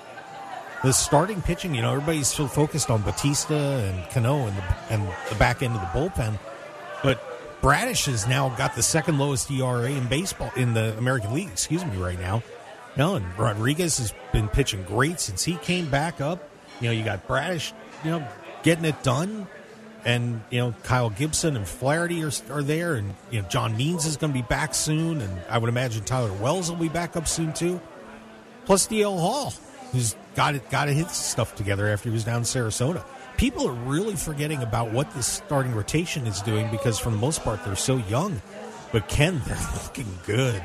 [0.85, 5.09] The starting pitching, you know, everybody's so focused on Bautista and Cano and the, and
[5.29, 6.39] the back end of the bullpen.
[7.03, 7.21] But
[7.61, 11.49] Bradish has now got the second lowest ERA in baseball in the American League.
[11.49, 12.43] Excuse me, right now.
[12.97, 16.49] No, and Rodriguez has been pitching great since he came back up.
[16.81, 17.73] You know, you got Bradish,
[18.05, 18.29] you know,
[18.63, 19.49] getting it done,
[20.05, 24.07] and you know Kyle Gibson and Flaherty are, are there, and you know John Means
[24.07, 27.17] is going to be back soon, and I would imagine Tyler Wells will be back
[27.17, 27.81] up soon too.
[28.67, 29.53] Plus DL Hall,
[29.93, 33.05] who's got it got to hit stuff together after he was down in Sarasota
[33.39, 37.43] people are really forgetting about what this starting rotation is doing because, for the most
[37.43, 38.43] part, they're so young.
[38.93, 40.63] But Ken, they're looking good.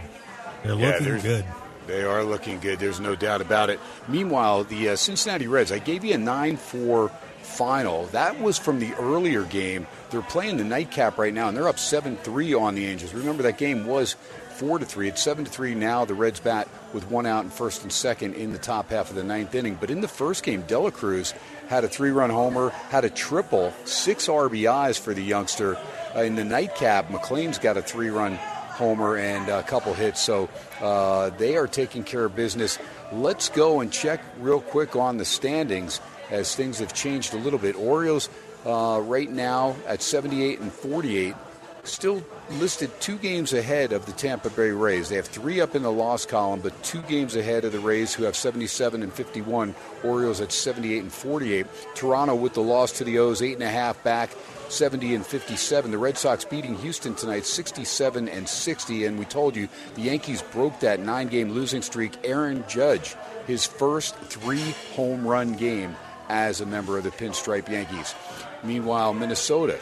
[0.63, 1.45] They're yeah, looking good.
[1.87, 2.79] They are looking good.
[2.79, 3.79] There's no doubt about it.
[4.07, 7.09] Meanwhile, the uh, Cincinnati Reds, I gave you a 9 4
[7.41, 8.05] final.
[8.07, 9.85] That was from the earlier game.
[10.09, 13.13] They're playing the nightcap right now, and they're up 7 3 on the Angels.
[13.13, 14.15] Remember, that game was
[14.53, 15.09] 4 to 3.
[15.09, 16.05] It's 7 to 3 now.
[16.05, 19.15] The Reds bat with one out in first and second in the top half of
[19.15, 19.77] the ninth inning.
[19.79, 21.33] But in the first game, De La Cruz
[21.67, 25.77] had a three run homer, had a triple, six RBIs for the youngster.
[26.15, 30.21] Uh, in the nightcap, McLain's got a three run homer and a couple hits.
[30.21, 30.49] So
[30.81, 32.79] uh, they are taking care of business.
[33.11, 35.99] Let's go and check real quick on the standings
[36.31, 37.75] as things have changed a little bit.
[37.75, 38.29] Orioles
[38.65, 41.35] uh, right now at 78 and 48
[41.83, 45.09] still listed two games ahead of the Tampa Bay Rays.
[45.09, 48.13] They have three up in the loss column, but two games ahead of the Rays,
[48.13, 49.75] who have 77 and 51.
[50.03, 51.65] Orioles at 78 and 48.
[51.95, 54.31] Toronto with the loss to the O's, eight and a half back.
[54.69, 55.91] 70 and 57.
[55.91, 60.41] The Red Sox beating Houston tonight 67 and 60 and we told you the Yankees
[60.41, 62.13] broke that 9-game losing streak.
[62.23, 63.15] Aaron Judge
[63.45, 64.59] his first 3
[64.95, 65.95] home run game
[66.29, 68.15] as a member of the Pinstripe Yankees.
[68.63, 69.79] Meanwhile, Minnesota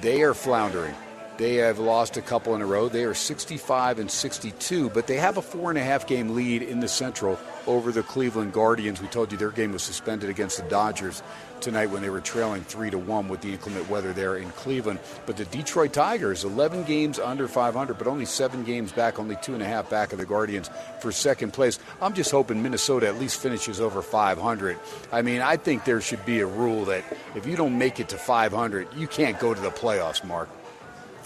[0.00, 0.94] they are floundering.
[1.42, 2.88] They have lost a couple in a row.
[2.88, 6.62] They are 65 and 62, but they have a four and a half game lead
[6.62, 7.36] in the Central
[7.66, 9.02] over the Cleveland Guardians.
[9.02, 11.20] We told you their game was suspended against the Dodgers
[11.60, 15.00] tonight when they were trailing three to one with the inclement weather there in Cleveland.
[15.26, 19.54] But the Detroit Tigers, 11 games under 500, but only seven games back, only two
[19.54, 20.70] and a half back of the Guardians
[21.00, 21.80] for second place.
[22.00, 24.78] I'm just hoping Minnesota at least finishes over 500.
[25.10, 27.02] I mean, I think there should be a rule that
[27.34, 30.48] if you don't make it to 500, you can't go to the playoffs, Mark.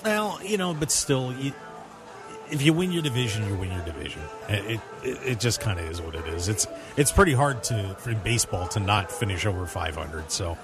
[0.05, 1.52] Well, you know, but still, you,
[2.51, 4.23] if you win your division, you win your division.
[4.48, 6.48] It it, it just kind of is what it is.
[6.48, 6.66] It's
[6.97, 10.31] it's pretty hard to in baseball to not finish over 500.
[10.31, 10.56] So,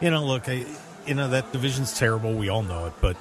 [0.00, 0.64] you know, look, I,
[1.06, 2.34] you know that division's terrible.
[2.34, 3.16] We all know it, but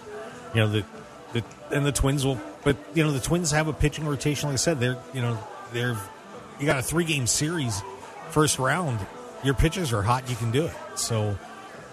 [0.54, 0.86] you know the
[1.34, 2.40] the and the Twins will.
[2.64, 4.50] But you know the Twins have a pitching rotation.
[4.50, 5.38] Like I said, they're you know
[5.72, 5.98] they're
[6.60, 7.82] you got a three game series,
[8.30, 9.00] first round.
[9.44, 10.30] Your pitchers are hot.
[10.30, 10.74] You can do it.
[10.96, 11.38] So,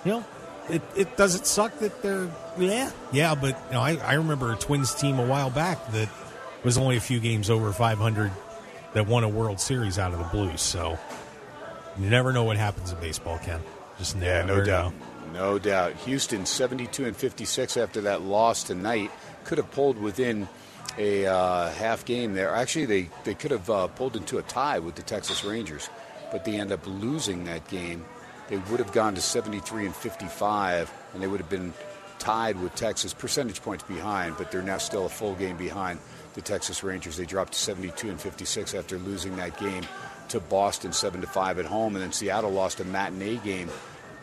[0.05, 0.25] you know,
[0.71, 2.91] it, it does it suck that they're yeah.
[3.13, 6.09] Yeah but you know I, I remember a twins team a while back that
[6.63, 8.31] was only a few games over 500
[8.95, 10.99] that won a world series out of the blues so
[11.99, 13.61] you never know what happens in baseball ken.
[13.99, 14.93] Just yeah no doubt.
[15.33, 15.95] No doubt.
[16.05, 19.11] Houston 72 and 56 after that loss tonight.
[19.45, 20.49] Could have pulled within
[20.97, 22.55] a uh, half game there.
[22.55, 25.89] Actually they, they could have uh, pulled into a tie with the texas rangers
[26.35, 28.05] but they end up losing that game.
[28.49, 31.73] They would have gone to 73 and 55, and they would have been
[32.19, 35.99] tied with Texas, percentage points behind, but they're now still a full game behind
[36.35, 37.17] the Texas Rangers.
[37.17, 39.85] They dropped to 72 and 56 after losing that game
[40.29, 43.69] to Boston 7 to 5 at home, and then Seattle lost a matinee game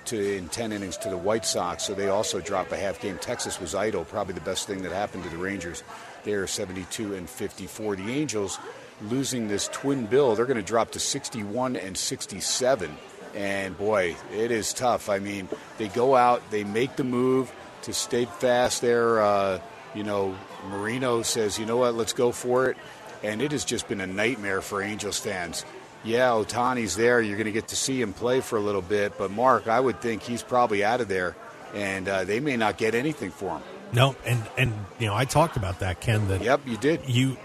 [0.06, 3.18] to in 10 innings to the White Sox, so they also dropped a half game.
[3.20, 5.84] Texas was idle, probably the best thing that happened to the Rangers.
[6.24, 7.96] They are 72 and 54.
[7.98, 8.60] The Angels
[9.04, 10.36] losing this twin bill.
[10.36, 12.98] They're going to drop to 61 and 67.
[13.36, 15.10] And boy, it is tough.
[15.10, 15.48] I mean,
[15.78, 17.52] they go out, they make the move
[17.84, 19.22] to stay fast there.
[19.22, 19.60] Uh,
[19.94, 20.36] you know,
[20.70, 22.78] Moreno says, you know what, let's go for it.
[23.24, 25.66] And it has just been a nightmare for Angels fans.
[26.04, 27.22] Yeah, Ohtani's there.
[27.22, 29.18] You're going to get to see him play for a little bit.
[29.18, 31.36] But, Mark, I would think he's probably out of there,
[31.76, 33.62] and uh, they may not get anything for him.
[33.94, 36.28] No, and and you know I talked about that, Ken.
[36.30, 37.02] That yep, you did.
[37.10, 37.36] You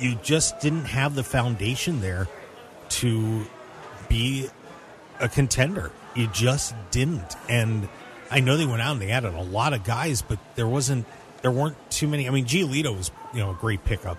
[0.00, 2.26] you just didn't have the foundation there
[2.88, 3.46] to
[4.08, 4.48] be
[5.20, 5.92] a contender.
[6.14, 7.36] You just didn't.
[7.48, 7.88] And
[8.30, 11.06] I know they went out and they added a lot of guys, but there wasn't
[11.42, 12.26] there weren't too many.
[12.26, 14.18] I mean, Giolito was you know a great pickup,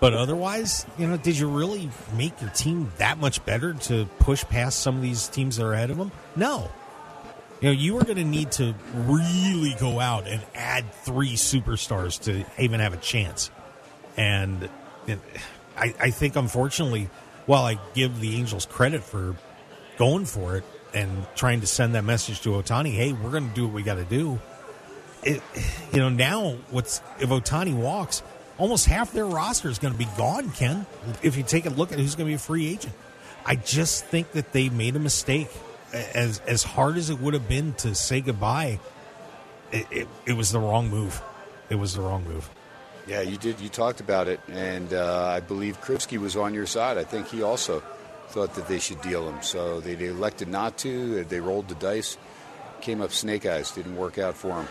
[0.00, 4.44] but otherwise, you know, did you really make your team that much better to push
[4.44, 6.12] past some of these teams that are ahead of them?
[6.36, 6.70] No.
[7.60, 12.20] You know, you are going to need to really go out and add three superstars
[12.24, 13.50] to even have a chance.
[14.16, 14.68] And
[15.76, 17.08] I, I think, unfortunately,
[17.46, 19.36] while I give the Angels credit for
[19.96, 20.64] going for it
[20.94, 23.82] and trying to send that message to Ohtani, hey, we're going to do what we
[23.82, 24.38] got to do.
[25.22, 25.42] It,
[25.92, 28.22] you know, now what's if Ohtani walks,
[28.58, 30.50] almost half their roster is going to be gone.
[30.50, 30.86] Ken,
[31.22, 32.94] if you take a look at who's going to be a free agent,
[33.44, 35.48] I just think that they made a mistake.
[35.92, 38.80] As as hard as it would have been to say goodbye,
[39.70, 41.22] it, it, it was the wrong move.
[41.70, 42.50] It was the wrong move.
[43.06, 43.60] Yeah, you did.
[43.60, 46.98] You talked about it, and uh, I believe Krivsky was on your side.
[46.98, 47.82] I think he also
[48.34, 49.40] thought that they should deal him.
[49.42, 51.22] So they, elected not to.
[51.22, 52.18] They rolled the dice,
[52.80, 53.70] came up snake eyes.
[53.70, 54.66] Didn't work out for them.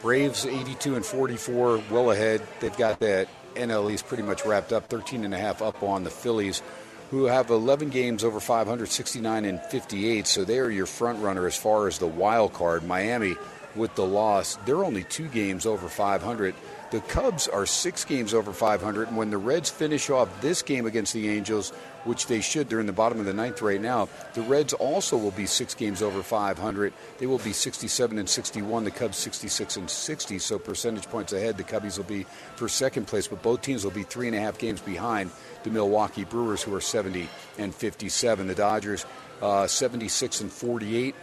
[0.00, 2.42] Braves 82 and 44, well ahead.
[2.60, 4.88] They've got that NL East pretty much wrapped up.
[4.88, 6.62] 13 and a half up on the Phillies,
[7.10, 10.26] who have 11 games over 500, 69 and 58.
[10.28, 12.84] So they are your front runner as far as the wild card.
[12.84, 13.34] Miami
[13.74, 16.54] with the loss, they're only two games over 500.
[16.92, 20.84] The Cubs are six games over 500, and when the Reds finish off this game
[20.84, 21.70] against the Angels,
[22.04, 24.10] which they should, they're in the bottom of the ninth right now.
[24.34, 26.92] The Reds also will be six games over 500.
[27.16, 28.84] They will be 67 and 61.
[28.84, 30.38] The Cubs 66 and 60.
[30.38, 31.56] So percentage points ahead.
[31.56, 34.40] The Cubbies will be for second place, but both teams will be three and a
[34.40, 35.30] half games behind
[35.62, 38.48] the Milwaukee Brewers, who are 70 and 57.
[38.48, 39.06] The Dodgers
[39.40, 41.14] uh, 76 and 48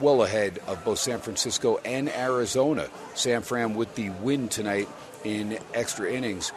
[0.00, 2.88] well ahead of both San Francisco and Arizona.
[3.14, 4.88] San Fran with the win tonight
[5.24, 6.52] in extra innings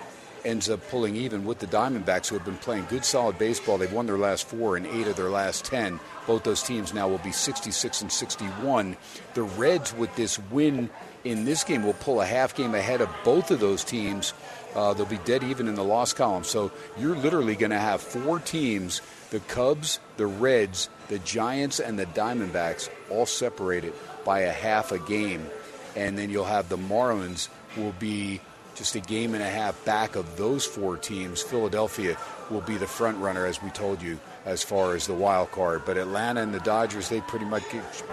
[0.46, 3.78] ends up pulling even with the Diamondbacks, who have been playing good, solid baseball.
[3.78, 6.00] They've won their last four and eight of their last ten.
[6.28, 8.96] Both those teams now will be 66 and 61.
[9.34, 10.90] The Reds, with this win
[11.24, 14.34] in this game, will pull a half game ahead of both of those teams.
[14.76, 16.44] Uh, they'll be dead even in the loss column.
[16.44, 21.98] So you're literally going to have four teams the Cubs, the Reds, the Giants, and
[21.98, 23.94] the Diamondbacks all separated
[24.24, 25.50] by a half a game.
[25.96, 28.40] And then you'll have the Marlins will be
[28.76, 31.42] just a game and a half back of those four teams.
[31.42, 32.18] Philadelphia
[32.50, 35.84] will be the front runner, as we told you, as far as the wild card.
[35.86, 37.64] But Atlanta and the Dodgers, they pretty much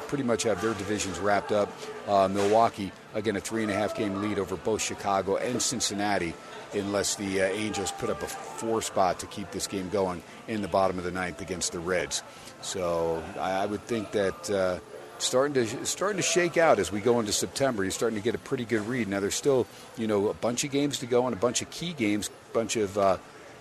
[0.06, 1.70] pretty much have their divisions wrapped up.
[2.06, 6.32] Uh, Milwaukee, again, a three and a half game lead over both Chicago and Cincinnati
[6.74, 10.62] unless the uh, Angels put up a four spot to keep this game going in
[10.62, 12.22] the bottom of the ninth against the Reds.
[12.60, 14.78] So I, would think that uh,
[15.18, 17.82] starting to starting to shake out as we go into September.
[17.82, 19.08] You're starting to get a pretty good read.
[19.08, 19.66] Now there's still
[19.96, 22.54] you know a bunch of games to go and a bunch of key games, a
[22.54, 23.16] bunch of uh,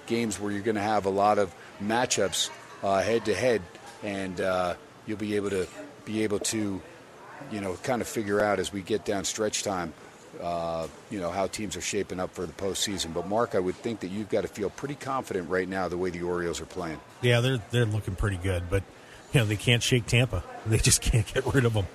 [0.05, 2.49] games where you're going to have a lot of matchups
[2.81, 3.61] head to head,
[4.03, 4.75] and uh,
[5.05, 5.67] you'll be able to
[6.05, 6.81] be able to
[7.51, 9.93] you know kind of figure out as we get down stretch time
[10.41, 13.13] uh, you know how teams are shaping up for the postseason.
[13.13, 15.97] But Mark, I would think that you've got to feel pretty confident right now the
[15.97, 16.99] way the Orioles are playing.
[17.21, 18.83] Yeah, they're they're looking pretty good, but
[19.33, 20.43] you know they can't shake Tampa.
[20.63, 21.87] They just can't get rid of them.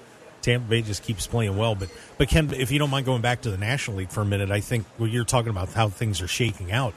[0.43, 1.89] Tampa Bay just keeps playing well, but
[2.19, 4.51] but Ken, if you don't mind going back to the National League for a minute,
[4.51, 6.95] I think when you're talking about how things are shaking out,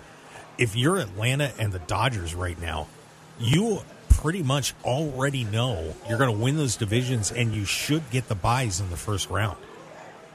[0.57, 2.87] if you're Atlanta and the Dodgers right now,
[3.39, 8.27] you pretty much already know you're going to win those divisions, and you should get
[8.27, 9.57] the buys in the first round.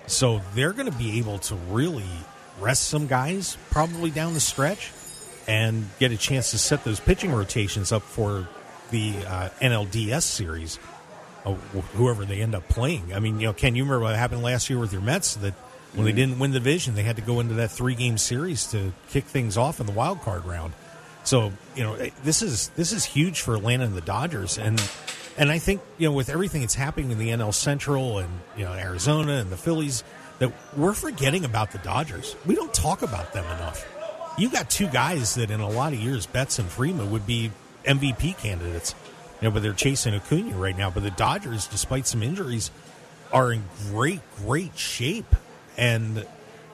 [0.07, 2.05] So they're going to be able to really
[2.61, 4.93] rest some guys probably down the stretch
[5.47, 8.49] and get a chance to set those pitching rotations up for
[8.91, 10.79] the uh, NLDS series,
[11.45, 11.53] uh,
[11.95, 13.13] whoever they end up playing.
[13.13, 15.55] I mean, you know, Ken, you remember what happened last year with your Mets that
[15.55, 16.05] when mm-hmm.
[16.05, 18.93] they didn't win the division, they had to go into that three game series to
[19.11, 20.73] kick things off in the wild card round.
[21.25, 24.79] So you know, this is this is huge for Atlanta and the Dodgers, and
[25.37, 28.65] and I think, you know, with everything that's happening in the NL Central and, you
[28.65, 30.05] know, Arizona and the Phillies,
[30.39, 32.37] that we're forgetting about the Dodgers.
[32.47, 33.87] We don't talk about them enough.
[34.37, 37.51] You got two guys that in a lot of years, Betts and Freeman, would be
[37.85, 38.95] MVP candidates.
[39.41, 40.91] You know, but they're chasing Acuna right now.
[40.91, 42.71] But the Dodgers, despite some injuries,
[43.33, 45.37] are in great, great shape.
[45.77, 46.25] And,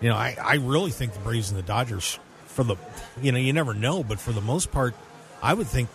[0.00, 2.76] you know, I, I really think the Braves and the Dodgers for the,
[3.22, 4.94] you know, you never know, but for the most part,
[5.42, 5.88] I would think,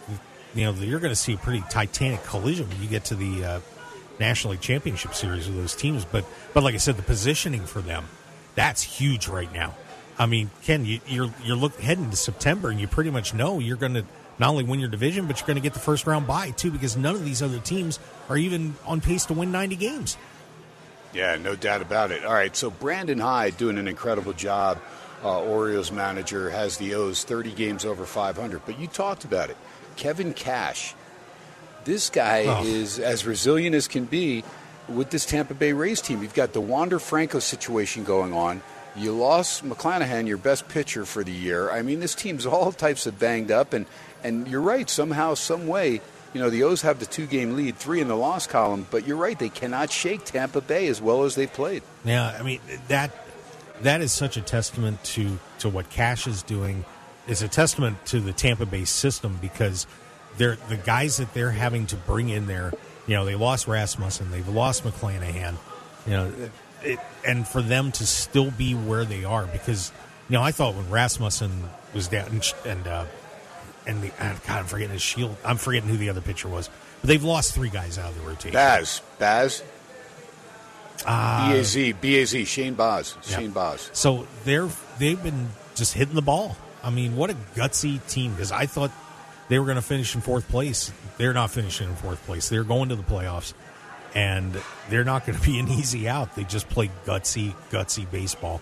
[0.56, 3.44] you know, you're going to see a pretty titanic collision when you get to the
[3.44, 3.60] uh,
[4.19, 6.06] National League Championship Series with those teams.
[6.06, 8.06] But, but like I said, the positioning for them,
[8.56, 9.76] that's huge right now.
[10.18, 13.60] I mean, Ken, you, you're you're look heading to September, and you pretty much know
[13.60, 14.06] you're going to
[14.40, 16.72] not only win your division, but you're going to get the first round bye too,
[16.72, 17.99] because none of these other teams
[18.30, 20.18] are even on pace to win 90 games.
[21.14, 22.26] Yeah, no doubt about it.
[22.26, 24.80] All right, so Brandon Hyde doing an incredible job.
[25.23, 28.61] Uh, Orioles manager has the O's 30 games over 500.
[28.65, 29.57] But you talked about it.
[29.95, 30.95] Kevin Cash.
[31.84, 32.65] This guy oh.
[32.65, 34.43] is as resilient as can be
[34.88, 36.22] with this Tampa Bay Rays team.
[36.22, 38.61] You've got the Wander Franco situation going on.
[38.95, 41.69] You lost McClanahan, your best pitcher for the year.
[41.69, 43.85] I mean, this team's all types of banged up, and
[44.23, 44.89] and you're right.
[44.89, 46.01] Somehow, some way,
[46.34, 48.88] you know, the O's have the two-game lead, three in the loss column.
[48.89, 51.84] But you're right; they cannot shake Tampa Bay as well as they've played.
[52.03, 53.11] Yeah, I mean that
[53.81, 56.85] that is such a testament to to what Cash is doing.
[57.27, 59.88] Is a testament to the Tampa Bay system because
[60.38, 62.72] they're the guys that they're having to bring in there.
[63.07, 65.56] You know, they lost Rasmussen, they've lost McClanahan.
[66.06, 66.31] You know,
[66.85, 69.91] it, and for them to still be where they are because
[70.30, 71.52] you know I thought when Rasmussen
[71.93, 73.06] was down and and, uh,
[73.88, 76.69] and the God I'm forgetting his shield I'm forgetting who the other pitcher was
[77.02, 78.53] but they've lost three guys out of the rotation.
[78.53, 79.64] Baz Baz.
[81.06, 83.38] Uh, B-A-Z, B-A-Z, Shane Baz, yeah.
[83.38, 83.89] Shane Baz.
[83.93, 86.56] So they're they've been just hitting the ball.
[86.86, 88.32] I mean, what a gutsy team!
[88.32, 88.91] Because I thought
[89.49, 90.91] they were going to finish in fourth place.
[91.18, 92.48] They're not finishing in fourth place.
[92.48, 93.53] They're going to the playoffs
[94.16, 94.57] and
[94.90, 96.36] they're not going to be an easy out.
[96.36, 98.62] They just play gutsy, gutsy baseball.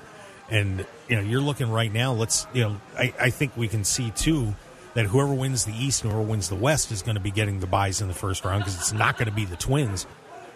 [0.49, 3.83] And, you know, you're looking right now, let's, you know, I, I think we can
[3.83, 4.55] see too
[4.93, 7.59] that whoever wins the East and whoever wins the West is going to be getting
[7.59, 10.05] the buys in the first round because it's not going to be the Twins.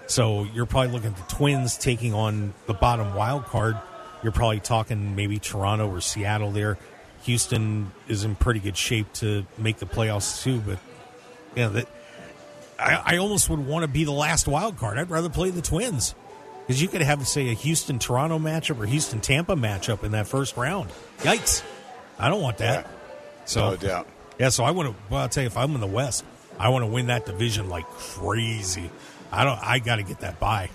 [0.08, 3.78] So you're probably looking at the Twins taking on the bottom wild card.
[4.24, 6.78] You're probably talking maybe Toronto or Seattle there.
[7.28, 10.80] Houston is in pretty good shape to make the playoffs too, but
[11.56, 11.88] you know that
[12.80, 14.98] I, I almost would want to be the last wild card.
[14.98, 16.16] I'd rather play the Twins
[16.62, 20.28] because you could have, say, a Houston Toronto matchup or Houston Tampa matchup in that
[20.28, 20.90] first round.
[21.20, 21.64] Yikes!
[22.18, 22.86] I don't want that.
[22.86, 22.92] Yeah.
[23.46, 24.08] So, no doubt.
[24.40, 24.96] Yeah, so I want to.
[25.10, 26.24] Well, I'll tell you, if I'm in the West,
[26.60, 28.90] I want to win that division like crazy.
[29.32, 29.60] I don't.
[29.62, 30.70] I got to get that by.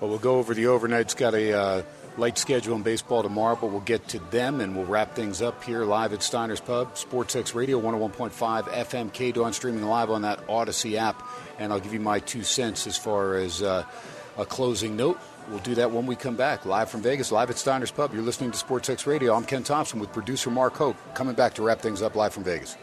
[0.00, 1.02] Well, we'll go over the overnight.
[1.02, 1.52] It's got a.
[1.52, 1.82] Uh,
[2.20, 5.64] light schedule in baseball tomorrow, but we'll get to them and we'll wrap things up
[5.64, 10.22] here live at Steiner's Pub, Sports X Radio, 101.5 FM, K Dawn, streaming live on
[10.22, 11.26] that Audacy app.
[11.58, 13.84] And I'll give you my two cents as far as uh,
[14.36, 15.18] a closing note.
[15.48, 16.66] We'll do that when we come back.
[16.66, 18.12] Live from Vegas, live at Steiner's Pub.
[18.12, 19.34] You're listening to Sports X Radio.
[19.34, 22.44] I'm Ken Thomson with producer Mark Hoke, coming back to wrap things up live from
[22.44, 22.76] Vegas.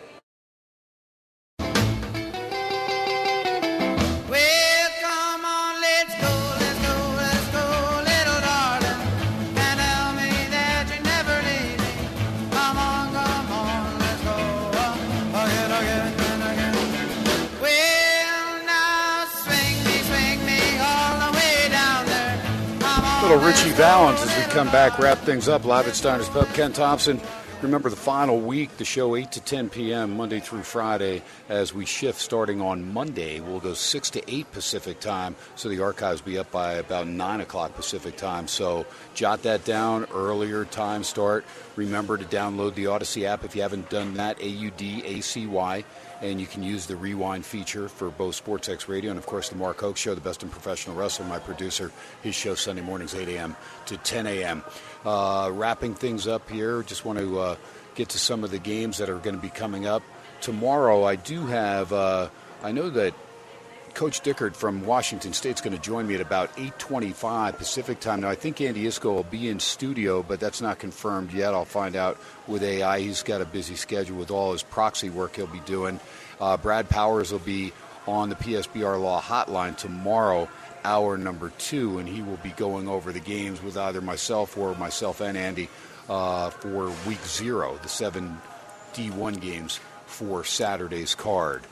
[23.27, 26.47] Little Ritchie Valens as we come back, wrap things up live at Steiner's Pub.
[26.53, 27.19] Ken Thomson.
[27.61, 31.85] Remember the final week, the show 8 to 10 p.m., Monday through Friday, as we
[31.85, 33.41] shift starting on Monday.
[33.41, 37.41] We'll go 6 to 8 Pacific time, so the archives be up by about 9
[37.41, 38.47] o'clock Pacific time.
[38.47, 41.43] So jot that down, earlier time start.
[41.75, 45.19] Remember to download the Audacy app if you haven't done that, A U D A
[45.19, 45.83] C Y
[46.21, 49.55] and you can use the rewind feature for both SportsX Radio and, of course, the
[49.55, 51.29] Mark Hoke Show, the best in professional wrestling.
[51.29, 51.91] My producer,
[52.21, 53.55] his show Sunday mornings, 8 a.m.
[53.85, 54.63] to 10 a.m.
[55.05, 57.55] Uh, wrapping things up here, just want to uh,
[57.95, 60.03] get to some of the games that are going to be coming up
[60.41, 61.03] tomorrow.
[61.03, 61.93] I do have.
[61.93, 62.29] Uh,
[62.63, 63.13] I know that
[63.97, 68.21] Coach Dickert from Washington State is going to join me at about 8:25 Pacific time.
[68.21, 71.55] Now I think Andy Iskoe will be in studio, but that's not confirmed yet.
[71.55, 72.99] I'll find out with AI.
[72.99, 75.99] He's got a busy schedule with all his proxy work he'll be doing.
[76.39, 77.73] Uh, Brad Powers will be
[78.05, 80.47] on the PSBR Law Hotline tomorrow,
[80.83, 84.75] hour number two, and he will be going over the games with either myself or
[84.75, 85.69] myself and Andy
[86.07, 88.39] uh, for week zero, the seven
[88.93, 91.63] D1 games for Saturday's card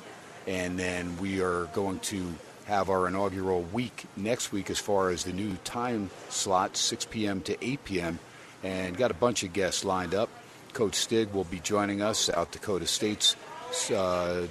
[0.47, 2.33] and then we are going to
[2.65, 7.41] have our inaugural week next week as far as the new time slot 6 p.m.
[7.41, 8.19] to 8 p.m.
[8.63, 10.29] and got a bunch of guests lined up.
[10.73, 13.35] Coach Stig will be joining us, South Dakota State's
[13.91, 14.47] uh,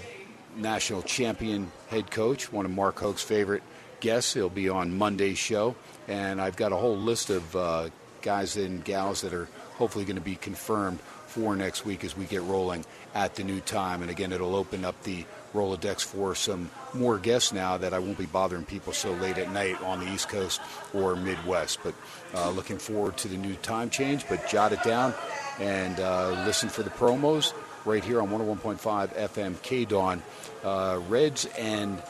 [0.57, 3.63] national champion head coach, one of Mark Hoke's favorite
[4.01, 4.33] guests.
[4.33, 5.75] He'll be on Monday's show,
[6.09, 7.91] and I've got a whole list of uh,
[8.23, 12.25] guys and gals that are hopefully going to be confirmed for next week as we
[12.27, 12.85] get rolling
[13.15, 14.03] at the new time.
[14.03, 18.19] And again, it'll open up the Rolodex for some more guests now that I won't
[18.19, 20.61] be bothering people so late at night on the East Coast
[20.93, 21.79] or Midwest.
[21.83, 21.95] But
[22.35, 24.29] uh, looking forward to the new time change.
[24.29, 25.15] But jot it down
[25.61, 27.55] and uh, listen for the promos
[27.85, 30.23] right here on 101.5 FM K Dawn.
[30.65, 32.03] Uh, Reds and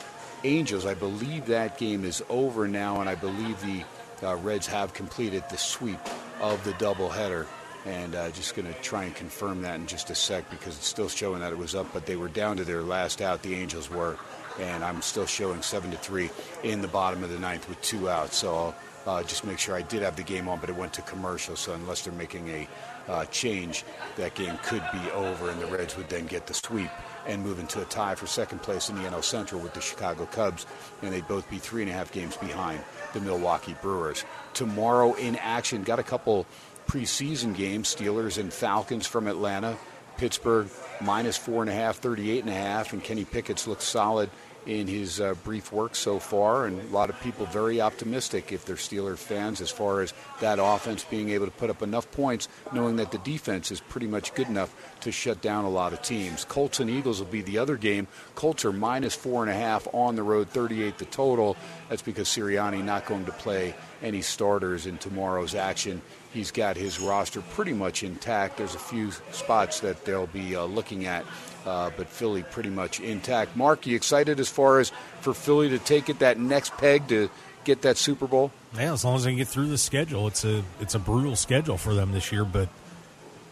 [0.44, 3.84] Angels, I believe that game is over now, and I believe the
[4.26, 5.98] uh, Reds have completed the sweep
[6.40, 7.46] of the doubleheader.
[7.85, 10.86] And uh, just going to try and confirm that in just a sec because it's
[10.86, 13.43] still showing that it was up, but they were down to their last out.
[13.43, 14.16] The Angels were,
[14.59, 16.31] and I'm still showing seven to three
[16.62, 18.36] in the bottom of the ninth with two outs.
[18.36, 18.74] So
[19.06, 21.02] I'll uh, just make sure I did have the game on, but it went to
[21.02, 21.56] commercial.
[21.56, 22.69] So unless they're making a
[23.06, 23.85] uh, change,
[24.16, 26.90] that game could be over, and the Reds would then get the sweep
[27.27, 30.24] and move into a tie for second place in the NL Central with the Chicago
[30.27, 30.65] Cubs,
[31.02, 32.81] and they'd both be three and a half games behind
[33.12, 34.24] the Milwaukee Brewers.
[34.55, 36.47] Tomorrow in action, got a couple
[36.86, 39.77] preseason games Steelers and Falcons from Atlanta.
[40.16, 40.69] Pittsburgh
[41.01, 44.31] minus four and a half, 38 and a half, and Kenny Pickett's looked solid
[44.66, 48.65] in his uh, brief work so far, and a lot of people very optimistic if
[48.65, 52.48] they're Steelers fans as far as that offense being able to put up enough points,
[52.73, 54.74] knowing that the defense is pretty much good enough
[55.05, 56.44] to shut down a lot of teams.
[56.44, 58.06] Colts and Eagles will be the other game.
[58.35, 61.56] Colts are minus four and a half on the road, 38 the total.
[61.89, 66.02] That's because Sirianni not going to play any starters in tomorrow's action.
[66.32, 68.56] He's got his roster pretty much intact.
[68.56, 71.24] There's a few spots that they'll be uh, looking at
[71.66, 73.56] uh, but Philly pretty much intact.
[73.56, 77.31] Mark, you excited as far as for Philly to take it that next peg to
[77.64, 78.51] get that Super Bowl?
[78.74, 80.26] Yeah, as long as they can get through the schedule.
[80.26, 82.68] It's a it's a brutal schedule for them this year, but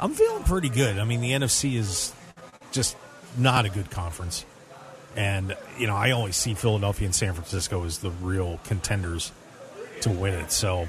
[0.03, 0.99] I'm feeling pretty good.
[0.99, 2.13] I mean, the NFC is
[2.73, 2.97] just
[3.39, 4.45] not a good conference.
[5.15, 9.31] And, you know, I always see Philadelphia and San Francisco as the real contenders
[10.01, 10.51] to win it.
[10.51, 10.89] So,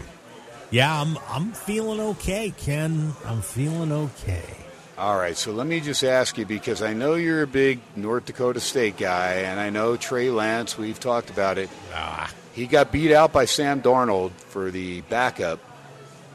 [0.72, 3.14] yeah, I'm I'm feeling okay, Ken.
[3.26, 4.57] I'm feeling okay.
[4.98, 8.26] All right, so let me just ask you because I know you're a big North
[8.26, 11.69] Dakota State guy, and I know Trey Lance, we've talked about it.
[11.94, 12.31] Ah.
[12.53, 15.60] He got beat out by Sam Darnold for the backup.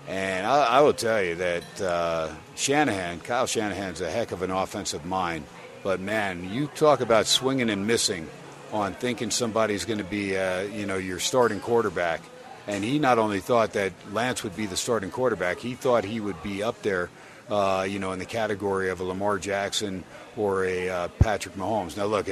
[0.09, 4.51] And I, I will tell you that uh, Shanahan, Kyle Shanahan's a heck of an
[4.51, 5.45] offensive mind.
[5.83, 8.29] But man, you talk about swinging and missing
[8.73, 12.21] on thinking somebody's going to be, uh, you know, your starting quarterback.
[12.67, 16.21] And he not only thought that Lance would be the starting quarterback, he thought he
[16.21, 17.09] would be up there
[17.51, 20.05] uh, you know, in the category of a Lamar Jackson
[20.37, 21.97] or a uh, Patrick Mahomes.
[21.97, 22.27] Now, look,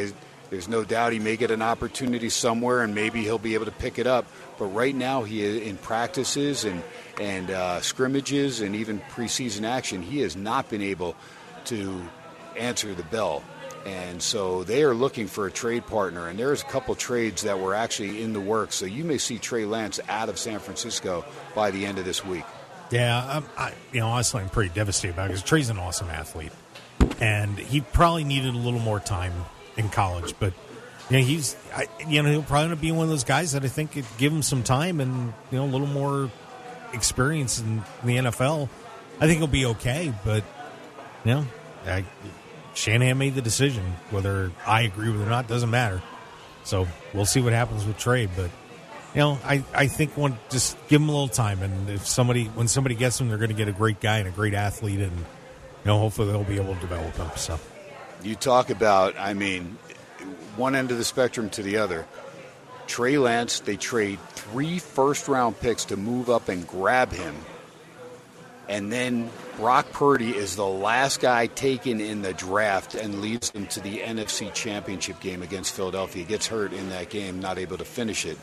[0.51, 3.73] there's no doubt he may get an opportunity somewhere, and maybe he'll be able to
[3.73, 4.27] pick it up.
[4.59, 6.83] But right now, he in practices and
[7.21, 11.17] and uh, scrimmages and even preseason action, he has not been able
[11.67, 12.03] to
[12.57, 13.43] answer the bell.
[13.85, 17.61] And so they are looking for a trade partner, and there's a couple trades that
[17.61, 18.75] were actually in the works.
[18.75, 21.25] So you may see Trey Lance out of San Francisco
[21.55, 22.45] by the end of this week.
[22.91, 26.09] Yeah, I'm, I, you know, honestly, I'm pretty devastated about it because Trey's an awesome
[26.09, 26.53] athlete,
[27.21, 29.33] and he probably needed a little more time
[29.77, 30.35] in college.
[30.41, 30.53] But
[31.11, 33.93] know, he's, I, you know, he'll probably be one of those guys that I think
[34.19, 36.31] give him some time and you know a little more
[36.93, 38.69] experience in, the NFL.
[39.21, 40.13] I think he'll be okay.
[40.25, 40.43] But
[41.25, 41.47] you know,
[41.87, 42.05] I,
[42.75, 43.85] Shanahan made the decision.
[44.11, 46.03] Whether I agree with it or not doesn't matter.
[46.65, 48.51] So we'll see what happens with Trey, but
[49.15, 52.47] you know, I, I think one just give them a little time, and if somebody
[52.47, 55.01] when somebody gets him, they're going to get a great guy and a great athlete,
[55.01, 55.25] and you
[55.87, 57.31] know, hopefully they'll be able to develop them.
[57.37, 57.59] So,
[58.23, 59.79] you talk about, I mean,
[60.57, 62.07] one end of the spectrum to the other.
[62.87, 67.35] Trey Lance, they trade three first round picks to move up and grab him.
[68.69, 73.67] And then Brock Purdy is the last guy taken in the draft and leads them
[73.69, 76.25] to the NFC Championship game against Philadelphia.
[76.25, 78.39] Gets hurt in that game, not able to finish it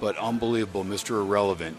[0.00, 1.20] but unbelievable, Mr.
[1.20, 1.76] Irrelevant.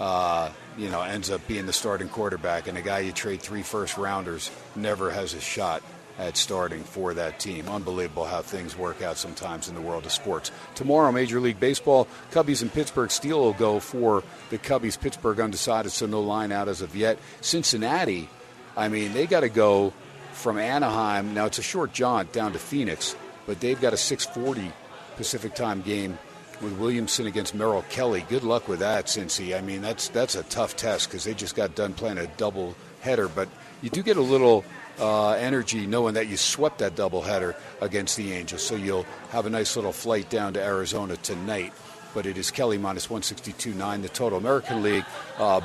[0.00, 3.62] Uh, you know, ends up being the starting quarterback, and a guy you trade three
[3.62, 5.82] first rounders never has a shot
[6.18, 7.68] at starting for that team.
[7.68, 10.50] Unbelievable how things work out sometimes in the world of sports.
[10.74, 15.00] Tomorrow, Major League Baseball, Cubbies and Pittsburgh Steele will go for the Cubbies.
[15.00, 17.18] Pittsburgh undecided, so no line out as of yet.
[17.40, 18.28] Cincinnati,
[18.76, 19.92] I mean, they got to go
[20.32, 21.34] from Anaheim.
[21.34, 23.16] Now it's a short jaunt down to Phoenix,
[23.46, 24.72] but they've got a 6:40
[25.16, 26.18] Pacific time game
[26.60, 28.24] with Williamson against Merrill Kelly.
[28.28, 29.56] Good luck with that, Cincy.
[29.56, 32.74] I mean, that's that's a tough test because they just got done playing a double
[33.00, 33.48] header, but
[33.82, 34.64] you do get a little
[35.00, 38.62] uh, energy knowing that you swept that double header against the Angels.
[38.62, 41.72] So you'll have a nice little flight down to Arizona tonight.
[42.14, 44.38] But it is Kelly minus 162.9 the total.
[44.38, 45.04] American League.
[45.38, 45.60] Uh,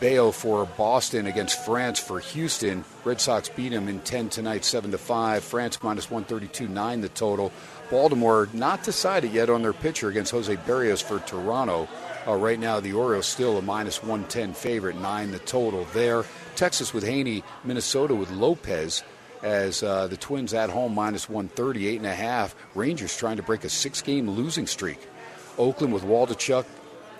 [0.00, 2.84] Bello for Boston against France for Houston.
[3.04, 5.44] Red Sox beat him in 10 tonight, 7 to 5.
[5.44, 7.52] France minus 132.9 the total.
[7.90, 11.86] Baltimore not decided yet on their pitcher against Jose Berrios for Toronto.
[12.26, 16.24] Uh, right now, the Orioles still a minus 110 favorite, nine the total there.
[16.60, 19.02] Texas with Heaney, Minnesota with Lopez
[19.42, 22.54] as uh, the Twins at home minus 138 and a half.
[22.74, 24.98] Rangers trying to break a six game losing streak.
[25.56, 26.66] Oakland with Waldichuk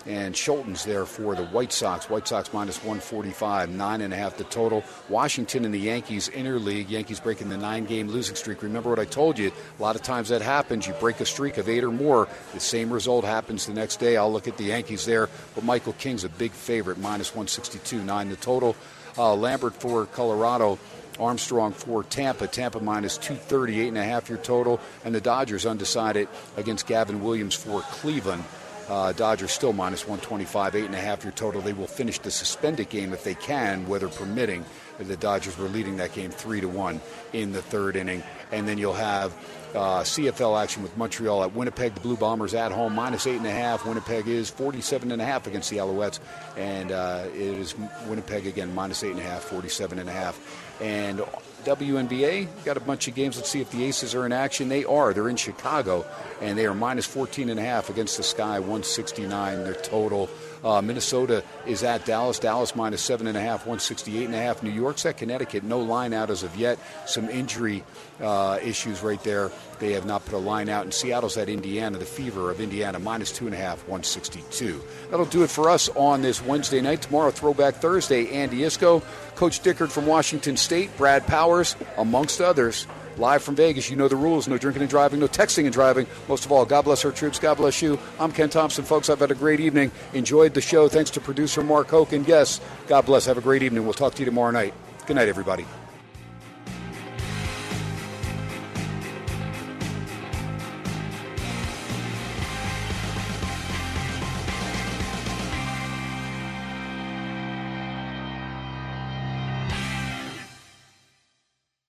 [0.05, 2.11] and Scholtens there for the White Sox.
[2.11, 4.85] White Sox minus 145, nine and a half the total.
[5.09, 6.91] Washington and the Yankees interleague.
[6.91, 8.63] Yankees breaking the nine game losing streak.
[8.63, 9.51] Remember what I told you?
[9.79, 10.87] A lot of times that happens.
[10.87, 14.19] You break a streak of eight or more, the same result happens the next day.
[14.19, 18.29] I'll look at the Yankees there, but Michael King's a big favorite, minus 162, nine
[18.29, 18.77] the total.
[19.19, 20.79] Uh, Lambert for Colorado.
[21.19, 22.47] Armstrong for Tampa.
[22.47, 24.81] Tampa minus 238 and a half year total.
[25.05, 28.45] And the Dodgers undecided against Gavin Williams for Cleveland.
[28.91, 31.61] Uh, Dodgers still minus 125, eight and a half your total.
[31.61, 34.65] They will finish the suspended game if they can, weather permitting.
[34.99, 37.01] The Dodgers were leading that game three to one
[37.33, 39.33] in the third inning, and then you'll have
[39.75, 41.95] uh, CFL action with Montreal at Winnipeg.
[41.95, 43.87] The Blue Bombers at home minus eight and a half.
[43.87, 46.19] Winnipeg is 47 and a half against the Alouettes,
[46.57, 47.75] and uh, it is
[48.09, 51.21] Winnipeg again minus eight and a half, 47 and a half, and
[51.65, 52.49] WNBA.
[52.65, 53.37] Got a bunch of games.
[53.37, 54.69] Let's see if the Aces are in action.
[54.69, 55.13] They are.
[55.13, 56.07] They're in Chicago,
[56.41, 60.29] and they are minus 14 and a half against the Sky, 169 their total.
[60.63, 62.39] Uh, Minnesota is at Dallas.
[62.39, 64.63] Dallas minus seven and a half, 168 and a half.
[64.63, 65.65] New York's at Connecticut.
[65.65, 66.79] No line out as of yet.
[67.07, 67.85] Some injury
[68.21, 69.51] uh, issues right there.
[69.79, 70.85] They have not put a line out.
[70.85, 71.99] And Seattle's at Indiana.
[71.99, 74.83] The Fever of Indiana minus two and a half, 162.
[75.11, 77.03] That'll do it for us on this Wednesday night.
[77.03, 78.31] Tomorrow, Throwback Thursday.
[78.31, 79.03] Andy Iskoe,
[79.35, 82.87] Coach Dickert from Washington State, Brad Powers, amongst others.
[83.17, 86.07] Live from Vegas, you know the rules no drinking and driving, no texting and driving.
[86.29, 87.99] Most of all, God bless our troops, God bless you.
[88.19, 89.11] I'm Ken Thomson, folks.
[89.11, 89.91] I've had a great evening.
[90.13, 90.89] Enjoyed the show.
[90.89, 92.61] Thanks to producer Mark Hoke and guests.
[92.87, 93.27] God bless.
[93.27, 93.85] Have a great evening.
[93.85, 94.75] We'll talk to you tomorrow night.
[95.07, 95.67] Good night, everybody.